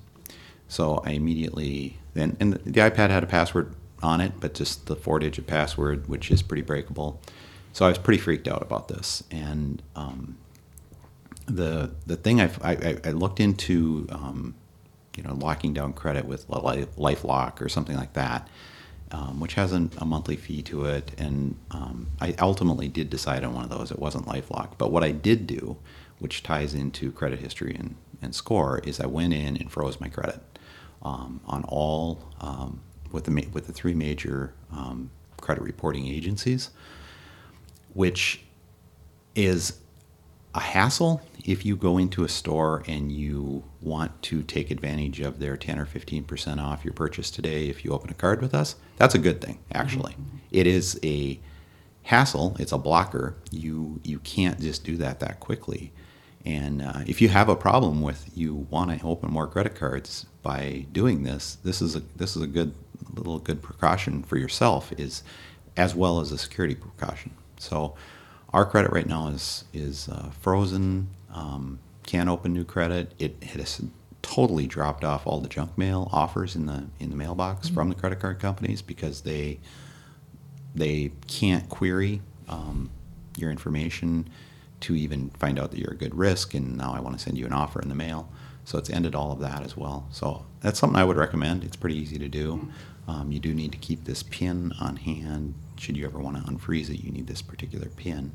So 0.67 1.01
I 1.05 1.11
immediately 1.11 1.97
then, 2.13 2.37
and 2.39 2.53
the, 2.53 2.81
iPad 2.81 3.09
had 3.09 3.23
a 3.23 3.27
password 3.27 3.75
on 4.01 4.21
it, 4.21 4.33
but 4.39 4.53
just 4.53 4.85
the 4.85 4.95
four-digit 4.95 5.47
password, 5.47 6.07
which 6.07 6.29
is 6.29 6.41
pretty 6.41 6.61
breakable. 6.61 7.21
So 7.71 7.85
I 7.85 7.89
was 7.89 7.97
pretty 7.97 8.19
freaked 8.19 8.47
out 8.47 8.61
about 8.61 8.87
this, 8.87 9.23
and 9.31 9.81
um, 9.95 10.37
the 11.47 11.91
the 12.05 12.15
thing 12.15 12.39
I've, 12.39 12.61
I 12.63 12.99
I 13.03 13.11
looked 13.11 13.39
into, 13.39 14.05
um, 14.11 14.53
you 15.17 15.23
know, 15.23 15.33
locking 15.33 15.73
down 15.73 15.93
credit 15.93 16.25
with 16.25 16.47
Li- 16.49 16.85
LifeLock 16.97 17.61
or 17.61 17.69
something 17.69 17.95
like 17.95 18.13
that, 18.13 18.47
um, 19.13 19.39
which 19.39 19.53
has 19.53 19.71
an, 19.71 19.91
a 19.99 20.05
monthly 20.05 20.35
fee 20.35 20.61
to 20.63 20.85
it. 20.85 21.11
And 21.17 21.55
um, 21.71 22.07
I 22.19 22.35
ultimately 22.39 22.89
did 22.89 23.09
decide 23.09 23.43
on 23.43 23.53
one 23.53 23.63
of 23.63 23.69
those. 23.69 23.91
It 23.91 23.99
wasn't 23.99 24.25
LifeLock, 24.25 24.71
but 24.77 24.91
what 24.91 25.03
I 25.03 25.11
did 25.11 25.45
do, 25.47 25.77
which 26.19 26.41
ties 26.43 26.73
into 26.73 27.11
credit 27.11 27.39
history 27.39 27.75
and, 27.75 27.95
and 28.21 28.33
score, 28.33 28.79
is 28.79 28.99
I 28.99 29.05
went 29.05 29.33
in 29.33 29.55
and 29.55 29.71
froze 29.71 30.01
my 30.01 30.09
credit 30.09 30.41
um, 31.03 31.39
on 31.45 31.63
all 31.65 32.23
um, 32.41 32.81
with 33.11 33.25
the 33.25 33.47
with 33.53 33.67
the 33.67 33.73
three 33.73 33.93
major 33.93 34.53
um, 34.71 35.11
credit 35.39 35.61
reporting 35.61 36.07
agencies, 36.07 36.71
which 37.93 38.41
is 39.35 39.79
a 40.55 40.59
hassle 40.59 41.21
if 41.43 41.65
you 41.65 41.75
go 41.75 41.97
into 41.97 42.23
a 42.23 42.29
store 42.29 42.83
and 42.87 43.11
you 43.11 43.63
want 43.81 44.21
to 44.21 44.43
take 44.43 44.71
advantage 44.71 45.19
of 45.19 45.39
their 45.39 45.57
10 45.57 45.77
or 45.77 45.85
15% 45.85 46.63
off 46.63 46.85
your 46.85 46.93
purchase 46.93 47.29
today 47.29 47.67
if 47.67 47.83
you 47.83 47.91
open 47.91 48.09
a 48.09 48.13
card 48.13 48.41
with 48.41 48.53
us 48.53 48.75
that's 48.97 49.15
a 49.15 49.19
good 49.19 49.41
thing 49.41 49.59
actually. 49.73 50.15
It 50.51 50.67
is 50.67 50.99
a 51.03 51.39
hassle 52.03 52.55
it's 52.59 52.71
a 52.71 52.77
blocker. 52.77 53.35
You 53.51 53.99
you 54.03 54.19
can't 54.19 54.59
just 54.59 54.83
do 54.83 54.97
that 54.97 55.19
that 55.19 55.39
quickly. 55.39 55.91
And 56.45 56.81
uh, 56.81 56.99
if 57.07 57.21
you 57.21 57.29
have 57.29 57.49
a 57.49 57.55
problem 57.55 58.01
with 58.01 58.29
you 58.35 58.67
want 58.69 58.97
to 58.97 59.05
open 59.05 59.31
more 59.31 59.47
credit 59.47 59.75
cards 59.75 60.25
by 60.41 60.85
doing 60.91 61.23
this 61.23 61.57
this 61.63 61.81
is 61.81 61.95
a 61.95 62.01
this 62.15 62.35
is 62.35 62.41
a 62.41 62.47
good 62.47 62.73
little 63.13 63.39
good 63.39 63.61
precaution 63.61 64.23
for 64.23 64.37
yourself 64.37 64.91
is 64.97 65.23
as 65.75 65.95
well 65.95 66.19
as 66.19 66.31
a 66.31 66.37
security 66.37 66.75
precaution. 66.75 67.31
So 67.57 67.95
our 68.53 68.65
credit 68.65 68.91
right 68.91 69.07
now 69.07 69.27
is 69.27 69.65
is 69.73 70.07
uh, 70.09 70.29
frozen. 70.39 71.09
Um, 71.33 71.79
can't 72.05 72.29
open 72.29 72.53
new 72.53 72.63
credit. 72.63 73.13
It 73.19 73.43
has 73.43 73.81
totally 74.21 74.67
dropped 74.67 75.03
off 75.03 75.27
all 75.27 75.41
the 75.41 75.49
junk 75.49 75.77
mail 75.77 76.09
offers 76.11 76.55
in 76.55 76.65
the 76.65 76.85
in 76.99 77.09
the 77.09 77.15
mailbox 77.15 77.67
from 77.69 77.89
the 77.89 77.95
credit 77.95 78.19
card 78.19 78.39
companies 78.39 78.81
because 78.81 79.21
they 79.21 79.59
they 80.75 81.11
can't 81.27 81.69
query 81.69 82.21
um, 82.47 82.89
your 83.37 83.51
information 83.51 84.29
to 84.81 84.95
even 84.95 85.29
find 85.31 85.59
out 85.59 85.71
that 85.71 85.79
you're 85.79 85.93
a 85.93 85.97
good 85.97 86.15
risk. 86.15 86.53
And 86.53 86.77
now 86.77 86.93
I 86.93 86.99
want 86.99 87.17
to 87.17 87.23
send 87.23 87.37
you 87.37 87.45
an 87.45 87.53
offer 87.53 87.81
in 87.81 87.89
the 87.89 87.95
mail. 87.95 88.29
So 88.65 88.77
it's 88.77 88.89
ended 88.89 89.15
all 89.15 89.31
of 89.31 89.39
that 89.39 89.63
as 89.63 89.77
well. 89.77 90.07
So 90.11 90.45
that's 90.61 90.79
something 90.79 90.97
I 90.97 91.03
would 91.03 91.17
recommend. 91.17 91.63
It's 91.63 91.75
pretty 91.75 91.97
easy 91.97 92.17
to 92.19 92.27
do. 92.27 92.69
Um, 93.07 93.31
you 93.31 93.39
do 93.39 93.53
need 93.53 93.71
to 93.73 93.77
keep 93.77 94.05
this 94.05 94.23
pin 94.23 94.73
on 94.79 94.95
hand. 94.97 95.55
Should 95.77 95.97
you 95.97 96.05
ever 96.05 96.19
want 96.19 96.37
to 96.37 96.51
unfreeze 96.51 96.89
it, 96.89 97.03
you 97.03 97.11
need 97.11 97.27
this 97.27 97.41
particular 97.41 97.87
pin 97.89 98.31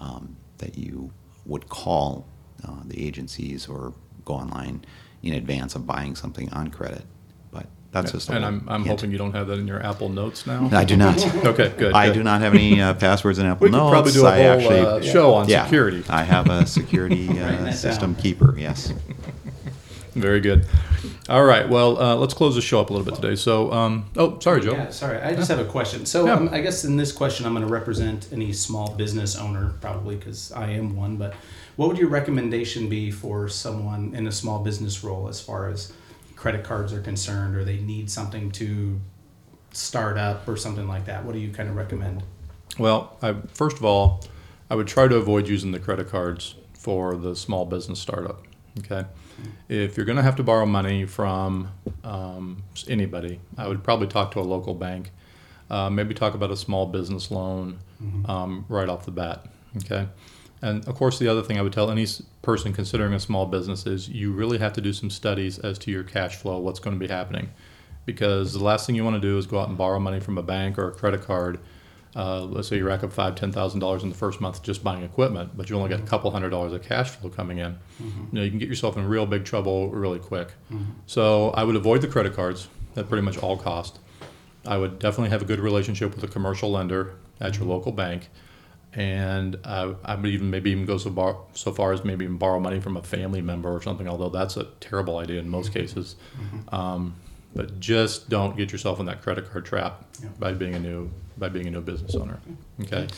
um, 0.00 0.36
that 0.58 0.76
you 0.76 1.12
would 1.46 1.68
call 1.68 2.26
uh, 2.66 2.80
the 2.84 3.04
agencies 3.04 3.68
or 3.68 3.92
go 4.24 4.34
online 4.34 4.84
in 5.22 5.34
advance 5.34 5.74
of 5.74 5.86
buying 5.86 6.14
something 6.14 6.52
on 6.52 6.68
credit. 6.68 7.04
But 7.50 7.66
that's 7.90 8.12
just 8.12 8.28
a 8.30 8.34
and 8.36 8.44
I'm, 8.44 8.68
I'm 8.68 8.84
hint. 8.84 9.00
hoping 9.00 9.12
you 9.12 9.18
don't 9.18 9.32
have 9.34 9.46
that 9.48 9.58
in 9.58 9.66
your 9.66 9.84
Apple 9.84 10.08
Notes 10.08 10.46
now. 10.46 10.68
I 10.72 10.84
do 10.84 10.96
not. 10.96 11.18
Okay, 11.44 11.72
good. 11.76 11.92
I 11.92 12.06
good. 12.06 12.14
do 12.14 12.22
not 12.22 12.40
have 12.40 12.54
any 12.54 12.80
uh, 12.80 12.94
passwords 12.94 13.38
in 13.38 13.46
Apple 13.46 13.64
We 13.66 13.70
could 13.70 13.76
Notes. 13.76 13.90
probably 13.92 14.12
do 14.12 14.26
a 14.26 14.30
I 14.30 14.60
whole 14.60 14.72
uh, 14.86 15.00
show 15.02 15.34
on 15.34 15.48
yeah, 15.48 15.64
security. 15.64 16.04
I 16.08 16.22
have 16.22 16.48
a 16.48 16.66
security 16.66 17.28
uh, 17.40 17.72
system 17.72 18.12
down. 18.14 18.22
keeper. 18.22 18.54
Yes. 18.58 18.92
Very 20.14 20.40
good. 20.40 20.66
All 21.28 21.44
right. 21.44 21.68
Well, 21.68 22.02
uh, 22.02 22.16
let's 22.16 22.34
close 22.34 22.56
the 22.56 22.60
show 22.60 22.80
up 22.80 22.90
a 22.90 22.92
little 22.92 23.04
bit 23.04 23.14
today. 23.14 23.36
So, 23.36 23.72
um, 23.72 24.06
oh, 24.16 24.40
sorry, 24.40 24.60
Joe. 24.60 24.72
Yeah, 24.72 24.90
sorry. 24.90 25.20
I 25.20 25.34
just 25.34 25.48
have 25.48 25.60
a 25.60 25.64
question. 25.64 26.04
So 26.04 26.26
Yeah. 26.26 26.34
um, 26.34 26.48
I 26.50 26.60
guess 26.60 26.84
in 26.84 26.96
this 26.96 27.12
question, 27.12 27.46
I'm 27.46 27.54
going 27.54 27.64
to 27.66 27.72
represent 27.72 28.26
any 28.32 28.52
small 28.52 28.94
business 28.94 29.36
owner, 29.36 29.74
probably 29.80 30.16
because 30.16 30.50
I 30.50 30.70
am 30.70 30.96
one. 30.96 31.16
But 31.16 31.34
what 31.76 31.88
would 31.88 31.96
your 31.98 32.08
recommendation 32.08 32.88
be 32.88 33.12
for 33.12 33.48
someone 33.48 34.14
in 34.16 34.26
a 34.26 34.32
small 34.32 34.58
business 34.64 35.04
role 35.04 35.28
as 35.28 35.40
far 35.40 35.68
as 35.68 35.92
credit 36.34 36.64
cards 36.64 36.92
are 36.92 37.00
concerned, 37.00 37.54
or 37.54 37.64
they 37.64 37.78
need 37.78 38.10
something 38.10 38.50
to 38.52 39.00
start 39.72 40.18
up 40.18 40.48
or 40.48 40.56
something 40.56 40.88
like 40.88 41.04
that? 41.04 41.24
What 41.24 41.34
do 41.34 41.38
you 41.38 41.52
kind 41.52 41.68
of 41.68 41.76
recommend? 41.76 42.24
Well, 42.78 43.16
I, 43.22 43.36
first 43.54 43.76
of 43.76 43.84
all, 43.84 44.24
I 44.68 44.74
would 44.74 44.88
try 44.88 45.06
to 45.06 45.14
avoid 45.16 45.46
using 45.46 45.70
the 45.70 45.78
credit 45.78 46.08
cards 46.10 46.56
for 46.72 47.14
the 47.16 47.36
small 47.36 47.64
business 47.64 48.00
startup. 48.00 48.42
Okay. 48.80 49.04
If 49.68 49.96
you're 49.96 50.06
going 50.06 50.16
to 50.16 50.22
have 50.22 50.36
to 50.36 50.42
borrow 50.42 50.66
money 50.66 51.06
from 51.06 51.70
um, 52.04 52.62
anybody, 52.88 53.40
I 53.56 53.68
would 53.68 53.82
probably 53.82 54.06
talk 54.06 54.32
to 54.32 54.40
a 54.40 54.42
local 54.42 54.74
bank. 54.74 55.10
Uh, 55.70 55.88
maybe 55.88 56.12
talk 56.14 56.34
about 56.34 56.50
a 56.50 56.56
small 56.56 56.86
business 56.86 57.30
loan 57.30 57.78
um, 58.26 58.66
right 58.68 58.88
off 58.88 59.04
the 59.04 59.10
bat. 59.10 59.46
Okay. 59.78 60.06
And 60.60 60.86
of 60.86 60.94
course, 60.94 61.18
the 61.18 61.28
other 61.28 61.42
thing 61.42 61.58
I 61.58 61.62
would 61.62 61.72
tell 61.72 61.90
any 61.90 62.06
person 62.42 62.72
considering 62.72 63.14
a 63.14 63.20
small 63.20 63.46
business 63.46 63.86
is 63.86 64.08
you 64.08 64.32
really 64.32 64.58
have 64.58 64.72
to 64.74 64.80
do 64.80 64.92
some 64.92 65.10
studies 65.10 65.58
as 65.58 65.78
to 65.80 65.90
your 65.90 66.04
cash 66.04 66.36
flow, 66.36 66.58
what's 66.58 66.78
going 66.78 66.98
to 66.98 67.00
be 67.00 67.12
happening. 67.12 67.50
Because 68.06 68.52
the 68.52 68.62
last 68.62 68.86
thing 68.86 68.94
you 68.94 69.04
want 69.04 69.16
to 69.16 69.20
do 69.20 69.38
is 69.38 69.46
go 69.46 69.58
out 69.58 69.68
and 69.68 69.78
borrow 69.78 69.98
money 69.98 70.20
from 70.20 70.38
a 70.38 70.42
bank 70.42 70.78
or 70.78 70.88
a 70.88 70.92
credit 70.92 71.22
card. 71.22 71.58
Uh, 72.14 72.42
let's 72.42 72.68
say 72.68 72.76
you 72.76 72.86
rack 72.86 73.02
up 73.02 73.12
five, 73.12 73.34
ten 73.34 73.50
thousand 73.52 73.80
dollars 73.80 74.02
in 74.02 74.10
the 74.10 74.14
first 74.14 74.40
month 74.40 74.62
just 74.62 74.84
buying 74.84 75.02
equipment, 75.02 75.56
but 75.56 75.70
you 75.70 75.76
only 75.76 75.88
got 75.88 76.00
a 76.00 76.02
couple 76.02 76.30
hundred 76.30 76.50
dollars 76.50 76.72
of 76.72 76.82
cash 76.82 77.10
flow 77.10 77.30
coming 77.30 77.58
in. 77.58 77.72
Mm-hmm. 77.72 78.20
You 78.20 78.28
know, 78.32 78.42
you 78.42 78.50
can 78.50 78.58
get 78.58 78.68
yourself 78.68 78.96
in 78.96 79.06
real 79.06 79.24
big 79.24 79.44
trouble 79.44 79.88
really 79.90 80.18
quick. 80.18 80.48
Mm-hmm. 80.70 80.90
So 81.06 81.50
I 81.50 81.64
would 81.64 81.76
avoid 81.76 82.02
the 82.02 82.08
credit 82.08 82.34
cards 82.34 82.68
at 82.96 83.08
pretty 83.08 83.22
much 83.22 83.38
all 83.38 83.56
cost. 83.56 83.98
I 84.66 84.76
would 84.76 84.98
definitely 84.98 85.30
have 85.30 85.42
a 85.42 85.46
good 85.46 85.58
relationship 85.58 86.14
with 86.14 86.22
a 86.22 86.28
commercial 86.28 86.70
lender 86.70 87.14
at 87.40 87.54
your 87.54 87.62
mm-hmm. 87.62 87.70
local 87.70 87.92
bank, 87.92 88.28
and 88.92 89.58
I, 89.64 89.94
I 90.04 90.14
would 90.14 90.26
even 90.26 90.50
maybe 90.50 90.70
even 90.70 90.84
go 90.84 90.98
so, 90.98 91.08
bar, 91.08 91.38
so 91.54 91.72
far 91.72 91.94
as 91.94 92.04
maybe 92.04 92.26
even 92.26 92.36
borrow 92.36 92.60
money 92.60 92.78
from 92.78 92.98
a 92.98 93.02
family 93.02 93.40
member 93.40 93.74
or 93.74 93.80
something. 93.80 94.06
Although 94.06 94.28
that's 94.28 94.58
a 94.58 94.64
terrible 94.80 95.16
idea 95.16 95.40
in 95.40 95.48
most 95.48 95.72
cases. 95.72 96.16
Um, 96.68 97.14
but 97.54 97.80
just 97.80 98.28
don't 98.28 98.56
get 98.56 98.72
yourself 98.72 99.00
in 99.00 99.06
that 99.06 99.22
credit 99.22 99.50
card 99.50 99.64
trap 99.66 100.04
Yeah. 100.22 100.28
by 100.38 100.52
being 100.52 100.74
a 100.74 100.78
new 100.78 101.10
by 101.38 101.48
being 101.48 101.66
a 101.66 101.70
new 101.70 101.80
business 101.80 102.14
owner. 102.14 102.40
Okay, 102.82 103.08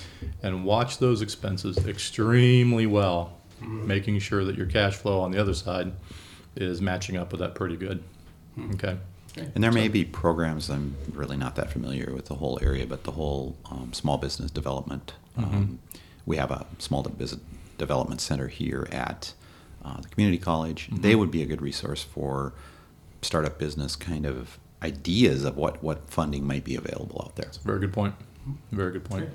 and 0.42 0.64
watch 0.64 0.98
those 0.98 1.22
expenses 1.22 1.86
extremely 1.86 2.86
well, 2.86 3.36
making 3.60 4.18
sure 4.18 4.44
that 4.44 4.56
your 4.56 4.66
cash 4.66 4.94
flow 4.94 5.20
on 5.20 5.30
the 5.30 5.40
other 5.40 5.54
side 5.54 5.92
is 6.56 6.80
matching 6.80 7.16
up 7.16 7.32
with 7.32 7.40
that 7.40 7.54
pretty 7.54 7.76
good. 7.76 8.02
Okay. 8.74 8.96
And 9.36 9.64
there 9.64 9.72
may 9.72 9.88
be 9.88 10.04
programs, 10.04 10.70
I'm 10.70 10.96
really 11.12 11.36
not 11.36 11.56
that 11.56 11.70
familiar 11.70 12.12
with 12.14 12.26
the 12.26 12.36
whole 12.36 12.58
area, 12.62 12.86
but 12.86 13.02
the 13.02 13.10
whole 13.10 13.56
um, 13.68 13.92
small 13.92 14.16
business 14.16 14.50
development. 14.50 15.14
Um, 15.36 15.80
we 16.24 16.36
have 16.36 16.52
a 16.52 16.66
small 16.78 17.02
business 17.02 17.40
development 17.76 18.20
center 18.20 18.46
here 18.46 18.86
at 18.92 19.32
uh, 19.84 20.00
the 20.00 20.08
community 20.08 20.38
college. 20.38 20.88
They 20.92 21.16
would 21.16 21.32
be 21.32 21.42
a 21.42 21.46
good 21.46 21.60
resource 21.60 22.02
for 22.02 22.54
startup 23.22 23.58
business 23.58 23.96
kind 23.96 24.24
of 24.24 24.58
ideas 24.84 25.44
of 25.44 25.56
what, 25.56 25.82
what 25.82 26.08
funding 26.10 26.46
might 26.46 26.64
be 26.64 26.76
available 26.76 27.22
out 27.24 27.36
there. 27.36 27.50
Very 27.64 27.80
good 27.80 27.92
point. 27.92 28.14
Very 28.70 28.92
good 28.92 29.04
point. 29.04 29.28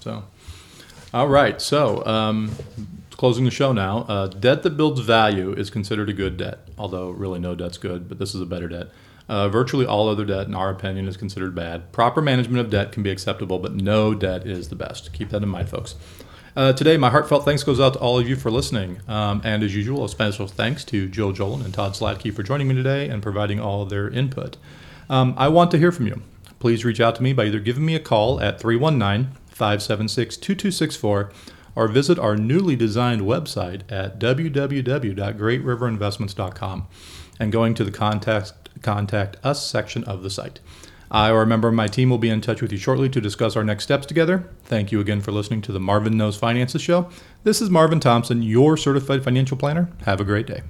So, 0.00 0.24
all 1.14 1.28
right. 1.28 1.62
So, 1.62 2.04
um, 2.04 2.50
closing 3.10 3.44
the 3.44 3.50
show 3.50 3.72
now. 3.72 4.00
Uh, 4.08 4.26
debt 4.28 4.62
that 4.62 4.76
builds 4.76 5.00
value 5.00 5.52
is 5.52 5.70
considered 5.70 6.08
a 6.08 6.12
good 6.12 6.36
debt, 6.36 6.58
although 6.78 7.10
really 7.10 7.38
no 7.38 7.54
debt's 7.54 7.78
good, 7.78 8.08
but 8.08 8.18
this 8.18 8.34
is 8.34 8.40
a 8.40 8.46
better 8.46 8.68
debt. 8.68 8.88
Uh, 9.28 9.48
virtually 9.48 9.84
all 9.84 10.08
other 10.08 10.24
debt, 10.24 10.46
in 10.46 10.54
our 10.54 10.70
opinion, 10.70 11.06
is 11.06 11.16
considered 11.16 11.54
bad. 11.54 11.92
Proper 11.92 12.22
management 12.22 12.60
of 12.60 12.70
debt 12.70 12.92
can 12.92 13.02
be 13.02 13.10
acceptable, 13.10 13.58
but 13.58 13.74
no 13.74 14.14
debt 14.14 14.46
is 14.46 14.70
the 14.70 14.76
best. 14.76 15.12
Keep 15.12 15.30
that 15.30 15.42
in 15.42 15.48
mind, 15.48 15.68
folks. 15.68 15.96
Uh, 16.56 16.72
today, 16.72 16.96
my 16.96 17.10
heartfelt 17.10 17.44
thanks 17.44 17.62
goes 17.62 17.78
out 17.78 17.92
to 17.92 17.98
all 17.98 18.18
of 18.18 18.28
you 18.28 18.34
for 18.34 18.50
listening. 18.50 19.00
Um, 19.06 19.42
and 19.44 19.62
as 19.62 19.76
usual, 19.76 20.04
a 20.04 20.08
special 20.08 20.48
thanks 20.48 20.82
to 20.86 21.08
Joe 21.08 21.30
Jolan 21.30 21.64
and 21.64 21.74
Todd 21.74 21.92
Slatke 21.92 22.34
for 22.34 22.42
joining 22.42 22.68
me 22.68 22.74
today 22.74 23.08
and 23.08 23.22
providing 23.22 23.60
all 23.60 23.84
their 23.84 24.08
input. 24.08 24.56
Um, 25.08 25.34
I 25.36 25.48
want 25.48 25.70
to 25.72 25.78
hear 25.78 25.92
from 25.92 26.06
you. 26.06 26.22
Please 26.58 26.84
reach 26.84 27.00
out 27.00 27.14
to 27.16 27.22
me 27.22 27.32
by 27.32 27.44
either 27.44 27.60
giving 27.60 27.86
me 27.86 27.94
a 27.94 28.00
call 28.00 28.40
at 28.40 28.60
319 28.60 29.32
576 29.48 30.36
2264 30.36 31.32
or 31.74 31.88
visit 31.88 32.18
our 32.18 32.36
newly 32.36 32.74
designed 32.74 33.20
website 33.22 33.82
at 33.88 34.18
www.greatriverinvestments.com 34.18 36.88
and 37.38 37.52
going 37.52 37.74
to 37.74 37.84
the 37.84 37.92
contact, 37.92 38.82
contact 38.82 39.36
us 39.44 39.64
section 39.64 40.02
of 40.04 40.24
the 40.24 40.30
site. 40.30 40.58
I 41.10 41.30
or 41.30 41.42
a 41.42 41.46
member 41.46 41.68
of 41.68 41.74
my 41.74 41.86
team 41.86 42.10
will 42.10 42.18
be 42.18 42.28
in 42.28 42.40
touch 42.40 42.60
with 42.60 42.72
you 42.72 42.78
shortly 42.78 43.08
to 43.10 43.20
discuss 43.20 43.56
our 43.56 43.64
next 43.64 43.84
steps 43.84 44.06
together. 44.06 44.48
Thank 44.64 44.92
you 44.92 45.00
again 45.00 45.20
for 45.20 45.32
listening 45.32 45.62
to 45.62 45.72
the 45.72 45.80
Marvin 45.80 46.16
Knows 46.16 46.36
Finances 46.36 46.82
Show. 46.82 47.08
This 47.44 47.62
is 47.62 47.70
Marvin 47.70 48.00
Thompson, 48.00 48.42
your 48.42 48.76
certified 48.76 49.24
financial 49.24 49.56
planner. 49.56 49.88
Have 50.04 50.20
a 50.20 50.24
great 50.24 50.46
day. 50.46 50.62